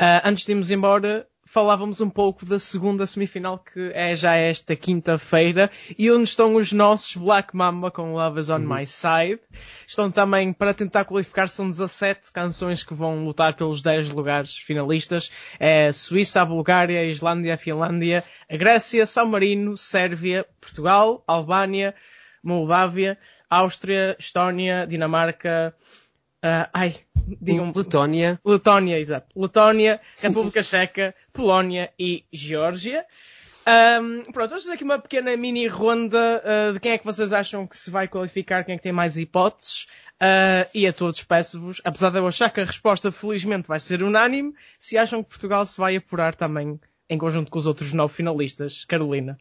Uh, 0.00 0.22
antes 0.24 0.46
de 0.46 0.52
irmos 0.52 0.70
embora, 0.70 1.26
falávamos 1.48 2.02
um 2.02 2.10
pouco 2.10 2.44
da 2.44 2.58
segunda 2.58 3.06
semifinal 3.06 3.58
que 3.58 3.90
é 3.94 4.14
já 4.14 4.34
esta 4.34 4.76
quinta-feira 4.76 5.70
e 5.98 6.10
onde 6.10 6.24
estão 6.24 6.54
os 6.54 6.72
nossos 6.72 7.16
Black 7.16 7.56
Mamba 7.56 7.90
com 7.90 8.12
Love 8.12 8.38
is 8.38 8.50
on 8.50 8.58
uhum. 8.58 8.76
My 8.76 8.84
Side. 8.84 9.40
Estão 9.86 10.10
também 10.10 10.52
para 10.52 10.74
tentar 10.74 11.06
qualificar, 11.06 11.48
são 11.48 11.70
17 11.70 12.30
canções 12.32 12.84
que 12.84 12.92
vão 12.92 13.24
lutar 13.24 13.56
pelos 13.56 13.80
10 13.80 14.10
lugares 14.12 14.56
finalistas. 14.58 15.30
É 15.58 15.90
Suíça, 15.90 16.42
a 16.42 16.44
Bulgária, 16.44 17.00
a 17.00 17.04
Islândia, 17.04 17.54
a 17.54 17.58
Finlândia, 17.58 18.22
a 18.48 18.56
Grécia, 18.56 19.06
São 19.06 19.26
Marino, 19.26 19.74
Sérvia, 19.74 20.44
Portugal, 20.60 21.24
Albânia, 21.26 21.94
Moldávia, 22.42 23.18
Áustria, 23.48 24.14
Estónia, 24.18 24.86
Dinamarca, 24.86 25.74
Uh, 26.44 26.70
ai, 26.72 26.96
digam 27.40 27.72
Letónia. 27.74 28.40
Letónia, 28.44 28.98
exato. 28.98 29.28
Letónia, 29.38 30.00
República 30.20 30.62
Checa, 30.62 31.14
Polónia 31.32 31.92
e 31.98 32.24
Geórgia. 32.32 33.04
Um, 34.00 34.22
pronto, 34.32 34.50
vamos 34.50 34.64
fazer 34.64 34.76
aqui 34.76 34.84
uma 34.84 34.98
pequena 34.98 35.36
mini 35.36 35.66
ronda 35.66 36.42
uh, 36.42 36.72
de 36.72 36.80
quem 36.80 36.92
é 36.92 36.98
que 36.98 37.04
vocês 37.04 37.32
acham 37.32 37.66
que 37.66 37.76
se 37.76 37.90
vai 37.90 38.08
qualificar, 38.08 38.64
quem 38.64 38.76
é 38.76 38.78
que 38.78 38.84
tem 38.84 38.92
mais 38.92 39.18
hipóteses. 39.18 39.86
Uh, 40.20 40.66
e 40.74 40.86
a 40.86 40.92
todos 40.92 41.22
peço-vos, 41.22 41.80
apesar 41.84 42.10
de 42.10 42.18
eu 42.18 42.26
achar 42.26 42.50
que 42.50 42.60
a 42.60 42.64
resposta 42.64 43.12
felizmente 43.12 43.68
vai 43.68 43.78
ser 43.78 44.02
unânime, 44.02 44.52
se 44.80 44.96
acham 44.96 45.22
que 45.22 45.28
Portugal 45.28 45.64
se 45.66 45.78
vai 45.78 45.96
apurar 45.96 46.34
também 46.34 46.80
em 47.10 47.18
conjunto 47.18 47.50
com 47.50 47.58
os 47.58 47.66
outros 47.66 47.92
nove 47.92 48.14
finalistas. 48.14 48.84
Carolina 48.84 49.38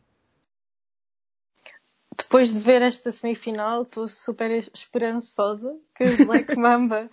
depois 2.18 2.52
de 2.52 2.60
ver 2.60 2.82
esta 2.82 3.12
semifinal, 3.12 3.84
estou 3.84 4.08
super 4.08 4.52
esperançosa 4.74 5.78
que 5.96 6.04
os 6.04 6.26
Black 6.26 6.56
Mamba 6.58 7.10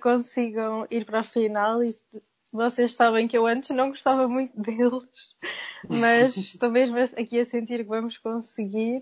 consigam 0.00 0.86
ir 0.90 1.04
para 1.04 1.20
a 1.20 1.24
final. 1.24 1.82
E 1.82 1.94
vocês 2.52 2.94
sabem 2.94 3.28
que 3.28 3.38
eu 3.38 3.46
antes 3.46 3.70
não 3.70 3.90
gostava 3.90 4.28
muito 4.28 4.60
deles, 4.60 5.08
mas 5.88 6.36
estou 6.36 6.70
mesmo 6.70 6.98
aqui 6.98 7.38
a 7.40 7.44
sentir 7.44 7.78
que 7.78 7.84
vamos 7.84 8.18
conseguir. 8.18 8.98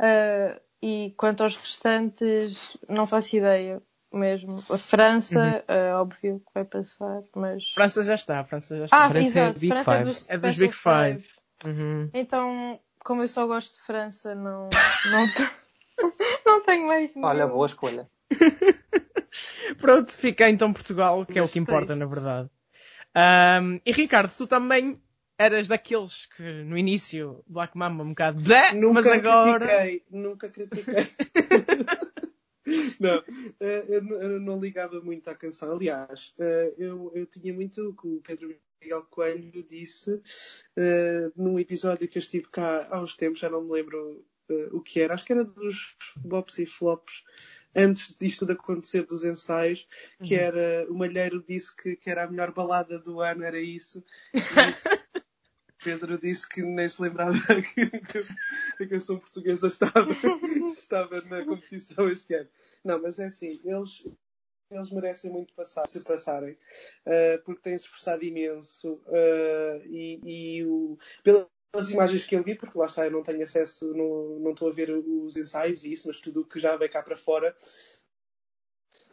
Uh, 0.00 0.58
e 0.80 1.12
quanto 1.16 1.42
aos 1.42 1.56
restantes, 1.56 2.76
não 2.88 3.06
faço 3.06 3.36
ideia 3.36 3.82
mesmo. 4.12 4.62
A 4.70 4.78
França, 4.78 5.64
uhum. 5.68 5.74
é 5.74 5.94
óbvio 5.94 6.40
que 6.40 6.54
vai 6.54 6.64
passar, 6.64 7.22
mas. 7.34 7.70
França 7.72 8.02
já 8.02 8.14
está, 8.14 8.44
França 8.44 8.76
já 8.78 8.84
está. 8.86 9.04
Ah, 9.04 9.08
França 9.08 9.26
exato, 9.26 9.64
é 9.64 9.68
França 9.68 9.94
é 9.94 10.04
dos, 10.04 10.30
é 10.30 10.38
dos 10.38 10.56
Big 10.56 10.72
Five. 10.72 11.20
Five. 11.20 11.38
Uhum. 11.64 12.10
Então, 12.14 12.80
como 13.08 13.22
eu 13.22 13.28
só 13.28 13.46
gosto 13.46 13.78
de 13.78 13.86
França, 13.86 14.34
não, 14.34 14.68
não, 14.68 15.26
não 16.44 16.62
tenho 16.62 16.86
mais 16.86 17.14
nenhum. 17.14 17.26
Olha, 17.26 17.46
boa 17.46 17.66
escolha. 17.66 18.06
Pronto, 19.80 20.12
fica 20.12 20.50
então 20.50 20.74
Portugal, 20.74 21.24
que 21.24 21.38
é 21.38 21.42
o 21.42 21.48
que 21.48 21.58
importa, 21.58 21.96
na 21.96 22.04
verdade. 22.04 22.50
Um, 23.16 23.80
e 23.86 23.92
Ricardo, 23.92 24.30
tu 24.36 24.46
também 24.46 25.02
eras 25.38 25.68
daqueles 25.68 26.26
que 26.26 26.42
no 26.64 26.76
início 26.76 27.42
Black 27.46 27.78
Mamba 27.78 28.04
um 28.04 28.10
bocado 28.10 28.42
de, 28.42 28.74
Nunca 28.74 28.92
mas 28.92 29.06
agora. 29.06 29.66
critiquei, 29.66 30.04
nunca 30.10 30.50
critiquei. 30.50 31.08
não, 33.00 33.24
eh, 33.58 33.86
eu, 33.88 34.38
não- 34.38 34.60
ligava 34.60 35.00
muito 35.00 35.28
à 35.30 35.34
canção. 35.34 35.72
Aliás, 35.72 36.34
eh, 36.38 36.74
eu, 36.76 37.10
eu 37.14 37.24
tinha 37.24 37.54
muito 37.54 37.88
o 37.88 37.94
que 37.94 38.06
o 38.06 38.20
Pedro 38.20 38.54
Miguel 38.80 39.02
Coelho 39.10 39.62
disse 39.62 40.20
eh, 40.76 41.30
num 41.36 41.58
episódio 41.58 42.08
que 42.08 42.18
eu 42.18 42.20
estive 42.20 42.48
cá 42.48 42.88
há 42.90 43.02
uns 43.02 43.16
tempos, 43.16 43.40
já 43.40 43.50
não 43.50 43.62
me 43.62 43.72
lembro 43.72 44.24
eh, 44.48 44.68
o 44.72 44.80
que 44.80 45.00
era, 45.00 45.14
acho 45.14 45.24
que 45.24 45.32
era 45.32 45.44
dos 45.44 45.96
bops 46.16 46.58
e 46.58 46.66
flops. 46.66 47.24
Antes 47.76 48.14
disto 48.18 48.40
tudo 48.40 48.52
acontecer 48.52 49.04
dos 49.04 49.24
ensaios, 49.24 49.86
que 50.22 50.34
era 50.34 50.86
o 50.90 50.94
Malheiro 50.94 51.42
disse 51.46 51.74
que, 51.76 51.96
que 51.96 52.10
era 52.10 52.24
a 52.24 52.30
melhor 52.30 52.52
balada 52.52 52.98
do 52.98 53.20
ano, 53.20 53.44
era 53.44 53.60
isso. 53.60 54.02
E 55.80 55.84
Pedro 55.84 56.18
disse 56.18 56.48
que 56.48 56.60
nem 56.60 56.88
se 56.88 57.00
lembrava 57.00 57.38
que, 57.74 57.86
que 57.86 58.82
a 58.82 58.88
canção 58.88 59.18
portuguesa 59.18 59.68
estava, 59.68 60.08
estava 60.76 61.20
na 61.22 61.44
competição 61.44 62.10
este 62.10 62.34
ano. 62.34 62.48
Não, 62.84 63.00
mas 63.00 63.18
é 63.18 63.26
assim, 63.26 63.60
eles, 63.64 64.04
eles 64.70 64.90
merecem 64.90 65.30
muito 65.30 65.54
passar, 65.54 65.86
se 65.88 66.00
passarem, 66.00 66.52
uh, 66.52 67.42
porque 67.44 67.62
têm-se 67.62 67.84
esforçado 67.84 68.24
imenso 68.24 68.94
uh, 69.06 69.86
e, 69.86 70.20
e 70.24 70.64
o, 70.64 70.98
pelas 71.22 71.90
imagens 71.90 72.24
que 72.24 72.36
eu 72.36 72.42
vi, 72.42 72.54
porque 72.54 72.78
lá 72.78 72.86
está, 72.86 73.04
eu 73.04 73.10
não 73.10 73.22
tenho 73.22 73.42
acesso, 73.42 73.92
não, 73.94 74.38
não 74.40 74.52
estou 74.52 74.68
a 74.68 74.72
ver 74.72 74.90
os 74.90 75.36
ensaios 75.36 75.84
e 75.84 75.92
isso, 75.92 76.06
mas 76.06 76.18
tudo 76.18 76.40
o 76.40 76.44
que 76.44 76.58
já 76.58 76.76
veio 76.76 76.90
cá 76.90 77.02
para 77.02 77.16
fora. 77.16 77.54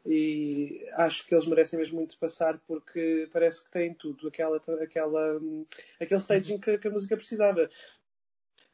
E 0.05 0.85
acho 0.93 1.25
que 1.25 1.33
eles 1.33 1.47
merecem 1.47 1.79
mesmo 1.79 1.97
muito 1.97 2.17
passar 2.19 2.59
porque 2.67 3.27
parece 3.33 3.63
que 3.63 3.71
têm 3.71 3.91
tudo, 3.91 4.27
aquela, 4.27 4.57
aquela, 4.57 5.41
aquele 5.99 6.19
staging 6.19 6.59
que, 6.59 6.77
que 6.77 6.87
a 6.87 6.91
música 6.91 7.17
precisava. 7.17 7.67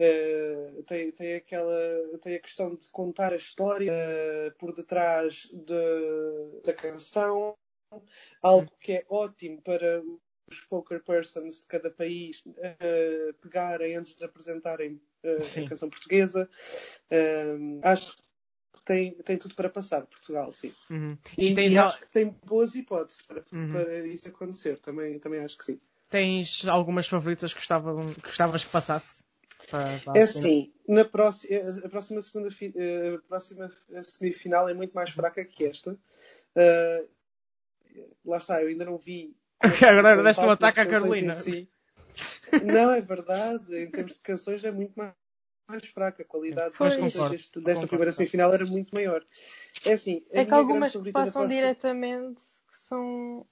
Uh, 0.02 0.82
tem, 0.84 1.12
tem, 1.12 1.36
aquela, 1.36 1.78
tem 2.24 2.34
a 2.34 2.40
questão 2.40 2.74
de 2.74 2.88
contar 2.90 3.34
a 3.34 3.36
história 3.36 3.94
uh, 3.94 4.58
por 4.58 4.74
detrás 4.76 5.48
de, 5.54 6.62
da 6.64 6.74
canção, 6.74 7.54
algo 8.42 8.72
que 8.80 8.94
é 8.94 9.06
ótimo 9.08 9.62
para 9.62 10.02
os 10.50 10.62
poker 10.62 11.04
persons 11.04 11.62
de 11.62 11.68
cada 11.68 11.92
país 11.92 12.42
uh, 12.48 13.34
pegarem 13.42 13.96
antes 13.96 14.16
de 14.16 14.26
apresentarem 14.26 15.00
a 15.24 15.70
canção 15.70 15.88
portuguesa. 15.88 16.50
acho 17.84 18.18
que 18.18 18.24
tem, 18.84 19.14
tem 19.14 19.38
tudo 19.38 19.54
para 19.54 19.70
passar, 19.70 20.08
Portugal, 20.08 20.52
sim. 20.52 20.74
Uhum. 20.90 21.16
E, 21.38 21.52
E, 21.52 21.56
tens, 21.56 21.74
e 21.74 21.78
acho 21.78 22.00
que 22.00 22.10
tem 22.10 22.36
boas 22.44 22.74
hipóteses 22.74 23.22
para, 23.22 23.44
Uhum. 23.54 23.72
para 23.72 24.08
isso 24.08 24.28
acontecer, 24.30 24.80
também, 24.80 25.20
também 25.20 25.42
acho 25.42 25.56
que 25.56 25.66
sim. 25.66 25.80
tens 26.10 26.68
algumas 26.68 27.08
favoritas 27.08 27.54
que 27.54 27.60
que 27.62 28.22
gostavas 28.24 28.66
que 28.66 28.72
passasse? 28.72 29.24
Para- 29.72 30.00
para 30.00 30.20
É 30.20 30.24
assim, 30.24 30.74
na 30.88 31.06
próxima, 31.06 31.58
a 31.86 31.90
próxima, 31.90 32.22
segunda, 32.22 32.50
eh, 32.76 33.16
a 33.16 33.20
próxima 33.28 33.72
semifinal 34.02 34.68
é 34.70 34.74
muito 34.74 34.94
mais 34.94 35.10
fraca 35.10 35.44
que 35.46 35.66
esta. 35.66 35.92
Uh, 35.94 37.10
lá 38.26 38.38
está, 38.38 38.62
eu 38.62 38.68
ainda 38.68 38.86
não 38.86 38.98
vi. 38.98 39.36
Agora 39.88 40.22
deste 40.24 40.44
um 40.44 40.50
ataque 40.50 40.80
à 40.82 40.86
Carolina. 40.86 41.34
si. 41.34 41.70
Não, 42.64 42.92
é 42.92 43.02
verdade. 43.02 43.76
Em 43.78 43.90
termos 43.90 44.14
de 44.16 44.20
canções 44.20 44.64
é 44.64 44.72
muito 44.72 44.94
mais, 44.96 45.14
mais 45.70 45.86
fraca. 45.88 46.24
A 46.24 46.26
qualidade 46.26 46.76
Pois. 46.78 46.96
desta, 46.96 47.12
Concordo, 47.12 47.36
desta 47.36 47.62
concordo. 47.62 47.88
primeira 47.88 48.12
semifinal 48.12 48.54
era 48.54 48.66
muito 48.66 48.94
maior. 48.94 49.24
É 49.86 49.94
assim, 49.94 50.24
É 50.32 50.44
que 50.46 50.54
algumas 50.54 50.92
que 50.92 51.12
passam 51.12 51.32
próxima- 51.44 51.48
diretamente 51.48 52.42
que 52.72 52.80
são, 52.80 53.46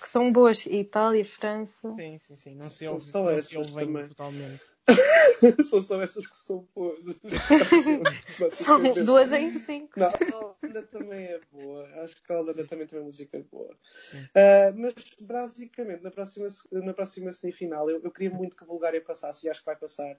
que 0.00 0.08
são 0.08 0.32
boas. 0.32 0.64
Itália, 0.66 1.24
França. 1.24 1.92
Sim, 1.96 2.18
sim, 2.18 2.36
sim. 2.36 2.54
Não 2.54 2.68
se 2.68 2.84
São 2.84 2.94
ouve, 2.94 3.10
só 4.86 5.64
são 5.64 5.80
só 5.80 6.02
essas 6.02 6.26
que 6.26 6.36
são 6.36 6.68
boas. 6.74 6.98
São 8.50 8.82
duas 9.04 9.32
em 9.32 9.50
cinco. 9.58 9.98
Não, 9.98 10.08
a 10.08 10.56
Holanda 10.62 10.82
também 10.82 11.24
é 11.24 11.40
boa. 11.50 11.86
Acho 12.02 12.22
que 12.22 12.32
a 12.32 12.40
Holanda 12.40 12.66
também 12.66 12.86
tem 12.86 12.98
uma 12.98 13.06
música 13.06 13.42
boa. 13.50 13.74
Ah, 14.34 14.72
mas, 14.76 14.94
basicamente, 15.18 16.02
na 16.02 16.10
próxima, 16.10 16.48
na 16.72 16.92
próxima 16.92 17.32
semifinal, 17.32 17.88
eu, 17.88 18.00
eu 18.02 18.10
queria 18.10 18.30
muito 18.30 18.56
que 18.56 18.64
a 18.64 18.66
Bulgária 18.66 19.00
passasse, 19.00 19.46
e 19.46 19.50
acho 19.50 19.60
que 19.60 19.66
vai 19.66 19.76
passar. 19.76 20.18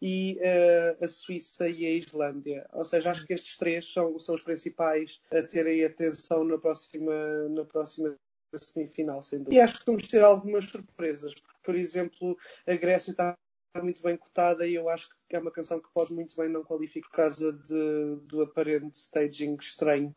E 0.00 0.38
ah, 0.42 1.04
a 1.04 1.08
Suíça 1.08 1.68
e 1.68 1.84
a 1.84 1.90
Islândia. 1.90 2.66
Ou 2.72 2.84
seja, 2.84 3.10
acho 3.10 3.26
que 3.26 3.34
estes 3.34 3.56
três 3.56 3.92
são, 3.92 4.18
são 4.18 4.34
os 4.34 4.42
principais 4.42 5.20
a 5.30 5.42
terem 5.42 5.84
atenção 5.84 6.44
na 6.44 6.56
próxima, 6.56 7.48
na 7.50 7.64
próxima 7.64 8.16
semifinal, 8.54 9.22
sem 9.22 9.40
dúvida. 9.40 9.56
E 9.56 9.60
acho 9.60 9.78
que 9.80 9.86
vamos 9.86 10.08
ter 10.08 10.22
algumas 10.22 10.64
surpresas. 10.66 11.34
Por 11.62 11.74
exemplo, 11.74 12.38
a 12.66 12.74
Grécia 12.74 13.10
está 13.10 13.36
muito 13.82 14.02
bem 14.02 14.16
cotada 14.16 14.66
e 14.66 14.74
eu 14.74 14.88
acho 14.88 15.08
que 15.28 15.36
é 15.36 15.38
uma 15.38 15.50
canção 15.50 15.80
que 15.80 15.88
pode 15.92 16.12
muito 16.12 16.36
bem 16.36 16.48
não 16.48 16.62
qualificar 16.62 17.08
por 17.08 17.16
causa 17.16 17.52
de, 17.52 18.16
do 18.26 18.42
aparente 18.42 18.98
staging 18.98 19.56
estranho 19.56 20.14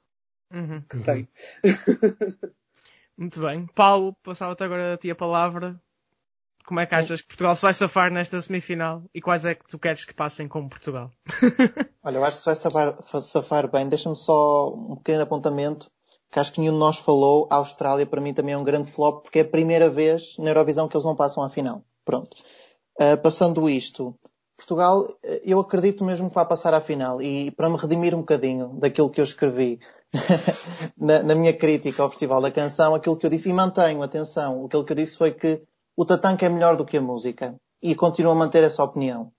Uhum. 0.52 0.82
que 0.82 1.00
tem. 1.00 1.28
Muito 3.16 3.42
bem. 3.42 3.68
Paulo, 3.76 4.16
passava-te 4.24 4.64
agora 4.64 4.94
a 4.94 4.98
ti 4.98 5.12
a 5.12 5.16
palavra. 5.16 5.80
Como 6.66 6.80
é 6.80 6.86
que 6.86 6.96
achas 6.96 7.22
que 7.22 7.28
Portugal 7.28 7.56
se 7.56 7.62
vai 7.62 7.74
safar 7.74 8.12
nesta 8.12 8.40
semifinal? 8.40 9.04
E 9.14 9.22
quais 9.22 9.44
é 9.44 9.56
que 9.56 9.68
tu 9.68 9.78
queres 9.78 10.06
que 10.06 10.14
passem 10.14 10.48
com 10.48 10.70
Portugal? 10.70 11.12
Olha, 12.04 12.18
eu 12.18 12.24
acho 12.24 12.38
que 12.38 12.44
se 12.44 12.46
vai 12.46 12.56
safar, 12.56 13.22
safar 13.22 13.70
bem. 13.70 13.90
Deixa-me 13.90 14.16
só 14.16 14.70
um 14.74 14.96
pequeno 14.96 15.24
apontamento, 15.24 15.92
que 16.32 16.40
acho 16.40 16.54
que 16.54 16.62
nenhum 16.62 16.74
de 16.74 16.80
nós 16.80 16.98
falou. 16.98 17.48
A 17.52 17.56
Austrália, 17.56 18.06
para 18.06 18.22
mim, 18.22 18.34
também 18.34 18.54
é 18.54 18.58
um 18.58 18.64
grande 18.64 18.90
flop, 18.90 19.24
porque 19.24 19.40
é 19.40 19.42
a 19.42 19.50
primeira 19.50 19.90
vez 19.90 20.38
na 20.38 20.52
Eurovisão 20.52 20.88
que 20.88 20.96
eles 20.96 21.06
não 21.06 21.16
passam 21.16 21.44
à 21.44 21.50
final. 21.50 21.84
Pronto. 22.06 22.38
Uh, 23.00 23.18
passando 23.22 23.70
isto, 23.70 24.14
Portugal, 24.58 25.04
uh, 25.04 25.18
eu 25.46 25.58
acredito 25.60 26.04
mesmo 26.04 26.28
que 26.28 26.36
vai 26.36 26.46
passar 26.46 26.74
à 26.74 26.82
final. 26.82 27.22
E 27.22 27.50
para 27.52 27.70
me 27.70 27.78
redimir 27.78 28.14
um 28.14 28.20
bocadinho 28.20 28.78
daquilo 28.78 29.10
que 29.10 29.22
eu 29.22 29.24
escrevi 29.24 29.80
na, 31.00 31.24
na 31.24 31.34
minha 31.34 31.54
crítica 31.54 32.04
ao 32.04 32.10
Festival 32.10 32.42
da 32.42 32.52
Canção, 32.52 32.94
aquilo 32.94 33.16
que 33.16 33.26
eu 33.26 33.30
disse, 33.30 33.50
e 33.50 33.54
mantenho, 33.54 34.04
atenção, 34.04 34.66
aquilo 34.66 34.84
que 34.84 34.92
eu 34.92 34.98
disse 34.98 35.18
foi 35.18 35.32
que 35.32 35.64
o 35.96 36.04
Tatanka 36.04 36.46
é 36.46 36.50
melhor 36.50 36.76
do 36.76 36.86
que 36.86 36.98
a 36.98 37.02
música. 37.02 37.56
E 37.82 37.96
continuo 37.96 38.34
a 38.34 38.36
manter 38.36 38.64
essa 38.64 38.84
opinião. 38.84 39.32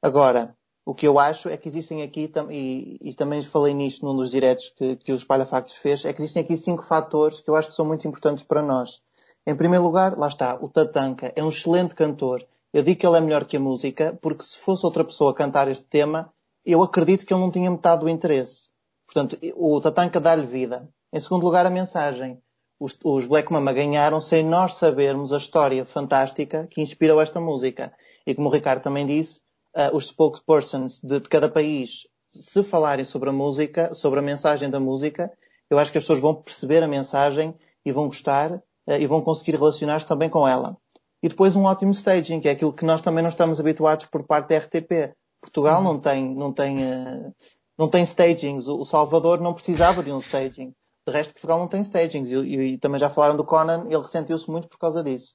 Agora, 0.00 0.56
o 0.86 0.94
que 0.94 1.06
eu 1.06 1.18
acho 1.18 1.48
é 1.48 1.56
que 1.56 1.68
existem 1.68 2.02
aqui, 2.02 2.32
e, 2.50 2.98
e 3.02 3.14
também 3.14 3.42
falei 3.42 3.74
nisto 3.74 4.06
num 4.06 4.16
dos 4.16 4.30
diretos 4.30 4.72
que, 4.76 4.96
que 4.96 5.12
o 5.12 5.16
Espalha 5.16 5.44
Factos 5.44 5.74
fez, 5.74 6.04
é 6.04 6.12
que 6.12 6.20
existem 6.20 6.42
aqui 6.42 6.56
cinco 6.56 6.84
fatores 6.84 7.40
que 7.40 7.50
eu 7.50 7.56
acho 7.56 7.68
que 7.68 7.74
são 7.74 7.84
muito 7.84 8.06
importantes 8.06 8.44
para 8.44 8.62
nós. 8.62 9.02
Em 9.46 9.56
primeiro 9.56 9.84
lugar, 9.84 10.16
lá 10.16 10.28
está, 10.28 10.54
o 10.62 10.68
Tatanka 10.68 11.32
é 11.34 11.42
um 11.42 11.48
excelente 11.48 11.94
cantor. 11.94 12.46
Eu 12.72 12.82
digo 12.82 13.00
que 13.00 13.06
ele 13.06 13.16
é 13.16 13.20
melhor 13.20 13.44
que 13.44 13.56
a 13.56 13.60
música, 13.60 14.18
porque 14.20 14.42
se 14.42 14.58
fosse 14.58 14.84
outra 14.84 15.04
pessoa 15.04 15.34
cantar 15.34 15.68
este 15.68 15.84
tema, 15.84 16.32
eu 16.64 16.82
acredito 16.82 17.24
que 17.24 17.32
ele 17.32 17.40
não 17.40 17.50
tinha 17.50 17.70
metade 17.70 18.02
do 18.02 18.08
interesse. 18.08 18.70
Portanto, 19.06 19.38
o 19.56 19.80
Tatanka 19.80 20.20
dá-lhe 20.20 20.46
vida. 20.46 20.86
Em 21.10 21.18
segundo 21.18 21.44
lugar, 21.44 21.64
a 21.64 21.70
mensagem. 21.70 22.38
Os, 22.78 22.96
os 23.02 23.24
Black 23.24 23.50
Mama 23.50 23.72
ganharam 23.72 24.20
sem 24.20 24.44
nós 24.44 24.74
sabermos 24.74 25.32
a 25.32 25.38
história 25.38 25.84
fantástica 25.84 26.66
que 26.70 26.82
inspirou 26.82 27.20
esta 27.20 27.40
música. 27.40 27.92
E 28.26 28.34
como 28.34 28.48
o 28.48 28.52
Ricardo 28.52 28.82
também 28.82 29.06
disse, 29.06 29.40
uh, 29.74 29.96
os 29.96 30.08
spokespersons 30.08 31.00
de, 31.02 31.20
de 31.20 31.28
cada 31.28 31.48
país, 31.48 32.06
se 32.30 32.62
falarem 32.62 33.04
sobre 33.04 33.30
a 33.30 33.32
música, 33.32 33.94
sobre 33.94 34.18
a 34.20 34.22
mensagem 34.22 34.68
da 34.68 34.78
música, 34.78 35.32
eu 35.70 35.78
acho 35.78 35.90
que 35.90 35.98
as 35.98 36.04
pessoas 36.04 36.20
vão 36.20 36.34
perceber 36.34 36.82
a 36.82 36.88
mensagem 36.88 37.54
e 37.84 37.90
vão 37.90 38.06
gostar 38.06 38.52
uh, 38.52 38.62
e 39.00 39.06
vão 39.06 39.22
conseguir 39.22 39.52
relacionar-se 39.56 40.06
também 40.06 40.28
com 40.28 40.46
ela. 40.46 40.76
E 41.22 41.28
depois 41.28 41.56
um 41.56 41.64
ótimo 41.64 41.92
staging, 41.92 42.40
que 42.40 42.48
é 42.48 42.52
aquilo 42.52 42.72
que 42.72 42.84
nós 42.84 43.00
também 43.00 43.22
não 43.22 43.30
estamos 43.30 43.58
habituados 43.58 44.06
por 44.06 44.24
parte 44.24 44.48
da 44.48 44.58
RTP. 44.58 45.14
Portugal 45.40 45.82
não 45.82 45.98
tem, 45.98 46.34
não 46.34 46.52
tem, 46.52 46.78
uh, 46.78 47.34
não 47.76 47.88
tem 47.88 48.02
stagings. 48.02 48.68
O 48.68 48.84
Salvador 48.84 49.40
não 49.40 49.54
precisava 49.54 50.02
de 50.02 50.12
um 50.12 50.18
staging. 50.18 50.74
De 51.06 51.12
resto, 51.12 51.32
Portugal 51.32 51.58
não 51.58 51.68
tem 51.68 51.80
stagings. 51.80 52.30
E, 52.30 52.36
e, 52.36 52.72
e 52.74 52.78
também 52.78 53.00
já 53.00 53.10
falaram 53.10 53.36
do 53.36 53.44
Conan, 53.44 53.86
ele 53.86 54.02
ressentiu-se 54.02 54.48
muito 54.50 54.68
por 54.68 54.78
causa 54.78 55.02
disso. 55.02 55.34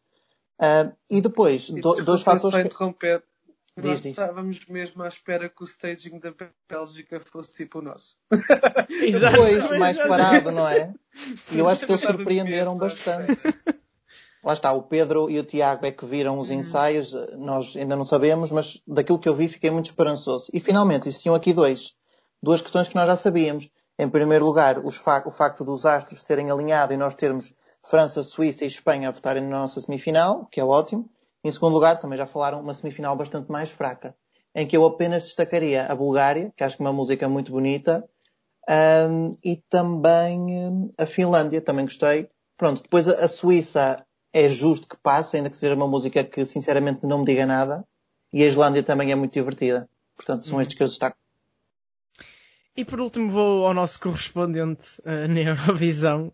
Uh, 0.59 0.95
e 1.09 1.19
depois, 1.19 1.69
E 1.69 1.81
do, 1.81 1.95
dois 2.03 2.21
fatores. 2.21 2.55
Só 2.55 2.61
interromper. 2.61 3.23
Diz, 3.75 3.85
Nós 3.85 4.01
diz. 4.03 4.11
estávamos 4.11 4.65
mesmo 4.67 5.01
à 5.01 5.07
espera 5.07 5.49
que 5.49 5.63
o 5.63 5.65
staging 5.65 6.19
da 6.19 6.31
Bélgica 6.69 7.19
fosse 7.19 7.53
tipo 7.55 7.79
o 7.79 7.81
nosso. 7.81 8.17
Exato. 9.01 9.35
Depois, 9.35 9.79
mais 9.79 9.97
parado, 9.97 10.51
não 10.51 10.67
é? 10.67 10.93
E 11.51 11.57
eu 11.57 11.67
acho 11.67 11.85
que 11.85 11.91
eles 11.91 12.01
surpreenderam 12.01 12.77
bastante. 12.77 13.41
Lá 14.43 14.51
está, 14.53 14.73
o 14.73 14.83
Pedro 14.83 15.29
e 15.29 15.39
o 15.39 15.43
Tiago 15.43 15.85
é 15.85 15.91
que 15.91 16.05
viram 16.05 16.37
os 16.37 16.49
ensaios, 16.49 17.13
nós 17.37 17.75
ainda 17.77 17.95
não 17.95 18.03
sabemos, 18.03 18.51
mas 18.51 18.81
daquilo 18.85 19.17
que 19.17 19.29
eu 19.29 19.33
vi 19.33 19.47
fiquei 19.47 19.71
muito 19.71 19.89
esperançoso. 19.89 20.49
E 20.53 20.59
finalmente 20.59 21.07
existiam 21.07 21.33
aqui 21.33 21.53
dois, 21.53 21.95
duas 22.41 22.61
questões 22.61 22.89
que 22.89 22.95
nós 22.95 23.07
já 23.07 23.15
sabíamos. 23.15 23.69
Em 23.97 24.09
primeiro 24.09 24.43
lugar, 24.43 24.81
fa 24.91 25.23
o 25.25 25.31
facto 25.31 25.63
dos 25.63 25.85
astros 25.85 26.23
terem 26.23 26.51
alinhado 26.51 26.93
e 26.93 26.97
nós 26.97 27.15
termos 27.15 27.53
França, 27.85 28.21
Suíça 28.23 28.65
e 28.65 28.67
Espanha 28.67 29.09
a 29.09 29.11
votarem 29.11 29.43
na 29.43 29.61
nossa 29.61 29.79
semifinal, 29.79 30.45
que 30.51 30.59
é 30.59 30.65
ótimo. 30.65 31.09
Em 31.41 31.51
segundo 31.51 31.73
lugar, 31.73 31.99
também 31.99 32.17
já 32.17 32.25
falaram, 32.25 32.59
uma 32.59 32.73
semifinal 32.73 33.15
bastante 33.15 33.49
mais 33.49 33.69
fraca. 33.69 34.15
em 34.55 34.67
que 34.67 34.77
eu 34.77 34.85
apenas 34.85 35.23
destacaria 35.23 35.85
a 35.85 35.95
Bulgária, 35.95 36.53
que 36.55 36.63
acho 36.63 36.77
que 36.77 36.83
é 36.83 36.85
uma 36.85 36.93
música 36.93 37.27
muito 37.27 37.51
bonita, 37.51 38.07
um, 39.09 39.35
e 39.43 39.57
também 39.69 40.39
um, 40.39 40.91
a 40.97 41.05
Finlândia, 41.05 41.61
também 41.61 41.85
gostei. 41.85 42.29
Pronto, 42.55 42.83
depois 42.83 43.07
a, 43.07 43.27
Suíça 43.27 44.05
é 44.33 44.49
justo 44.49 44.87
que 44.87 44.97
passe, 44.97 45.37
ainda 45.37 45.49
que 45.49 45.55
seja 45.55 45.75
uma 45.75 45.87
música 45.87 46.23
que 46.23 46.43
sinceramente 46.43 47.05
não 47.05 47.19
me 47.19 47.25
diga 47.25 47.45
nada, 47.45 47.85
e 48.33 48.43
a 48.43 48.47
Islândia 48.47 48.81
também 48.81 49.11
é 49.11 49.15
muito 49.15 49.33
divertida. 49.33 49.87
Portanto, 50.15 50.45
são 50.45 50.55
uhum. 50.55 50.61
estes 50.61 50.75
que 50.75 50.83
eu 50.83 50.87
destaco. 50.87 51.17
E 52.75 52.83
por 52.83 52.99
último 52.99 53.29
vou 53.29 53.67
ao 53.67 53.73
nosso 53.73 53.99
correspondente 53.99 54.99
uh, 55.01 55.27
na 55.27 55.41
Eurovisão, 55.41 56.33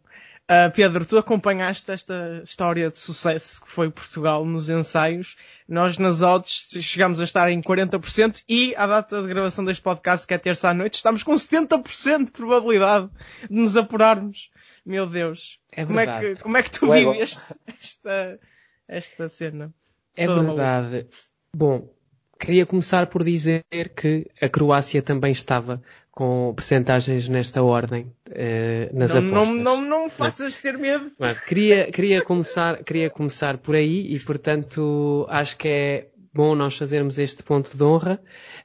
Uh, 0.49 0.71
Pedro, 0.73 1.05
tu 1.05 1.15
acompanhaste 1.15 1.91
esta 1.91 2.41
história 2.43 2.89
de 2.89 2.97
sucesso 2.97 3.61
que 3.61 3.69
foi 3.69 3.91
Portugal 3.91 4.43
nos 4.43 4.67
ensaios. 4.67 5.35
Nós 5.67 5.99
nas 5.99 6.23
odds 6.23 6.69
chegamos 6.81 7.21
a 7.21 7.23
estar 7.23 7.51
em 7.51 7.61
40% 7.61 8.41
e 8.49 8.73
à 8.75 8.87
data 8.87 9.21
de 9.21 9.27
gravação 9.27 9.63
deste 9.63 9.83
podcast, 9.83 10.25
que 10.25 10.33
é 10.33 10.39
terça 10.39 10.69
à 10.69 10.73
noite, 10.73 10.95
estamos 10.95 11.21
com 11.21 11.35
70% 11.35 12.25
de 12.25 12.31
probabilidade 12.31 13.11
de 13.47 13.55
nos 13.55 13.77
apurarmos. 13.77 14.49
Meu 14.89 15.05
Deus. 15.05 15.59
É 15.71 15.85
como, 15.85 15.99
é 15.99 16.19
que, 16.19 16.41
como 16.41 16.57
é 16.57 16.63
que 16.63 16.71
tu 16.71 16.91
vives 16.91 17.55
esta, 17.79 18.39
esta 18.87 19.29
cena? 19.29 19.71
É 20.17 20.25
verdade. 20.25 20.89
Maluca. 20.89 21.07
Bom, 21.55 21.93
queria 22.39 22.65
começar 22.65 23.05
por 23.05 23.23
dizer 23.23 23.63
que 23.95 24.25
a 24.41 24.49
Croácia 24.49 25.03
também 25.03 25.31
estava 25.31 25.79
com 26.09 26.51
percentagens 26.55 27.29
nesta 27.29 27.61
ordem 27.61 28.11
uh, 28.29 28.97
nas 28.97 29.13
não, 29.13 29.27
apostas. 29.27 29.57
Não, 29.57 29.63
não, 29.63 29.81
não 29.81 30.09
faças 30.09 30.57
ter 30.57 30.75
medo. 30.75 31.11
queria, 31.47 31.91
queria, 31.91 32.23
começar, 32.23 32.83
queria 32.83 33.11
começar 33.11 33.59
por 33.59 33.75
aí 33.75 34.11
e, 34.11 34.19
portanto, 34.19 35.27
acho 35.29 35.55
que 35.55 35.67
é 35.67 36.07
bom 36.33 36.55
nós 36.55 36.77
fazermos 36.77 37.17
este 37.17 37.43
ponto 37.43 37.75
de 37.75 37.83
honra 37.83 38.21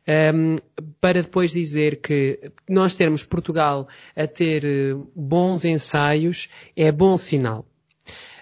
um, 0.06 0.12
ehm, 0.12 0.56
para 1.00 1.22
depois 1.22 1.52
dizer 1.52 2.00
que 2.00 2.52
nós 2.68 2.94
termos 2.94 3.24
Portugal 3.24 3.88
a 4.14 4.26
ter 4.26 4.64
eh, 4.64 4.94
bons 5.14 5.64
ensaios 5.64 6.48
é 6.76 6.92
bom 6.92 7.16
sinal. 7.16 7.66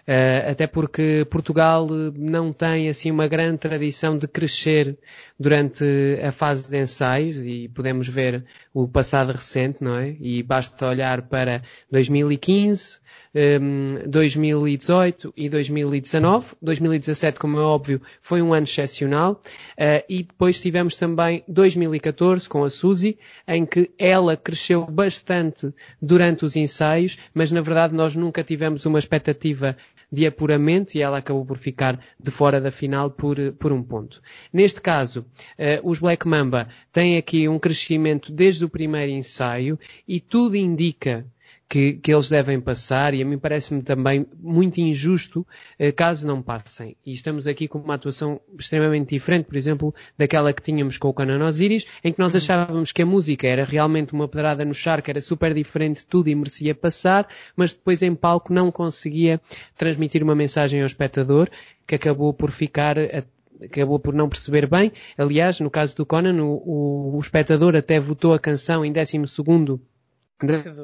Uh, 0.07 0.51
até 0.51 0.67
porque 0.67 1.25
Portugal 1.31 1.87
não 2.17 2.53
tem 2.53 2.89
assim 2.89 3.09
uma 3.09 3.29
grande 3.29 3.59
tradição 3.59 4.19
de 4.19 4.27
crescer 4.27 4.99
durante 5.39 5.85
a 6.21 6.33
fase 6.33 6.69
de 6.69 6.77
ensaios 6.77 7.47
e 7.47 7.69
podemos 7.69 8.09
ver 8.09 8.45
o 8.75 8.89
passado 8.89 9.31
recente, 9.33 9.79
não 9.81 9.97
é? 9.97 10.17
E 10.21 10.43
basta 10.43 10.89
olhar 10.89 11.23
para 11.23 11.63
2015, 11.91 12.99
um, 13.35 14.09
2018 14.09 15.33
e 15.37 15.49
2019. 15.49 16.57
2017, 16.61 17.39
como 17.39 17.59
é 17.59 17.63
óbvio, 17.63 18.01
foi 18.21 18.43
um 18.43 18.53
ano 18.53 18.65
excepcional. 18.65 19.41
Uh, 19.79 20.03
e 20.09 20.23
depois 20.23 20.61
tivemos 20.61 20.97
também 20.97 21.45
2014 21.49 22.49
com 22.49 22.65
a 22.65 22.71
Suzy, 22.71 23.19
em 23.47 23.65
que 23.65 23.91
ela 23.99 24.37
cresceu 24.37 24.85
bastante 24.87 25.73
durante 26.01 26.45
os 26.45 26.57
ensaios, 26.57 27.19
mas 27.33 27.51
na 27.51 27.61
verdade 27.61 27.95
nós 27.95 28.15
nunca 28.15 28.43
tivemos 28.43 28.85
uma 28.87 28.99
expectativa 28.99 29.77
de 30.13 30.27
apuramento 30.27 30.97
e 30.97 31.01
ela 31.01 31.19
acabou 31.19 31.47
por 31.47 31.57
ficar 31.57 31.99
de 32.21 32.31
fora 32.31 32.61
da 32.61 32.71
final 32.71 33.11
por, 33.11 33.37
por 33.55 33.73
um 33.73 33.83
ponto. 33.83 34.21
Neste 34.53 34.81
caso, 34.81 35.21
uh, 35.59 35.89
os 35.89 35.99
Black 35.99 36.29
Mamba 36.29 36.69
têm 36.93 37.17
aqui 37.17 37.49
um 37.49 37.59
crescimento 37.59 38.31
desde 38.31 38.65
o 38.65 38.69
primeiro 38.69 39.11
ensaio 39.11 39.79
e 40.07 40.21
tudo 40.21 40.55
indica 40.55 41.27
que, 41.73 41.95
que 41.95 42.13
eles 42.13 42.29
devem 42.29 42.61
passar 42.61 43.15
e 43.15 43.23
a 43.23 43.25
mim 43.25 43.39
parece-me 43.39 43.81
também 43.81 44.27
muito 44.39 44.79
injusto 44.79 45.47
eh, 45.79 45.91
caso 45.91 46.27
não 46.27 46.43
passem. 46.43 46.99
E 47.03 47.13
estamos 47.13 47.47
aqui 47.47 47.67
com 47.67 47.79
uma 47.79 47.95
atuação 47.95 48.39
extremamente 48.59 49.09
diferente, 49.09 49.47
por 49.47 49.57
exemplo, 49.57 49.95
daquela 50.19 50.53
que 50.53 50.61
tínhamos 50.61 50.99
com 50.99 51.09
o 51.09 51.15
Conan 51.15 51.43
Osiris, 51.47 51.87
em 52.05 52.13
que 52.13 52.19
nós 52.19 52.37
achávamos 52.37 52.93
que 52.93 53.01
a 53.01 53.07
música 53.07 53.47
era 53.47 53.65
realmente 53.65 54.13
uma 54.13 54.29
pedrada 54.29 54.67
no 54.67 54.75
charco, 54.75 55.09
era 55.09 55.23
super 55.23 55.55
diferente 55.55 56.01
de 56.01 56.05
tudo 56.05 56.29
e 56.29 56.35
merecia 56.35 56.75
passar, 56.75 57.27
mas 57.57 57.73
depois 57.73 58.03
em 58.03 58.15
palco 58.15 58.53
não 58.53 58.71
conseguia 58.71 59.41
transmitir 59.75 60.23
uma 60.23 60.35
mensagem 60.35 60.83
ao 60.83 60.87
espectador 60.87 61.49
que 61.87 61.95
acabou 61.95 62.35
por 62.35 62.51
ficar 62.51 62.99
a 62.99 63.25
acabou 63.65 63.99
por 63.99 64.13
não 64.13 64.29
perceber 64.29 64.67
bem. 64.67 64.91
Aliás, 65.17 65.61
no 65.61 65.71
caso 65.71 65.95
do 65.95 66.05
Conan, 66.05 66.43
o, 66.43 66.57
o, 66.67 67.17
o 67.17 67.21
espectador 67.21 67.77
até 67.77 68.01
votou 68.01 68.35
a 68.35 68.39
canção 68.39 68.85
em 68.85 68.93
12 68.93 69.25
segundo 69.29 69.81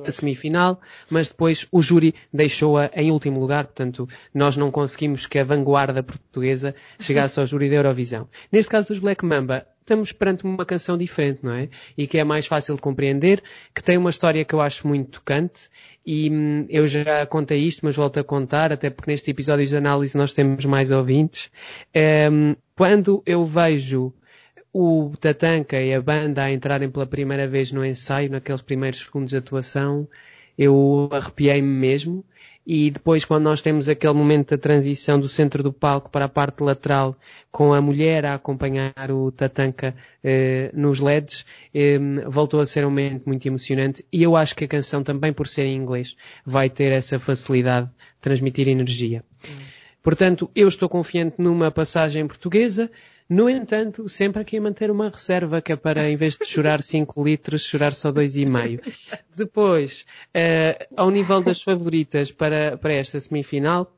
da 0.05 0.11
semifinal, 0.11 0.80
mas 1.11 1.28
depois 1.28 1.66
o 1.72 1.82
júri 1.82 2.14
deixou-a 2.32 2.90
em 2.94 3.11
último 3.11 3.40
lugar, 3.40 3.64
portanto 3.66 4.09
nós 4.32 4.57
não 4.57 4.70
conseguimos 4.70 5.26
que 5.26 5.38
a 5.38 5.44
vanguarda 5.44 6.03
portuguesa 6.03 6.74
chegasse 7.01 7.40
ao 7.40 7.46
júri 7.46 7.68
da 7.68 7.76
Eurovisão. 7.76 8.28
Neste 8.53 8.70
caso 8.70 8.88
dos 8.88 9.01
Black 9.01 9.24
Mamba, 9.24 9.66
estamos 9.80 10.12
perante 10.12 10.44
uma 10.44 10.66
canção 10.66 10.99
diferente, 10.99 11.40
não 11.42 11.53
é? 11.53 11.68
E 11.96 12.07
que 12.07 12.18
é 12.18 12.24
mais 12.24 12.46
fácil 12.46 12.74
de 12.74 12.82
compreender, 12.82 13.42
que 13.74 13.82
tem 13.82 13.96
uma 13.96 14.11
história 14.11 14.44
que 14.44 14.55
eu 14.55 14.61
acho 14.61 14.86
muito 14.86 15.18
tocante 15.18 15.68
e 16.05 16.30
hum, 16.30 16.66
eu 16.68 16.86
já 16.86 17.24
contei 17.26 17.61
isto, 17.61 17.84
mas 17.84 17.96
volto 17.96 18.20
a 18.20 18.24
contar, 18.24 18.70
até 18.70 18.90
porque 18.90 19.11
nestes 19.11 19.28
episódios 19.28 19.70
de 19.70 19.76
análise 19.76 20.16
nós 20.16 20.32
temos 20.34 20.64
mais 20.66 20.90
ouvintes. 20.90 21.51
Um, 22.30 22.55
quando 22.76 23.22
eu 23.24 23.44
vejo 23.44 24.12
o 24.72 25.12
Tatanka 25.20 25.80
e 25.80 25.94
a 25.94 26.00
banda 26.00 26.44
a 26.44 26.52
entrarem 26.52 26.90
pela 26.90 27.06
primeira 27.06 27.46
vez 27.46 27.72
no 27.72 27.84
ensaio, 27.84 28.30
naqueles 28.30 28.60
primeiros 28.60 29.00
segundos 29.00 29.30
de 29.30 29.36
atuação, 29.36 30.08
eu 30.56 31.08
arrepiei-me 31.12 31.68
mesmo. 31.68 32.24
E 32.66 32.90
depois, 32.90 33.24
quando 33.24 33.44
nós 33.44 33.62
temos 33.62 33.88
aquele 33.88 34.12
momento 34.12 34.50
da 34.50 34.58
transição 34.58 35.18
do 35.18 35.26
centro 35.26 35.62
do 35.62 35.72
palco 35.72 36.10
para 36.10 36.26
a 36.26 36.28
parte 36.28 36.62
lateral, 36.62 37.16
com 37.50 37.72
a 37.72 37.80
mulher 37.80 38.26
a 38.26 38.34
acompanhar 38.34 39.10
o 39.10 39.32
Tatanka 39.32 39.94
eh, 40.22 40.70
nos 40.74 41.00
LEDs, 41.00 41.46
eh, 41.72 41.98
voltou 42.26 42.60
a 42.60 42.66
ser 42.66 42.84
um 42.84 42.90
momento 42.90 43.24
muito 43.24 43.46
emocionante. 43.46 44.04
E 44.12 44.22
eu 44.22 44.36
acho 44.36 44.54
que 44.54 44.64
a 44.64 44.68
canção, 44.68 45.02
também 45.02 45.32
por 45.32 45.46
ser 45.46 45.64
em 45.64 45.76
inglês, 45.76 46.14
vai 46.44 46.68
ter 46.68 46.92
essa 46.92 47.18
facilidade 47.18 47.86
de 47.86 48.20
transmitir 48.20 48.68
energia. 48.68 49.24
Hum. 49.48 49.78
Portanto, 50.02 50.50
eu 50.54 50.68
estou 50.68 50.90
confiante 50.90 51.36
numa 51.38 51.70
passagem 51.70 52.26
portuguesa. 52.26 52.90
No 53.28 53.50
entanto, 53.50 54.08
sempre 54.08 54.40
aqui 54.40 54.58
manter 54.58 54.90
uma 54.90 55.10
reserva 55.10 55.60
que 55.60 55.72
é 55.72 55.76
para, 55.76 56.08
em 56.08 56.16
vez 56.16 56.36
de 56.36 56.46
chorar 56.46 56.82
5 56.82 57.22
litros, 57.22 57.64
chorar 57.64 57.92
só 57.92 58.10
2,5. 58.10 58.80
Depois, 59.36 60.06
uh, 60.34 60.86
ao 60.96 61.10
nível 61.10 61.42
das 61.42 61.62
favoritas 61.62 62.32
para, 62.32 62.78
para 62.78 62.94
esta 62.94 63.20
semifinal, 63.20 63.94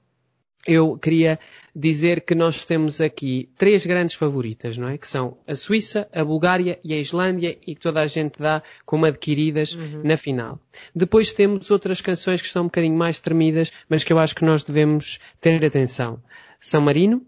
eu 0.66 0.98
queria 0.98 1.38
dizer 1.74 2.22
que 2.22 2.34
nós 2.34 2.64
temos 2.64 3.00
aqui 3.00 3.48
três 3.56 3.86
grandes 3.86 4.14
favoritas, 4.14 4.76
não 4.76 4.88
é? 4.88 4.98
Que 4.98 5.08
são 5.08 5.38
a 5.46 5.54
Suíça, 5.54 6.08
a 6.12 6.24
Bulgária 6.24 6.78
e 6.84 6.92
a 6.92 6.98
Islândia 6.98 7.56
e 7.66 7.74
que 7.74 7.80
toda 7.80 8.00
a 8.00 8.06
gente 8.06 8.38
dá 8.38 8.62
como 8.84 9.06
adquiridas 9.06 9.74
uhum. 9.74 10.02
na 10.04 10.16
final. 10.16 10.60
Depois 10.94 11.32
temos 11.32 11.70
outras 11.70 12.00
canções 12.00 12.42
que 12.42 12.48
são 12.48 12.62
um 12.62 12.66
bocadinho 12.66 12.96
mais 12.96 13.18
tremidas, 13.20 13.72
mas 13.88 14.04
que 14.04 14.12
eu 14.12 14.18
acho 14.18 14.34
que 14.34 14.44
nós 14.44 14.62
devemos 14.62 15.18
ter 15.40 15.64
atenção. 15.64 16.22
São 16.60 16.82
Marino, 16.82 17.24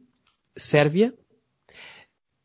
Sérvia, 0.55 1.15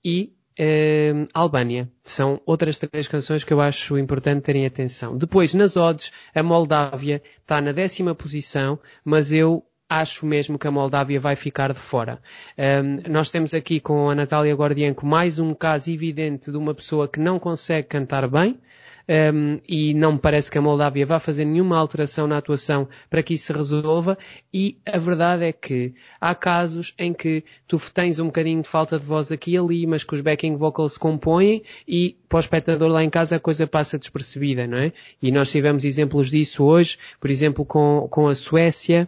e 0.03 0.33
uh, 0.59 1.27
Albânia. 1.33 1.89
São 2.03 2.41
outras 2.45 2.77
três 2.77 3.07
canções 3.07 3.43
que 3.43 3.53
eu 3.53 3.61
acho 3.61 3.97
importante 3.97 4.43
terem 4.43 4.65
atenção. 4.65 5.17
Depois, 5.17 5.53
nas 5.53 5.77
odds, 5.77 6.11
a 6.33 6.43
Moldávia 6.43 7.21
está 7.41 7.61
na 7.61 7.71
décima 7.71 8.15
posição, 8.15 8.79
mas 9.03 9.31
eu 9.31 9.63
acho 9.89 10.25
mesmo 10.25 10.59
que 10.59 10.67
a 10.67 10.71
Moldávia 10.71 11.19
vai 11.19 11.35
ficar 11.35 11.71
de 11.73 11.79
fora. 11.79 12.21
Um, 12.57 13.09
nós 13.11 13.29
temos 13.29 13.53
aqui 13.53 13.79
com 13.79 14.09
a 14.09 14.15
Natália 14.15 14.53
Gordienko 14.55 15.05
mais 15.05 15.39
um 15.39 15.53
caso 15.53 15.89
evidente 15.91 16.51
de 16.51 16.57
uma 16.57 16.73
pessoa 16.73 17.07
que 17.07 17.19
não 17.19 17.39
consegue 17.39 17.87
cantar 17.87 18.27
bem, 18.27 18.59
um, 19.07 19.59
e 19.67 19.93
não 19.93 20.13
me 20.13 20.19
parece 20.19 20.51
que 20.51 20.57
a 20.57 20.61
Moldávia 20.61 21.05
vá 21.05 21.19
fazer 21.19 21.45
nenhuma 21.45 21.77
alteração 21.77 22.27
na 22.27 22.37
atuação 22.37 22.87
para 23.09 23.23
que 23.23 23.33
isso 23.33 23.45
se 23.45 23.53
resolva 23.53 24.17
e 24.53 24.77
a 24.85 24.97
verdade 24.97 25.45
é 25.45 25.51
que 25.53 25.93
há 26.19 26.35
casos 26.35 26.93
em 26.99 27.13
que 27.13 27.43
tu 27.67 27.79
tens 27.93 28.19
um 28.19 28.25
bocadinho 28.25 28.61
de 28.61 28.67
falta 28.67 28.99
de 28.99 29.05
voz 29.05 29.31
aqui 29.31 29.51
e 29.51 29.57
ali, 29.57 29.87
mas 29.87 30.03
que 30.03 30.13
os 30.13 30.21
backing 30.21 30.57
vocals 30.57 30.93
se 30.93 30.99
compõem 30.99 31.63
e 31.87 32.17
para 32.27 32.37
o 32.37 32.39
espectador 32.39 32.89
lá 32.89 33.03
em 33.03 33.09
casa 33.09 33.37
a 33.37 33.39
coisa 33.39 33.65
passa 33.65 33.97
despercebida, 33.97 34.67
não 34.67 34.77
é? 34.77 34.91
E 35.21 35.31
nós 35.31 35.49
tivemos 35.49 35.85
exemplos 35.85 36.29
disso 36.29 36.63
hoje, 36.63 36.97
por 37.19 37.29
exemplo 37.29 37.65
com, 37.65 38.07
com 38.09 38.27
a 38.27 38.35
Suécia, 38.35 39.07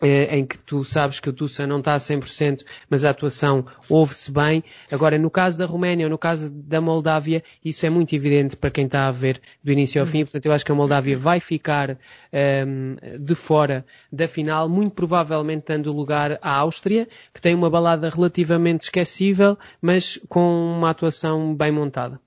em 0.00 0.44
que 0.44 0.58
tu 0.58 0.82
sabes 0.82 1.20
que 1.20 1.28
o 1.28 1.32
Tussa 1.32 1.66
não 1.66 1.78
está 1.78 1.94
a 1.94 1.98
100%, 1.98 2.64
mas 2.90 3.04
a 3.04 3.10
atuação 3.10 3.64
ouve-se 3.88 4.32
bem. 4.32 4.64
Agora, 4.90 5.16
no 5.18 5.30
caso 5.30 5.56
da 5.56 5.64
Roménia 5.64 6.06
ou 6.06 6.10
no 6.10 6.18
caso 6.18 6.50
da 6.50 6.80
Moldávia, 6.80 7.42
isso 7.64 7.86
é 7.86 7.90
muito 7.90 8.14
evidente 8.14 8.56
para 8.56 8.70
quem 8.70 8.86
está 8.86 9.06
a 9.06 9.12
ver 9.12 9.40
do 9.62 9.70
início 9.70 10.00
ao 10.00 10.06
fim. 10.06 10.24
Portanto, 10.24 10.46
eu 10.46 10.52
acho 10.52 10.64
que 10.64 10.72
a 10.72 10.74
Moldávia 10.74 11.16
vai 11.16 11.38
ficar 11.38 11.96
um, 12.32 12.96
de 13.20 13.34
fora 13.34 13.86
da 14.12 14.26
final, 14.26 14.68
muito 14.68 14.94
provavelmente 14.94 15.66
dando 15.68 15.92
lugar 15.92 16.38
à 16.42 16.56
Áustria, 16.56 17.08
que 17.32 17.40
tem 17.40 17.54
uma 17.54 17.70
balada 17.70 18.10
relativamente 18.10 18.84
esquecível, 18.84 19.56
mas 19.80 20.18
com 20.28 20.74
uma 20.76 20.90
atuação 20.90 21.54
bem 21.54 21.70
montada. 21.70 22.20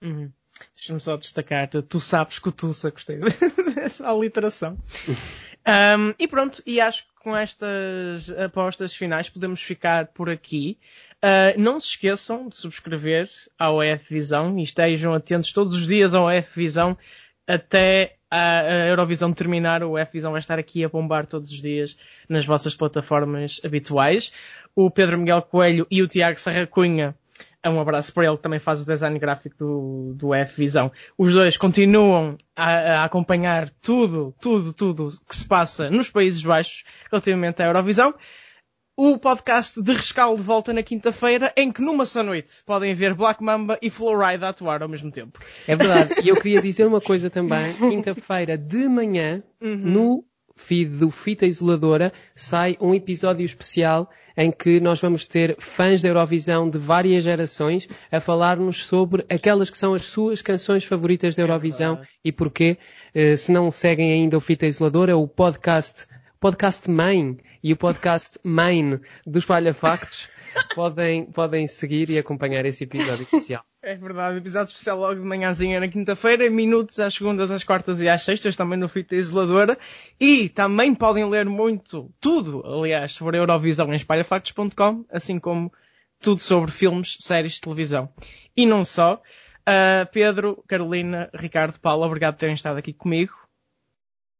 Uhum. 0.00 0.30
Deixa-me 0.74 1.00
só 1.00 1.16
destacar, 1.16 1.68
tu 1.68 2.00
sabes 2.00 2.38
que 2.38 2.48
o 2.48 2.52
Tussa, 2.52 2.90
gostei 2.90 3.18
dessa 3.74 4.08
aliteração. 4.08 4.78
Um, 5.66 6.14
e 6.18 6.28
pronto, 6.28 6.62
e 6.64 6.80
acho 6.80 7.02
que 7.04 7.14
com 7.16 7.36
estas 7.36 8.30
apostas 8.30 8.94
finais 8.94 9.28
podemos 9.28 9.60
ficar 9.60 10.06
por 10.06 10.30
aqui. 10.30 10.78
Uh, 11.16 11.60
não 11.60 11.80
se 11.80 11.88
esqueçam 11.88 12.48
de 12.48 12.56
subscrever 12.56 13.28
ao 13.58 13.82
EF 13.82 14.08
Visão 14.08 14.56
e 14.58 14.62
estejam 14.62 15.12
atentos 15.12 15.52
todos 15.52 15.74
os 15.74 15.86
dias 15.86 16.14
ao 16.14 16.30
EF 16.30 16.54
Visão 16.54 16.96
até 17.46 18.16
a 18.30 18.88
Eurovisão 18.88 19.32
terminar. 19.32 19.82
O 19.82 19.98
EF 19.98 20.12
Visão 20.12 20.32
vai 20.32 20.38
estar 20.38 20.58
aqui 20.58 20.84
a 20.84 20.88
bombar 20.88 21.26
todos 21.26 21.50
os 21.50 21.60
dias 21.60 21.96
nas 22.28 22.46
vossas 22.46 22.74
plataformas 22.74 23.60
habituais. 23.64 24.32
O 24.74 24.88
Pedro 24.88 25.18
Miguel 25.18 25.42
Coelho 25.42 25.86
e 25.90 26.00
o 26.00 26.08
Tiago 26.08 26.38
Serra 26.38 26.66
Cunha 26.66 27.16
um 27.64 27.80
abraço 27.80 28.12
para 28.12 28.26
ele 28.26 28.36
que 28.36 28.42
também 28.42 28.58
faz 28.58 28.82
o 28.82 28.86
design 28.86 29.18
gráfico 29.18 29.56
do, 29.56 30.14
do 30.14 30.34
F 30.34 30.56
Visão. 30.56 30.90
Os 31.16 31.32
dois 31.32 31.56
continuam 31.56 32.36
a, 32.54 32.70
a, 32.70 33.04
acompanhar 33.04 33.68
tudo, 33.82 34.34
tudo, 34.40 34.72
tudo 34.72 35.08
que 35.28 35.36
se 35.36 35.46
passa 35.46 35.90
nos 35.90 36.10
Países 36.10 36.42
Baixos 36.42 36.84
relativamente 37.10 37.62
à 37.62 37.66
Eurovisão. 37.66 38.14
O 38.98 39.18
podcast 39.18 39.82
de 39.82 39.92
rescaldo 39.92 40.42
volta 40.42 40.72
na 40.72 40.82
quinta-feira, 40.82 41.52
em 41.54 41.70
que 41.70 41.82
numa 41.82 42.06
só 42.06 42.22
noite 42.22 42.64
podem 42.64 42.94
ver 42.94 43.12
Black 43.12 43.44
Mamba 43.44 43.78
e 43.82 43.90
Flowride 43.90 44.42
a 44.42 44.48
atuar 44.48 44.82
ao 44.82 44.88
mesmo 44.88 45.10
tempo. 45.10 45.38
É 45.68 45.76
verdade. 45.76 46.14
E 46.24 46.28
eu 46.30 46.36
queria 46.36 46.62
dizer 46.62 46.86
uma 46.86 47.00
coisa 47.00 47.28
também. 47.28 47.74
Quinta-feira 47.76 48.56
de 48.56 48.88
manhã, 48.88 49.42
uhum. 49.60 49.76
no 49.76 50.24
feed 50.56 50.96
do 50.96 51.10
Fita 51.10 51.46
Isoladora, 51.46 52.12
sai 52.34 52.76
um 52.80 52.94
episódio 52.94 53.44
especial 53.44 54.10
em 54.36 54.50
que 54.50 54.80
nós 54.80 55.00
vamos 55.00 55.24
ter 55.24 55.56
fãs 55.58 56.02
da 56.02 56.08
Eurovisão 56.08 56.68
de 56.68 56.78
várias 56.78 57.24
gerações 57.24 57.88
a 58.10 58.20
falar-nos 58.20 58.84
sobre 58.84 59.24
aquelas 59.30 59.70
que 59.70 59.78
são 59.78 59.94
as 59.94 60.04
suas 60.04 60.42
canções 60.42 60.84
favoritas 60.84 61.36
da 61.36 61.42
Eurovisão 61.42 62.00
é 62.02 62.06
e 62.24 62.32
porquê. 62.32 62.76
Uh, 63.14 63.36
se 63.36 63.50
não 63.52 63.70
seguem 63.70 64.12
ainda 64.12 64.36
o 64.36 64.40
Fita 64.40 64.66
Isoladora, 64.66 65.16
o 65.16 65.26
podcast, 65.28 66.06
podcast 66.40 66.90
Main 66.90 67.38
e 67.62 67.72
o 67.72 67.76
podcast 67.76 68.38
Main 68.42 69.00
dos 69.26 69.44
Palha 69.44 69.72
Factos 69.72 70.28
podem, 70.74 71.26
podem 71.26 71.66
seguir 71.66 72.10
e 72.10 72.18
acompanhar 72.18 72.64
esse 72.64 72.84
episódio 72.84 73.22
especial. 73.22 73.64
É 73.82 73.94
verdade, 73.94 74.38
episódio 74.38 74.70
especial 74.70 74.98
logo 74.98 75.20
de 75.20 75.26
manhãzinha 75.26 75.78
na 75.80 75.88
quinta-feira, 75.88 76.50
minutos 76.50 76.98
às 76.98 77.14
segundas, 77.14 77.50
às 77.50 77.62
quartas 77.62 78.00
e 78.00 78.08
às 78.08 78.22
sextas, 78.22 78.56
também 78.56 78.78
no 78.78 78.88
Fita 78.88 79.14
Isoladora. 79.14 79.78
E 80.18 80.48
também 80.48 80.94
podem 80.94 81.28
ler 81.28 81.46
muito, 81.46 82.10
tudo, 82.20 82.62
aliás, 82.66 83.12
sobre 83.12 83.36
a 83.36 83.40
Eurovisão 83.40 83.92
em 83.92 83.96
espalhafactos.com, 83.96 85.04
assim 85.10 85.38
como 85.38 85.72
tudo 86.20 86.40
sobre 86.40 86.70
filmes, 86.70 87.16
séries 87.20 87.52
de 87.52 87.60
televisão. 87.60 88.12
E 88.56 88.66
não 88.66 88.84
só. 88.84 89.22
Uh, 89.68 90.06
Pedro, 90.12 90.62
Carolina, 90.68 91.28
Ricardo, 91.34 91.78
Paulo, 91.80 92.04
obrigado 92.04 92.34
por 92.34 92.40
terem 92.40 92.54
estado 92.54 92.78
aqui 92.78 92.92
comigo. 92.92 93.32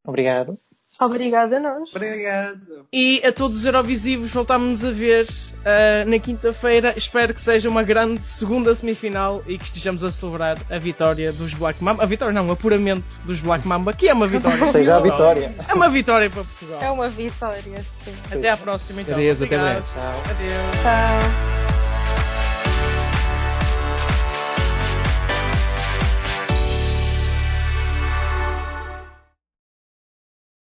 Obrigado. 0.04 0.54
Obrigada 1.00 1.58
a 1.58 1.60
nós. 1.60 1.94
Obrigado. 1.94 2.86
E 2.92 3.22
a 3.24 3.32
todos 3.32 3.58
os 3.58 3.64
Eurovisivos 3.64 4.30
voltámos-nos 4.30 4.84
a 4.84 4.90
ver 4.90 5.26
uh, 5.26 6.08
na 6.08 6.18
quinta-feira. 6.18 6.94
Espero 6.96 7.34
que 7.34 7.40
seja 7.40 7.68
uma 7.68 7.82
grande 7.82 8.22
segunda 8.22 8.74
semifinal 8.74 9.42
e 9.46 9.58
que 9.58 9.64
estejamos 9.64 10.02
a 10.02 10.10
celebrar 10.10 10.58
a 10.70 10.78
vitória 10.78 11.32
dos 11.32 11.52
Black 11.52 11.82
Mamba. 11.82 12.02
A 12.02 12.06
vitória 12.06 12.32
não, 12.32 12.48
o 12.48 12.52
apuramento 12.52 13.04
dos 13.24 13.40
Black 13.40 13.66
Mamba, 13.66 13.92
que 13.92 14.08
é 14.08 14.14
uma 14.14 14.26
vitória. 14.26 14.64
seja 14.72 14.96
a 14.96 15.00
vitória. 15.00 15.54
É 15.68 15.74
uma 15.74 15.88
vitória 15.88 16.30
para 16.30 16.44
Portugal. 16.44 16.80
É 16.82 16.90
uma 16.90 17.08
vitória, 17.08 17.84
sim. 18.04 18.16
Até 18.30 18.50
à 18.50 18.56
próxima 18.56 19.02
então. 19.02 19.14
Adeus, 19.14 19.42
até 19.42 19.58
breve. 19.58 19.82
Tchau. 19.82 20.22
Adeus. 20.30 20.82
Tchau. 20.82 21.65